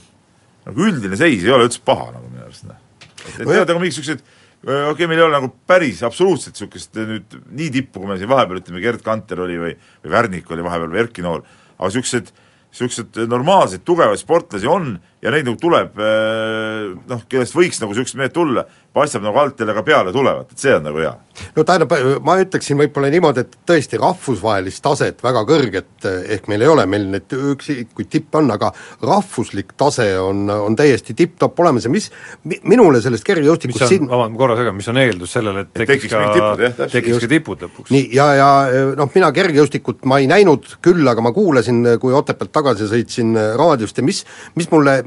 nagu 0.68 0.88
üldine 0.88 1.16
seis 1.18 1.44
ei 1.44 1.54
ole 1.54 1.68
üldse 1.68 1.80
paha 1.84 2.10
nagu 2.16 2.26
minu 2.28 2.44
arust, 2.44 2.66
noh. 2.68 2.80
et 3.28 3.44
tead, 3.44 3.68
nagu 3.70 3.80
mingisugused 3.82 4.24
okei 4.58 4.90
okay,, 4.90 5.06
meil 5.06 5.20
ei 5.20 5.26
ole 5.28 5.36
nagu 5.36 5.52
päris 5.70 6.02
absoluutselt 6.06 6.56
niisugust 6.56 6.98
nüüd 6.98 7.38
nii 7.60 7.70
tippu, 7.78 8.02
kui 8.02 8.10
me 8.10 8.18
siin 8.18 8.30
vahepeal 8.30 8.60
ütleme, 8.62 8.82
Gerd 8.82 9.04
Kanter 9.06 9.44
oli 9.46 9.58
või 9.60 9.72
või 9.76 10.12
Värnik 10.16 10.50
oli 10.50 10.66
vahepeal 10.66 10.92
või 10.92 11.02
Erki 11.04 11.24
Nool, 11.24 11.44
aga 11.78 11.90
niisugused 11.92 12.32
niisugused 12.68 13.20
normaalseid 13.30 13.84
tugevaid 13.86 14.20
sportlasi 14.20 14.68
on 14.68 14.96
ja 15.22 15.32
neid 15.34 15.48
nagu 15.48 15.58
tuleb 15.58 15.98
eh, 15.98 16.90
noh, 17.10 17.24
kellest 17.30 17.56
võiks 17.56 17.80
nagu 17.82 17.94
niisugused 17.94 18.18
mehed 18.20 18.34
tulla, 18.34 18.62
paistab 18.94 19.24
nagu 19.26 19.38
alt 19.40 19.58
jälle 19.58 19.74
ka 19.74 19.82
peale 19.86 20.12
tulevat, 20.14 20.52
et 20.52 20.62
see 20.62 20.74
on 20.74 20.84
nagu 20.86 21.00
hea. 21.02 21.10
no 21.56 21.64
tähendab, 21.66 21.92
ma 22.26 22.36
ütleksin 22.38 22.78
võib-olla 22.78 23.10
niimoodi, 23.10 23.42
et 23.42 23.56
tõesti 23.66 23.98
rahvusvahelist 23.98 24.82
taset 24.84 25.22
väga 25.22 25.42
kõrget 25.48 26.06
ehk 26.36 26.46
meil 26.50 26.62
ei 26.62 26.70
ole, 26.70 26.86
meil 26.90 27.08
neid 27.10 27.34
üksikuid 27.34 28.10
tippe 28.12 28.38
on, 28.40 28.50
aga 28.54 28.70
rahvuslik 29.02 29.74
tase 29.78 30.06
on, 30.22 30.46
on 30.50 30.78
täiesti 30.78 31.16
tipp-topp 31.18 31.64
olemas 31.64 31.88
ja 31.88 31.92
mis 31.92 32.08
mi, 32.44 32.60
minule 32.74 33.02
sellest 33.02 33.26
kergejõustikust 33.26 33.88
on, 33.88 34.08
vabandust, 34.12 34.36
ma 34.36 34.42
korra 34.44 34.58
segan, 34.60 34.78
mis 34.78 34.90
on 34.94 35.02
eeldus 35.02 35.34
sellele, 35.38 35.66
et 35.66 35.74
tekiks, 35.82 36.08
tekiks 36.14 36.78
ka, 36.78 36.90
tekiks 36.94 37.22
ka 37.26 37.32
tipud 37.34 37.66
lõpuks? 37.66 37.94
nii, 37.94 38.06
ja, 38.14 38.28
ja 38.38 38.50
noh, 38.98 39.10
mina 39.14 39.32
kergejõustikut 39.34 40.06
ma 40.10 40.22
ei 40.22 40.30
näinud 40.30 40.78
küll, 40.84 41.02
aga 41.10 41.26
ma 41.26 41.34
kuulasin, 41.34 41.84
kui 41.98 42.14
Otepäält 42.18 42.54
tagasi 42.54 42.86
sõitsin 42.90 43.34
raadiost 43.58 43.98
ja 43.98 44.06
mis, 44.06 44.24
mis 44.58 44.70
mulle 44.72 44.98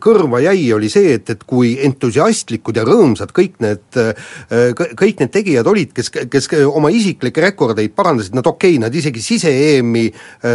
kõrva 0.00 0.38
jäi, 0.44 0.68
oli 0.74 0.88
see, 0.92 1.16
et, 1.18 1.30
et 1.34 1.42
kui 1.48 1.74
entusiastlikud 1.86 2.76
ja 2.78 2.84
rõõmsad 2.86 3.32
kõik 3.34 3.56
need, 3.64 3.98
kõik 4.94 5.22
need 5.22 5.32
tegijad 5.34 5.66
olid, 5.70 5.90
kes, 5.96 6.12
kes 6.30 6.48
oma 6.68 6.92
isiklikke 6.94 7.42
rekordeid 7.42 7.94
parandasid, 7.96 8.36
nad 8.38 8.46
okei 8.46 8.76
okay,, 8.76 8.82
nad 8.84 8.94
isegi 8.94 9.22
sise-EM-i 9.24 10.04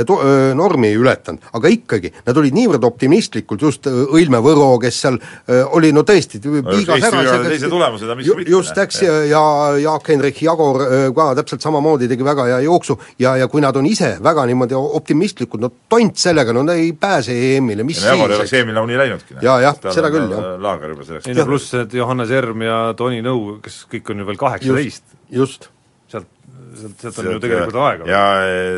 to-, 0.07 0.19
normi 0.55 0.91
ei 0.93 0.99
ületanud, 0.99 1.49
aga 1.59 1.71
ikkagi, 1.73 2.13
nad 2.27 2.39
olid 2.39 2.55
niivõrd 2.55 2.87
optimistlikult, 2.87 3.67
just 3.67 3.89
Õilme 3.89 4.39
Võro, 4.43 4.71
kes 4.81 5.01
seal 5.03 5.19
oli 5.75 5.91
no 5.95 6.05
tõesti 6.07 6.39
piigas 6.39 7.09
ära 7.09 7.41
teise 7.43 7.69
tulemused, 7.71 8.15
mis 8.19 8.29
ju, 8.29 8.37
just, 8.47 8.77
eks, 8.79 9.01
ja, 9.03 9.19
ja 9.27 9.43
Jaak-Hendrik 9.83 10.39
Jagor 10.45 10.85
ka 11.15 11.29
täpselt 11.41 11.63
samamoodi 11.65 12.07
tegi 12.09 12.25
väga 12.25 12.47
hea 12.49 12.59
jooksu. 12.65 12.97
Ja, 13.19 13.35
ja 13.39 13.47
kui 13.51 13.63
nad 13.63 13.75
on 13.79 13.87
ise 13.89 14.15
väga 14.23 14.45
niimoodi 14.49 14.77
optimistlikud, 14.79 15.61
no 15.63 15.71
tont 15.91 16.19
sellega, 16.19 16.55
no 16.55 16.63
nad 16.63 16.79
ei 16.79 16.93
pääse 16.99 17.35
EM-ile, 17.35 17.83
mis 17.87 18.01
ja 18.03 18.13
Jagor 18.13 18.33
ei 18.33 18.39
oleks 18.39 18.55
EM-il 18.59 18.77
nagunii 18.77 18.99
läinud 18.99 19.08
läinudki. 19.09 19.37
jaa, 19.45 19.57
jah, 19.63 19.79
seda 19.95 20.11
küll, 20.13 20.27
jah. 20.33 20.49
laager 20.61 20.93
juba 20.93 21.07
selleks. 21.07 21.29
ei 21.29 21.37
no 21.37 21.45
pluss 21.49 21.73
need 21.75 21.95
Johannes 21.99 22.33
Erm 22.39 22.65
ja 22.65 22.79
Toni 22.97 23.23
Nõu, 23.25 23.57
kes 23.65 23.81
kõik 23.91 24.13
on 24.13 24.23
ju 24.23 24.29
veel 24.29 24.41
kaheksateist. 24.41 25.15
just. 25.35 25.69
sealt, 26.11 26.29
sealt, 26.79 27.01
sealt 27.01 27.23
on 27.23 27.31
ju 27.33 27.41
tegelikult 27.45 27.81
aega. 27.85 28.09
ja 28.09 28.21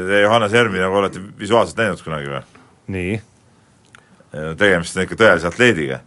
te 0.08 0.24
Johannes 0.26 0.56
Ermi 0.62 0.84
nagu 0.84 1.02
olete 1.04 1.24
visuaalselt 1.39 1.84
näinud 1.84 2.06
kunagi 2.06 2.32
või? 2.32 2.46
nii? 2.98 3.20
tegemist 4.60 4.98
on 4.98 5.06
ikka 5.06 5.20
tõelise 5.20 5.52
atleediga. 5.52 6.02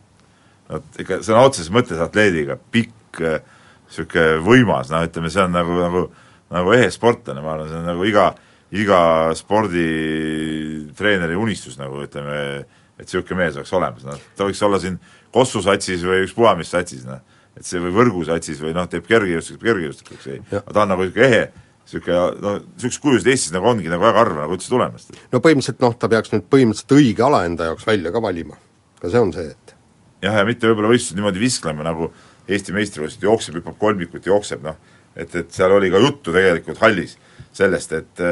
vot 0.73 1.01
ikka 1.05 1.21
sõna 1.27 1.47
otseses 1.47 1.73
mõttes 1.73 2.01
atleediga, 2.01 2.57
pikk, 2.73 3.21
niisugune 3.21 4.41
võimas, 4.45 4.91
noh 4.91 5.05
ütleme, 5.07 5.31
see 5.31 5.45
on 5.45 5.53
nagu, 5.55 5.77
nagu 5.79 6.07
nagu 6.55 6.75
ehe 6.77 6.91
sportlane, 6.93 7.43
ma 7.43 7.55
arvan, 7.55 7.71
see 7.71 7.81
on 7.81 7.89
nagu 7.89 8.07
iga, 8.09 8.29
iga 8.75 9.01
sporditreeneri 9.39 11.39
unistus 11.39 11.79
nagu 11.81 12.03
ütleme, 12.05 12.39
et 12.99 13.07
niisugune 13.07 13.41
mees 13.41 13.59
oleks 13.59 13.73
olemas, 13.75 14.07
noh, 14.07 14.25
ta 14.39 14.47
võiks 14.49 14.63
olla 14.67 14.81
siin 14.83 14.99
Kossu 15.35 15.63
satsis 15.65 16.05
või 16.07 16.23
ükspuha 16.29 16.55
mis 16.59 16.71
satsis, 16.71 17.03
noh. 17.09 17.21
et 17.59 17.67
see 17.67 17.83
või 17.83 17.95
Võrgu 17.97 18.25
satsis 18.29 18.61
või 18.63 18.75
noh, 18.77 18.87
teeb 18.91 19.07
kergejõustikut 19.09 19.65
kergejõustikuks, 19.67 20.29
ei, 20.31 20.43
aga 20.61 20.77
ta 20.77 20.85
on 20.85 20.93
nagu 20.95 21.07
niisugune 21.07 21.27
ehe, 21.31 21.49
niisugune 21.85 22.21
noh, 22.45 22.61
niisugused 22.77 23.03
kujusid 23.03 23.33
Eestis 23.35 23.55
nagu 23.55 23.71
ongi 23.73 23.91
nagu 23.91 24.07
väga 24.07 24.23
harva 24.23 24.45
nagu 24.45 24.59
üldse 24.59 24.71
tulemas. 24.71 25.09
no 25.33 25.43
põhimõtteliselt 25.43 25.83
noh, 25.83 25.99
ta 25.99 26.11
peaks 26.13 26.35
nüüd 26.35 26.47
põhimõtteliselt 26.55 26.97
õige 26.99 27.27
ala 27.27 27.45
enda 27.49 27.73
jaoks 27.73 27.89
välja 27.89 28.15
ka 28.15 28.23
valima. 28.23 28.59
ka 29.01 29.11
see 29.11 29.27
on 29.27 29.35
see, 29.35 29.51
et 29.51 29.75
jah, 30.23 30.39
ja 30.41 30.47
mitte 30.47 30.71
võib-olla 30.71 30.95
võistlused 30.95 31.19
niimoodi 31.19 31.43
visklema, 31.43 31.87
nagu 31.87 32.13
Eesti 32.45 32.75
meistrivõistlused 32.77 33.25
jookseb, 33.25 33.55
hüppab 33.57 33.79
kolmikut, 33.81 34.27
jookseb, 34.29 34.61
noh, 34.67 34.77
et, 35.17 35.33
et 35.33 35.55
seal 35.55 35.73
oli 35.73 35.89
ka 35.91 36.01
juttu 36.03 36.35
tegelikult 36.35 36.83
hallis 36.83 37.17
sellest, 37.57 37.95
et 37.97 38.23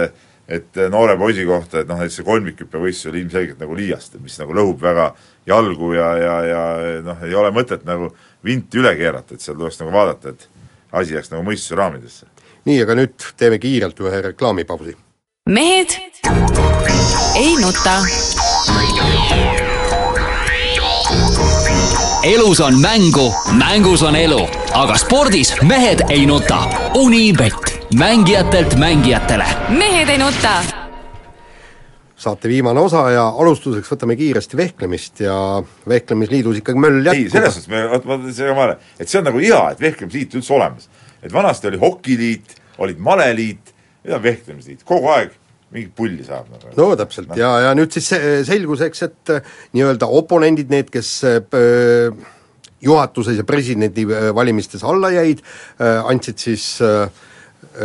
et 0.48 0.80
noore 0.90 1.16
poisi 1.16 1.44
kohta, 1.46 1.80
et 1.82 1.88
noh, 1.88 2.00
näiteks 2.00 2.20
see 2.20 2.26
kolmikhüppevõistlus 2.26 3.10
oli 3.12 3.22
ilmselgelt 3.22 3.62
nagu 3.62 3.76
liiast, 3.78 4.18
mis 4.22 4.38
nagu 4.40 4.56
lõhub 4.56 4.82
väga 4.82 5.12
jalgu 5.48 5.92
ja, 5.96 6.08
ja, 6.18 6.34
ja 6.48 6.62
noh, 7.06 7.22
ei 7.26 7.34
ole 7.38 7.52
mõtet 7.54 7.86
nagu 7.88 8.10
vinti 8.44 8.82
üle 8.82 8.94
keerata, 8.98 9.34
et 9.34 9.44
seal 9.44 9.56
tuleks 9.58 9.80
nagu 9.82 9.94
vaadata, 9.94 10.34
et 10.34 10.48
asi 10.92 11.16
jääks 11.16 11.32
nagu 11.32 11.46
mõistuse 11.46 11.78
raamidesse. 11.78 12.26
nii, 12.64 12.82
aga 12.82 12.98
nüüd 12.98 13.30
teeme 13.36 13.58
kiirelt 13.62 14.00
ühe 14.00 14.22
reklaamipausi. 14.28 14.96
mehed 15.46 15.98
ei 17.38 17.56
nuta 17.62 17.98
elus 22.24 22.60
on 22.60 22.80
mängu, 22.80 23.34
mängus 23.52 24.02
on 24.02 24.16
elu, 24.16 24.48
aga 24.74 24.96
spordis 24.96 25.54
mehed 25.62 26.04
ei 26.10 26.26
nuta. 26.26 26.62
Unibet, 26.94 27.71
mängijatelt 27.98 28.76
mängijatele. 28.78 29.44
mehed 29.68 30.08
ei 30.08 30.18
nuta. 30.18 30.62
saate 32.16 32.48
viimane 32.48 32.80
osa 32.80 33.10
ja 33.10 33.26
alustuseks 33.28 33.90
võtame 33.92 34.16
kiiresti 34.16 34.56
vehklemist 34.56 35.20
ja 35.20 35.34
Vehklemisliidus 35.88 36.60
ikkagi 36.62 36.78
möll 36.78 37.04
jätkub. 37.04 37.24
ei, 37.24 37.30
selles 37.30 37.54
suhtes 37.54 37.68
me, 37.68 37.82
vot 37.90 38.04
ma 38.06 38.18
segan 38.30 38.56
vahele, 38.56 38.76
et 38.98 39.08
see 39.08 39.18
on 39.18 39.26
nagu 39.28 39.42
hea, 39.42 39.60
et 39.72 39.80
vehklemisliit 39.80 40.36
üldse 40.38 40.54
olemas. 40.54 40.88
et 41.22 41.32
vanasti 41.32 41.68
oli 41.68 41.80
hokiliit, 41.82 42.54
olid 42.78 42.98
maleliit, 42.98 43.74
nüüd 44.04 44.16
on 44.16 44.22
vehklemisliit, 44.22 44.84
kogu 44.88 45.10
aeg 45.12 45.34
mingit 45.72 45.92
pulli 45.96 46.24
saab 46.24 46.48
nagu. 46.52 46.72
no 46.76 46.92
täpselt 46.96 47.32
no. 47.32 47.40
ja, 47.40 47.50
ja 47.66 47.74
nüüd 47.76 47.92
siis 47.92 48.08
selgus, 48.48 48.84
eks, 48.86 49.02
et 49.08 49.34
äh, 49.34 49.50
nii-öelda 49.76 50.08
oponendid, 50.08 50.72
need, 50.72 50.88
kes 50.94 51.10
äh, 51.28 51.42
juhatuses 52.82 53.36
ja 53.40 53.44
presidendi 53.48 54.06
äh, 54.08 54.30
valimistes 54.34 54.84
alla 54.86 55.12
jäid, 55.12 55.44
andsid 55.82 56.40
siis 56.40 56.66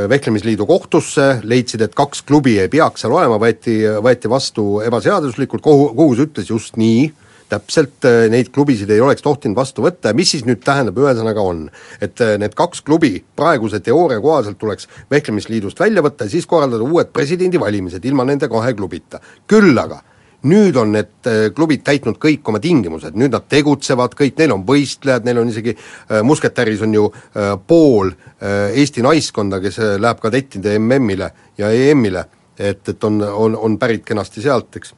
vehklemisliidu 0.10 0.66
kohtusse, 0.68 1.28
leidsid, 1.44 1.82
et 1.86 1.96
kaks 1.96 2.22
klubi 2.28 2.58
ei 2.60 2.70
peaks 2.72 3.04
seal 3.04 3.16
olema, 3.16 3.40
võeti, 3.42 3.80
võeti 4.04 4.30
vastu 4.32 4.82
ebaseaduslikult, 4.86 5.64
kohu, 5.64 5.90
kohus 5.96 6.26
ütles 6.28 6.52
just 6.52 6.78
nii, 6.80 7.08
täpselt 7.48 8.04
neid 8.28 8.50
klubisid 8.52 8.90
ei 8.92 9.00
oleks 9.04 9.24
tohtinud 9.24 9.56
vastu 9.56 9.86
võtta 9.86 10.12
ja 10.12 10.18
mis 10.18 10.34
siis 10.34 10.44
nüüd 10.48 10.60
tähendab, 10.66 10.98
ühesõnaga 11.00 11.44
on, 11.48 11.62
et 12.04 12.20
need 12.42 12.56
kaks 12.58 12.84
klubi 12.84 13.14
praeguse 13.40 13.80
teooria 13.84 14.20
kohaselt 14.24 14.60
tuleks 14.60 14.90
Vehklemisliidust 15.12 15.80
välja 15.80 16.04
võtta 16.04 16.28
ja 16.28 16.36
siis 16.36 16.48
korraldada 16.50 16.84
uued 16.84 17.14
presidendivalimised 17.16 18.04
ilma 18.06 18.28
nende 18.28 18.52
kahe 18.52 18.74
klubita. 18.76 19.22
küll 19.48 19.80
aga 19.80 20.02
nüüd 20.48 20.78
on 20.78 20.92
need 20.94 21.30
klubid 21.56 21.82
täitnud 21.88 22.20
kõik 22.22 22.46
oma 22.48 22.60
tingimused, 22.62 23.16
nüüd 23.18 23.34
nad 23.34 23.48
tegutsevad 23.50 24.14
kõik, 24.18 24.36
neil 24.38 24.54
on 24.54 24.66
võistlejad, 24.68 25.26
neil 25.26 25.42
on 25.42 25.50
isegi 25.50 25.74
äh,, 25.74 26.22
Musketäris 26.24 26.84
on 26.86 26.94
ju 26.94 27.08
äh, 27.10 27.56
pool 27.68 28.12
äh, 28.14 28.78
Eesti 28.78 29.02
naiskonda, 29.06 29.60
kes 29.64 29.80
äh, 29.82 29.96
läheb 30.02 30.22
kadettide 30.22 30.78
MM-ile 30.80 31.32
ja 31.58 31.72
EM-ile, 31.74 32.28
et, 32.58 32.84
et 32.90 33.10
on, 33.10 33.22
on, 33.24 33.58
on 33.58 33.80
pärit 33.82 34.06
kenasti 34.06 34.46
sealt, 34.46 34.78
eks. 34.78 34.94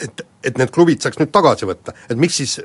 et 0.00 0.24
et 0.44 0.58
need 0.60 0.72
klubid 0.72 1.00
saaks 1.00 1.16
nüüd 1.20 1.32
tagasi 1.32 1.68
võtta, 1.68 1.94
et 2.10 2.18
miks 2.20 2.36
siis 2.42 2.58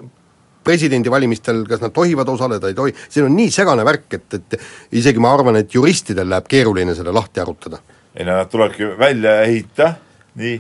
presidendivalimistel, 0.67 1.63
kas 1.69 1.81
nad 1.81 1.93
tohivad 1.95 2.27
osaleda, 2.29 2.67
ei 2.67 2.75
tohi, 2.77 2.93
siin 3.09 3.29
on 3.29 3.35
nii 3.37 3.51
segane 3.53 3.85
värk, 3.87 4.17
et, 4.17 4.35
et 4.35 4.57
isegi 4.99 5.21
ma 5.23 5.31
arvan, 5.33 5.61
et 5.61 5.73
juristidel 5.73 6.29
läheb 6.29 6.49
keeruline 6.51 6.95
seda 6.97 7.13
lahti 7.15 7.41
arutada. 7.41 7.79
ei 8.15 8.25
no 8.27 8.35
nad 8.35 8.51
tulebki 8.51 8.91
välja 8.99 9.39
ehitada, 9.45 9.93
nii, 10.41 10.59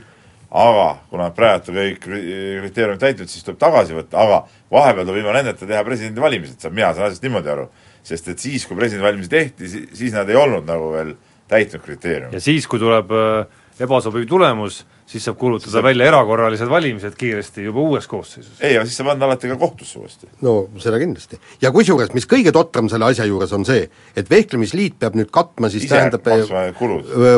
aga 0.49 0.85
kuna 1.11 1.29
praegu 1.35 1.73
kõik 1.75 1.99
kriteeriumid 2.01 3.01
täitnud, 3.01 3.29
siis 3.29 3.45
tuleb 3.45 3.59
tagasi 3.61 3.97
võtta, 3.97 4.17
aga 4.23 4.39
vahepeal 4.73 5.05
tuleb 5.05 5.21
ilma 5.21 5.35
nendeta 5.37 5.67
teha 5.69 5.83
presidendivalimised, 5.85 6.57
saab, 6.61 6.75
mina 6.77 6.89
saan 6.93 7.09
asjast 7.09 7.25
niimoodi 7.25 7.53
aru. 7.53 7.69
sest 8.09 8.27
et 8.31 8.39
siis, 8.39 8.65
kui 8.65 8.77
presidendivalimised 8.77 9.29
tehti, 9.29 9.67
siis 9.93 10.13
nad 10.15 10.29
ei 10.29 10.35
olnud 10.39 10.65
nagu 10.65 10.91
veel 10.93 11.13
täitnud 11.47 11.83
kriteeriume. 11.85 12.33
ja 12.33 12.41
siis, 12.41 12.67
kui 12.67 12.79
tuleb 12.79 13.11
äh, 13.11 13.45
ebasobiv 13.79 14.25
tulemus, 14.27 14.85
siis 15.09 15.25
saab 15.25 15.37
kuulutada 15.41 15.71
saab... 15.73 15.87
välja 15.89 16.05
erakorralised 16.09 16.69
valimised 16.69 17.15
kiiresti 17.17 17.63
juba 17.63 17.81
uues 17.81 18.07
koosseisus. 18.07 18.59
ei, 18.61 18.77
aga 18.77 18.85
siis 18.85 18.99
saab 18.99 19.09
anda 19.15 19.25
alati 19.25 19.49
ka 19.49 19.57
kohtusse 19.57 19.99
uuesti. 19.99 20.29
no 20.45 20.53
seda 20.77 20.99
kindlasti. 21.01 21.39
ja 21.61 21.71
kusjuures, 21.73 22.13
mis 22.13 22.27
kõige 22.29 22.53
totram 22.55 22.89
selle 22.91 23.09
asja 23.09 23.25
juures 23.25 23.53
on 23.57 23.65
see, 23.65 23.87
et 24.15 24.29
Vehklemisliit 24.29 24.99
peab 25.01 25.17
nüüd 25.17 25.31
katma 25.33 25.71
siis 25.73 25.87
Ise 25.87 25.95
tähendab 25.95 26.25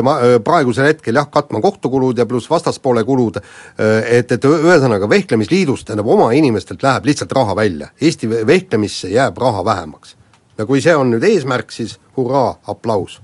ma, 0.04 0.18
praegusel 0.44 0.90
hetkel 0.90 1.16
jah, 1.16 1.30
katma 1.32 1.62
kohtukulud 1.64 2.18
ja 2.18 2.28
pluss 2.28 2.50
vastaspoole 2.50 3.04
kulud, 3.08 3.40
et, 3.78 4.36
et 4.36 4.48
ühesõnaga 4.48 5.08
Vehklemisliidust, 5.08 5.88
tähendab 5.88 6.12
oma 6.12 6.32
inimestelt 6.36 6.84
läheb 6.84 7.08
lihtsalt 7.08 7.32
raha 7.32 7.56
välja, 7.56 7.92
Eesti 8.00 8.28
vehklemisse 8.46 9.08
jääb 9.12 9.38
raha 9.38 9.64
vähemaks. 9.64 10.16
ja 10.58 10.66
kui 10.66 10.84
see 10.84 10.96
on 10.96 11.14
nüüd 11.14 11.24
eesmärk, 11.24 11.72
siis 11.72 11.96
hurraa, 12.16 12.58
aplaus 12.68 13.20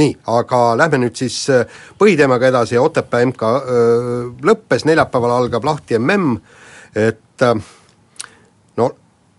nii, 0.00 0.14
aga 0.32 0.62
lähme 0.80 1.02
nüüd 1.04 1.18
siis 1.18 1.36
äh, 1.52 1.66
põhiteemaga 2.00 2.48
edasi, 2.48 2.78
Otepää 2.80 3.26
MK 3.28 3.52
öö, 3.52 4.24
lõppes, 4.48 4.86
neljapäeval 4.88 5.36
algab 5.36 5.68
lahti 5.68 5.98
mm, 5.98 6.40
et 6.96 7.44
äh, 7.44 7.54
no 8.80 8.90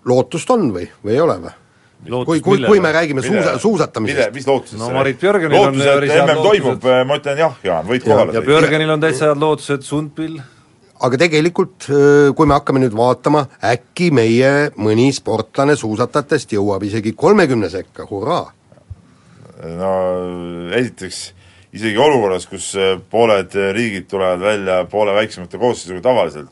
lootust 0.06 0.50
on 0.54 0.70
või, 0.76 0.88
või 1.04 1.18
ei 1.18 1.22
ole 1.24 1.39
või? 1.42 1.54
kui, 2.26 2.42
kui, 2.44 2.63
kui 2.68 2.82
me 2.84 2.92
räägime 2.92 3.24
suusa, 3.24 3.58
suusatamisest. 3.60 4.34
mis 4.36 4.48
lootusest 4.48 4.82
no 4.82 4.89
Marit 4.92 5.22
Björgenil 5.22 5.70
on 5.70 5.78
päris 5.80 6.12
head 6.12 6.28
MM 6.28 6.42
toimub, 6.44 6.89
ma 7.08 7.22
ütlen 7.22 7.46
jah, 7.46 7.62
Jaan, 7.63 7.88
võid 7.88 8.04
kohale. 8.06 8.36
ja 8.36 8.42
Björgenil 8.44 8.92
on 8.98 9.06
täitsa 9.06 9.32
head 9.32 9.39
lootused, 9.42 9.88
Sundbil 9.88 10.41
aga 11.04 11.20
tegelikult, 11.20 11.88
kui 12.36 12.47
me 12.47 12.56
hakkame 12.56 12.84
nüüd 12.84 12.93
vaatama, 12.95 13.47
äkki 13.66 14.12
meie 14.16 14.51
mõni 14.80 15.10
sportlane 15.16 15.76
suusatajatest 15.80 16.54
jõuab 16.56 16.86
isegi 16.88 17.16
kolmekümne 17.18 17.72
sekka, 17.72 18.06
hurraa! 18.08 18.51
No 19.78 19.91
esiteks 20.78 21.22
isegi 21.74 21.97
olukorras, 21.97 22.45
kus 22.49 22.72
pooled 23.09 23.55
riigid 23.74 24.05
tulevad 24.11 24.39
välja 24.43 24.82
poole 24.91 25.14
väiksemate 25.16 25.57
koosseisuga 25.57 26.01
tavaliselt, 26.05 26.51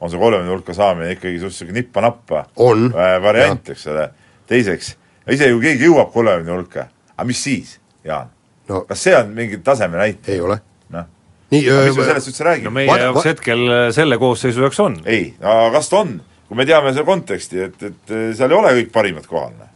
on 0.00 0.10
see 0.12 0.18
kolmekümne 0.20 0.52
hulka 0.54 0.74
saamine 0.76 1.12
ikkagi 1.16 1.40
suhteliselt 1.42 1.74
nippa-nappa 1.76 2.44
On. 2.56 2.86
äh, 2.94 3.16
variant, 3.22 3.68
eks 3.74 3.86
ole. 3.90 4.10
teiseks, 4.46 4.92
isegi 5.30 5.52
kui 5.56 5.64
keegi 5.68 5.88
jõuab 5.88 6.12
kolmekümne 6.14 6.54
hulka, 6.58 6.86
aga 7.16 7.26
mis 7.28 7.42
siis, 7.44 7.78
Jaan 8.04 8.30
No. 8.70 8.84
kas 8.86 9.00
see 9.02 9.16
on 9.18 9.32
mingi 9.34 9.58
taseme 9.66 9.98
näitaja? 9.98 10.34
ei 10.36 10.40
ole. 10.40 10.60
noh, 10.94 11.04
nii 11.50 11.64
mis 11.66 11.96
me 11.96 12.04
sellest 12.06 12.28
üldse 12.30 12.44
no 12.44 12.50
räägime? 12.52 12.70
meie 12.70 12.86
Vaata- 12.92 13.02
jaoks 13.08 13.24
va- 13.24 13.30
hetkel 13.32 13.64
äh, 13.74 13.80
selle 13.96 14.18
koosseisu 14.18 14.60
jaoks 14.62 14.78
on. 14.80 15.00
ei, 15.10 15.32
aga 15.42 15.70
kas 15.74 15.88
ta 15.90 15.98
on, 16.04 16.12
kui 16.48 16.56
me 16.60 16.66
teame 16.68 16.92
seda 16.94 17.04
konteksti, 17.08 17.60
et, 17.66 17.82
et 17.82 18.14
seal 18.38 18.50
ei 18.54 18.56
ole 18.60 18.70
kõik 18.78 18.92
parimad 18.94 19.26
kohal, 19.26 19.50
noh. 19.58 19.69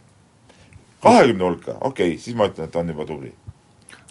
Kahekümne 1.05 1.47
hulka, 1.47 1.77
okei 1.79 2.11
okay,, 2.15 2.19
siis 2.21 2.37
ma 2.37 2.49
ütlen, 2.49 2.67
et 2.67 2.73
ta 2.73 2.81
on 2.81 2.91
juba 2.93 3.07
tubli. 3.07 3.31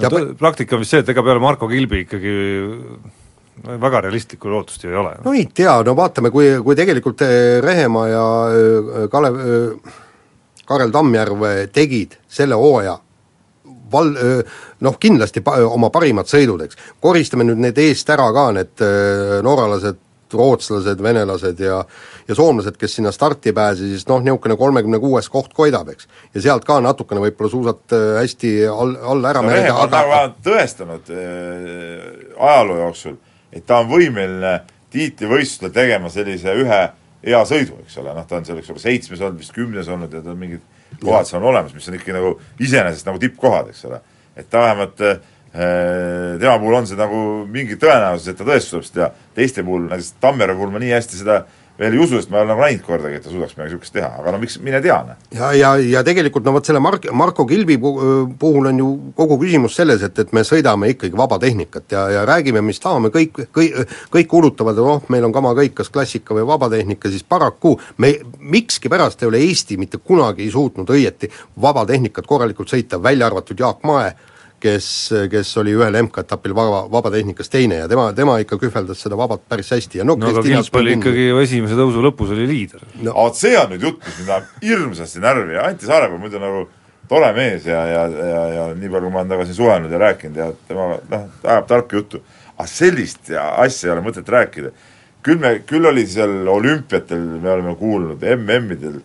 Ja 0.03 0.11
no, 0.11 0.25
praktika 0.39 0.77
on 0.77 0.83
vist 0.83 0.95
see, 0.95 1.05
et 1.05 1.13
ega 1.13 1.23
peale 1.23 1.43
Marko 1.43 1.69
Kilbi 1.71 2.03
ikkagi 2.03 2.33
no, 3.63 3.77
väga 3.83 4.01
realistlikku 4.07 4.51
lootust 4.51 4.85
ju 4.85 4.91
ei 4.91 4.99
ole. 4.99 5.15
no 5.25 5.35
ei 5.35 5.47
tea, 5.55 5.77
no 5.87 5.95
vaatame, 5.99 6.33
kui, 6.35 6.51
kui 6.65 6.79
tegelikult 6.79 7.23
eh, 7.27 7.61
Rehemaa 7.63 8.09
ja 8.11 8.27
eh, 8.51 9.09
Kalev, 9.13 9.41
Karel 10.67 10.95
Tammjärv 10.95 11.49
eh, 11.51 11.65
tegid 11.73 12.19
selle 12.29 12.59
hooaja 12.59 12.97
val-, 13.93 14.17
noh 14.83 14.99
kindlasti 15.01 15.45
pa- 15.45 15.61
oma 15.69 15.91
parimad 15.95 16.29
sõidud, 16.31 16.65
eks, 16.67 16.81
koristame 17.03 17.47
nüüd 17.47 17.63
need 17.63 17.79
eest 17.85 18.11
ära 18.11 18.31
ka, 18.35 18.49
need 18.57 18.85
eh, 18.85 19.39
norralased, 19.47 20.01
rootslased, 20.35 21.03
venelased 21.03 21.61
ja 21.61 21.85
ja 22.29 22.35
soomlased, 22.35 22.77
kes 22.81 22.97
sinna 22.97 23.13
starti 23.13 23.51
ei 23.53 23.57
pääse, 23.57 23.89
siis 23.89 24.07
noh, 24.09 24.23
niisugune 24.25 24.57
kolmekümne 24.57 24.99
kuues 24.99 25.29
koht 25.29 25.53
koidab, 25.55 25.91
eks. 25.93 26.09
ja 26.35 26.43
sealt 26.49 26.65
ka 26.65 26.79
natukene 26.81 27.21
võib-olla 27.27 27.51
suusad 27.53 27.97
eh, 27.97 28.05
hästi 28.23 28.53
all, 28.71 28.97
alla 29.15 29.33
ära 29.35 29.43
no 29.45 29.53
on 29.53 29.59
aga 29.59 29.73
nagu 29.75 29.91
vähemalt 29.93 30.39
tõestanud 30.47 31.13
äh, 31.13 32.05
ajaloo 32.39 32.79
jooksul, 32.81 33.19
et 33.53 33.67
ta 33.67 33.83
on 33.85 33.91
võimeline 33.93 34.55
tiitlivõistlustel 34.95 35.75
tegema 35.75 36.13
sellise 36.13 36.55
ühe 36.63 36.81
hea 37.25 37.43
sõidu, 37.49 37.79
eks 37.85 37.99
ole, 38.01 38.15
noh 38.17 38.27
ta 38.29 38.39
on 38.39 38.49
seal 38.49 38.61
eks 38.61 38.73
ole 38.73 38.83
seitsmes 38.83 39.21
olnud, 39.21 39.41
vist 39.41 39.55
kümnes 39.57 39.89
olnud 39.91 40.13
ja 40.13 40.25
tal 40.25 40.39
mingid 40.39 40.65
kohad 41.03 41.29
seal 41.29 41.43
on 41.43 41.51
olemas, 41.53 41.75
mis 41.77 41.89
on 41.89 41.99
ikkagi 41.99 42.17
nagu 42.17 42.35
iseenesest 42.63 43.09
nagu 43.09 43.21
tippkohad, 43.21 43.71
eks 43.73 43.85
ole. 43.89 44.01
et 44.37 44.49
ta 44.51 44.65
vähemalt 44.65 45.01
äh, 45.05 45.21
tema 45.55 46.57
puhul 46.59 46.81
on 46.81 46.89
see 46.91 46.99
nagu 46.99 47.19
mingi 47.51 47.77
tõenäosus, 47.79 48.33
et 48.33 48.41
ta 48.41 48.47
tõesti 48.49 48.73
suudab 48.73 48.89
seda 48.89 48.97
teha, 48.97 49.29
teiste 49.39 49.63
puhul, 49.67 49.85
näiteks 49.91 50.17
Tammere 50.23 50.57
puhul 50.59 50.73
ma 50.75 50.83
nii 50.83 50.97
hästi 50.97 51.21
seda 51.21 51.45
veel 51.79 51.97
ei 51.97 51.99
usu, 51.99 52.21
sest 52.21 52.31
ma 52.31 52.39
ei 52.39 52.45
ole 52.45 52.53
nagu 52.53 52.63
näinud 52.63 52.83
kordagi, 52.87 53.19
et 53.19 53.25
ta 53.25 53.33
suudaks 53.33 53.57
midagi 53.57 53.73
niisugust 53.73 53.95
teha, 53.97 54.09
aga 54.21 54.33
no 54.35 54.39
miks, 54.39 54.57
mine 54.63 54.79
tea, 54.83 54.95
noh. 55.09 55.23
ja, 55.35 55.49
ja, 55.59 55.73
ja 55.91 56.03
tegelikult 56.07 56.45
no 56.47 56.53
vot 56.55 56.69
selle 56.69 56.79
Mark, 56.83 57.09
Marko 57.11 57.47
Kilbi 57.51 57.77
pu- 57.83 57.95
puhul 58.39 58.69
on 58.71 58.79
ju 58.79 58.91
kogu 59.19 59.41
küsimus 59.43 59.75
selles, 59.81 60.05
et, 60.07 60.21
et 60.23 60.35
me 60.37 60.45
sõidame 60.47 60.93
ikkagi 60.93 61.19
vaba 61.19 61.41
tehnikat 61.43 61.97
ja, 61.97 62.05
ja 62.15 62.23
räägime, 62.31 62.63
mis 62.63 62.79
tahame, 62.83 63.11
kõik, 63.15 63.43
kõik, 63.55 63.97
kõik 64.15 64.31
kuulutavad, 64.31 64.79
noh, 64.79 65.03
meil 65.11 65.27
on 65.27 65.35
kama 65.35 65.51
kõik, 65.59 65.75
kas 65.81 65.91
klassika 65.95 66.37
või 66.39 66.47
vabatehnika, 66.53 67.11
siis 67.11 67.27
paraku 67.27 67.75
me 67.99 68.13
mikskipärast 68.39 69.25
ei 69.25 69.33
ole 69.33 69.43
Eesti 69.49 69.79
mitte 69.81 69.99
kunagi 69.99 70.47
ei 70.47 70.55
suutnud 70.55 70.95
õieti 70.95 71.33
vabatehnikat 71.63 72.31
korralikult 72.31 72.71
sõita, 72.71 73.03
välja 73.03 73.27
arvatud 73.27 73.59
Jaak 73.59 73.83
Mae, 73.83 74.15
kes, 74.65 74.87
kes 75.31 75.51
oli 75.61 75.75
ühel 75.77 75.99
MK-etapil 76.01 76.55
vaba, 76.57 76.85
vabatehnikas 76.93 77.53
teine 77.53 77.83
ja 77.83 77.89
tema, 77.91 78.07
tema 78.17 78.39
ikka 78.43 78.59
kühveldas 78.61 79.03
seda 79.05 79.19
vabat 79.21 79.45
päris 79.51 79.73
hästi 79.75 80.01
ja 80.01 80.07
no, 80.09 80.17
no 80.21 80.31
aga 80.33 80.45
Kilp 80.47 80.79
oli 80.81 80.95
ikkagi 80.97 81.27
ju 81.29 81.43
esimese 81.43 81.77
tõusu 81.79 82.05
lõpus 82.05 82.33
oli 82.35 82.47
liider. 82.49 82.87
no, 83.03 83.13
aga 83.13 83.19
vot 83.19 83.41
see 83.41 83.59
on 83.61 83.75
nüüd 83.75 83.85
jutt, 83.89 84.01
mis 84.07 84.23
mind 84.23 84.33
ajab 84.37 84.65
hirmsasti 84.65 85.23
närvi 85.25 85.59
ja 85.59 85.69
Anti 85.69 85.91
Saarepuu 85.91 86.21
muidu 86.23 86.41
nagu 86.43 86.65
tore 87.11 87.31
mees 87.37 87.69
ja, 87.69 87.85
ja, 87.91 88.07
ja, 88.09 88.43
ja 88.55 88.67
nii 88.73 88.89
palju, 88.89 89.09
kui 89.09 89.15
ma 89.15 89.23
olen 89.23 89.35
temaga 89.35 89.49
siin 89.49 89.61
suhelnud 89.61 89.93
ja 89.93 90.03
rääkinud 90.07 90.41
ja 90.41 90.51
temaga 90.69 90.99
noh, 91.11 91.27
ajab 91.43 91.71
tarka 91.71 92.01
juttu. 92.01 92.23
aga 92.57 92.69
sellist 92.71 93.33
ja 93.35 93.49
asja 93.61 93.91
ei 93.91 93.97
ole 93.97 94.07
mõtet 94.07 94.29
rääkida. 94.31 94.73
küll 95.25 95.41
me, 95.41 95.59
küll 95.69 95.85
oli 95.89 96.07
seal 96.07 96.49
olümpiatel, 96.49 97.21
me 97.43 97.51
oleme 97.51 97.77
kuulnud 97.81 98.25
MM-idel 98.37 99.03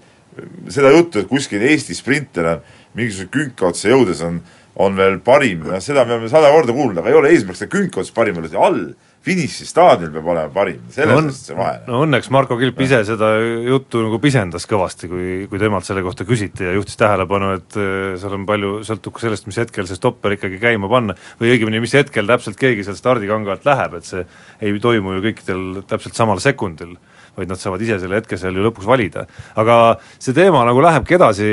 seda 0.71 0.91
juttu, 0.93 1.19
et 1.19 1.27
kuskil 1.27 1.63
Eesti 1.67 1.95
sprinter 1.97 2.47
on 2.53 2.61
mingisuguse 2.95 3.31
künka 3.33 3.69
otsa 3.69 3.91
jõudes 3.91 4.21
on, 4.25 4.39
on 4.79 4.95
veel 4.95 5.19
parim, 5.23 5.65
noh 5.67 5.83
seda 5.83 6.05
me 6.07 6.15
oleme 6.15 6.31
sada 6.31 6.51
korda 6.53 6.75
kuulnud, 6.75 7.01
aga 7.01 7.11
ei 7.11 7.19
ole 7.19 7.31
eesmärk 7.35 7.59
seda 7.59 7.71
künka 7.73 7.99
otsa 8.03 8.15
parim 8.15 8.39
see 8.45 8.59
all 8.59 8.83
finišistaadionil 9.27 10.13
peab 10.15 10.27
olema 10.31 10.51
parim, 10.53 10.83
selles 10.93 11.17
on 11.17 11.25
mõttes 11.27 11.41
see 11.49 11.57
vahe. 11.57 11.81
no 11.89 11.99
õnneks 12.05 12.29
Marko 12.31 12.55
Kilp 12.59 12.79
ise 12.85 13.01
seda 13.07 13.33
juttu 13.67 14.05
nagu 14.05 14.19
pisendas 14.23 14.63
kõvasti, 14.69 15.09
kui, 15.11 15.25
kui 15.51 15.59
temalt 15.59 15.87
selle 15.87 16.03
kohta 16.05 16.23
küsiti 16.27 16.63
ja 16.63 16.75
juhtis 16.77 16.95
tähelepanu, 16.99 17.51
et 17.59 17.75
äh, 17.79 18.13
seal 18.21 18.37
on 18.37 18.45
palju, 18.47 18.77
sõltub 18.87 19.17
ka 19.17 19.25
sellest, 19.25 19.49
mis 19.49 19.59
hetkel 19.59 19.89
see 19.89 19.99
stopper 19.99 20.37
ikkagi 20.37 20.61
käima 20.61 20.87
panna 20.91 21.17
või 21.41 21.51
õigemini, 21.57 21.83
mis 21.83 21.97
hetkel 21.99 22.31
täpselt 22.31 22.59
keegi 22.61 22.87
sealt 22.87 23.01
stardikanga 23.01 23.57
alt 23.57 23.67
läheb, 23.67 23.99
et 23.99 24.07
see 24.07 24.23
ei 24.63 24.79
toimu 24.79 25.17
ju 25.17 25.25
kõikidel 25.27 25.67
täpselt 25.91 26.15
samal 26.15 26.39
sekundil, 26.43 26.95
vaid 27.35 27.51
nad 27.51 27.59
saavad 27.59 27.83
ise 27.83 27.99
selle 27.99 28.21
hetke 28.21 28.39
seal 28.39 28.55
ju 28.55 28.63
lõpuks 28.69 28.87
valida. 28.87 29.27
aga 29.59 29.99
see 30.15 30.31
teema 30.37 30.63
nagu 30.67 30.79
lähebki 30.87 31.19
edasi 31.19 31.51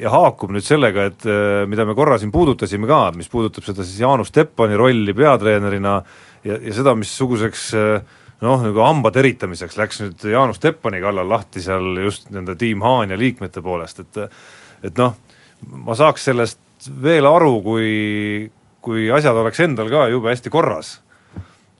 ja 0.00 0.10
haakub 0.12 0.52
nüüd 0.54 0.64
sellega, 0.66 1.06
et 1.10 1.26
äh, 1.28 1.62
mida 1.70 1.86
me 1.88 1.94
korra 1.98 2.18
siin 2.20 2.32
puudutasime 2.34 2.88
ka, 2.90 3.04
mis 3.16 3.30
puudutab 3.32 3.66
seda 3.66 3.86
siis 3.86 4.00
Jaanus 4.02 4.32
Teppani 4.34 4.78
rolli 4.78 5.14
peatreenerina 5.16 5.98
ja, 6.44 6.56
ja 6.56 6.74
seda, 6.76 6.94
missuguseks 6.98 7.68
äh, 7.78 8.18
noh, 8.42 8.64
nagu 8.66 8.82
hamba 8.84 9.12
teritamiseks 9.14 9.78
läks 9.78 10.02
nüüd 10.02 10.26
Jaanus 10.32 10.60
Teppani 10.62 11.02
kallal 11.02 11.30
lahti 11.30 11.62
seal 11.64 12.02
just 12.02 12.30
nende 12.34 12.56
Team 12.60 12.82
Haanja 12.84 13.18
liikmete 13.18 13.62
poolest, 13.64 14.02
et 14.02 14.26
et 14.82 14.98
noh, 14.98 15.14
ma 15.86 15.94
saaks 15.94 16.24
sellest 16.26 16.90
veel 17.02 17.26
aru, 17.28 17.54
kui, 17.62 18.50
kui 18.82 19.06
asjad 19.14 19.38
oleks 19.38 19.62
endal 19.62 19.90
ka 19.92 20.08
jube 20.10 20.32
hästi 20.32 20.50
korras. 20.50 20.96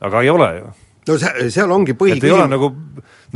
aga 0.03 0.23
ei 0.23 0.31
ole 0.31 0.49
ju 0.59 0.71
no 1.09 1.19
see, 1.19 1.51
seal 1.51 1.73
ongi 1.75 1.95
et 1.95 1.99
ei 1.99 2.31
ole 2.31 2.47
põhiküsimus, 2.47 2.51
nagu 2.53 2.71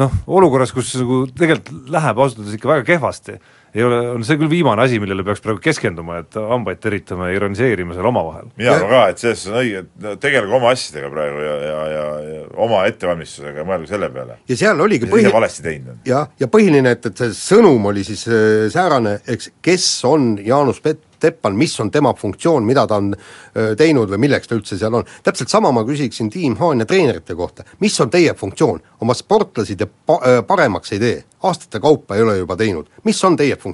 noh, 0.00 0.16
olukorras, 0.38 0.72
kus 0.74 0.92
nagu 1.00 1.24
tegelikult 1.32 1.90
läheb 1.92 2.20
ausalt 2.20 2.42
öeldes 2.42 2.58
ikka 2.58 2.70
väga 2.70 2.86
kehvasti, 2.92 3.38
ei 3.76 3.84
ole, 3.84 3.98
on 4.14 4.24
see 4.24 4.38
küll 4.40 4.50
viimane 4.50 4.84
asi, 4.86 5.00
millele 5.02 5.24
peaks 5.26 5.42
praegu 5.44 5.60
keskenduma, 5.62 6.20
et 6.24 6.36
hambaid 6.36 6.80
teritama 6.82 7.30
ja 7.30 7.36
ironiseerima 7.40 7.96
seal 7.96 8.08
omavahel. 8.08 8.50
mina 8.56 8.76
arvan 8.78 8.92
ka, 8.94 9.02
et 9.12 9.22
selles 9.22 9.42
suhtes 9.42 9.52
on 9.52 9.60
õige, 9.62 9.82
et 9.84 10.06
no 10.06 10.14
tegelege 10.22 10.58
oma 10.60 10.72
asjadega 10.72 11.10
praegu 11.12 11.42
ja, 11.44 11.56
ja, 11.66 11.80
ja, 11.92 12.06
ja 12.30 12.44
oma 12.66 12.84
ettevalmistusega 12.90 13.62
ja 13.62 13.66
mõelge 13.68 13.90
selle 13.90 14.08
peale. 14.14 14.38
ja 14.48 14.60
seal 14.62 14.80
oligi 14.80 15.10
põhi- 15.10 15.32
valesti 15.32 15.66
teinud 15.66 15.92
on. 15.94 16.00
jah, 16.08 16.30
ja 16.40 16.48
põhiline, 16.52 16.96
et, 16.96 17.10
et 17.10 17.24
see 17.24 17.36
sõnum 17.36 17.90
oli 17.92 18.06
siis 18.06 18.24
äh, 18.30 18.70
säärane, 18.72 19.18
eks 19.28 19.52
kes 19.64 19.90
on 20.08 20.34
Jaanus 20.44 20.80
Pet-, 20.84 21.04
Teppan, 21.20 21.54
mis 21.56 21.72
on 21.80 21.90
tema 21.90 22.14
funktsioon, 22.14 22.64
mida 22.64 22.86
ta 22.86 22.98
on 23.00 23.14
öö, 23.56 23.74
teinud 23.76 24.10
või 24.12 24.18
milleks 24.26 24.50
ta 24.50 24.56
üldse 24.56 24.76
seal 24.78 24.94
on. 24.98 25.04
täpselt 25.24 25.48
sama 25.48 25.72
ma 25.72 25.84
küsiksin 25.88 26.28
Tiim 26.30 26.56
Haanja 26.60 26.84
treenerite 26.84 27.34
kohta, 27.34 27.64
mis 27.80 27.96
on 28.04 28.10
teie 28.12 28.34
funktsioon, 28.36 28.82
oma 29.00 29.16
sportlasi 29.16 29.78
te 29.80 29.88
pa-, 29.88 30.42
paremaks 30.46 30.92
ei 30.92 31.00
tee, 31.00 31.24
aastate 31.42 31.80
kaupa 31.80 32.16
ei 32.16 32.22
ole 32.22 32.36
juba 32.38 32.56
teinud, 32.56 32.90
mis 33.04 33.24
on 33.24 33.36
teie 33.36 33.56
funktsioon? 33.56 33.65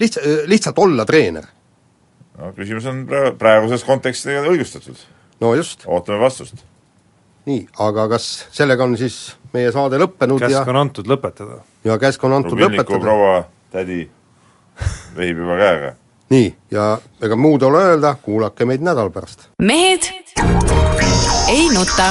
lihtsalt, 0.00 0.26
lihtsalt 0.46 0.78
olla 0.78 1.04
treener, 1.08 1.44
no 2.38 2.52
küsimus 2.56 2.86
on 2.90 3.04
praegu, 3.08 3.36
praeguses 3.40 3.84
kontekstis 3.84 4.48
õigustatud. 4.50 5.04
no 5.40 5.54
just, 5.54 5.86
ootame 5.86 6.20
vastust. 6.20 6.64
nii, 7.46 7.66
aga 7.78 8.08
kas 8.16 8.30
sellega 8.54 8.84
on 8.84 8.96
siis 9.00 9.36
meie 9.54 9.72
saade 9.72 10.00
lõppenud 10.02 10.42
käsk 10.42 10.58
ja, 10.58 10.64
on 10.72 10.82
antud 10.84 11.08
lõpetada. 11.10 11.62
ja 11.84 11.98
käsk 12.02 12.24
on 12.24 12.38
antud 12.40 12.56
Rubilniku 12.56 12.96
lõpetada? 12.96 13.04
proua 13.04 13.44
tädi 13.72 14.02
vehib 15.16 15.44
juba 15.44 15.58
käega. 15.60 15.94
nii, 16.34 16.50
ja 16.70 16.90
ega 17.22 17.36
muud 17.36 17.62
ei 17.62 17.70
ole 17.70 17.84
öelda, 17.90 18.16
kuulake 18.22 18.68
meid 18.68 18.84
nädala 18.84 19.10
pärast. 19.10 19.48
mehed 19.62 20.12
ei 21.48 21.68
nuta. 21.70 22.10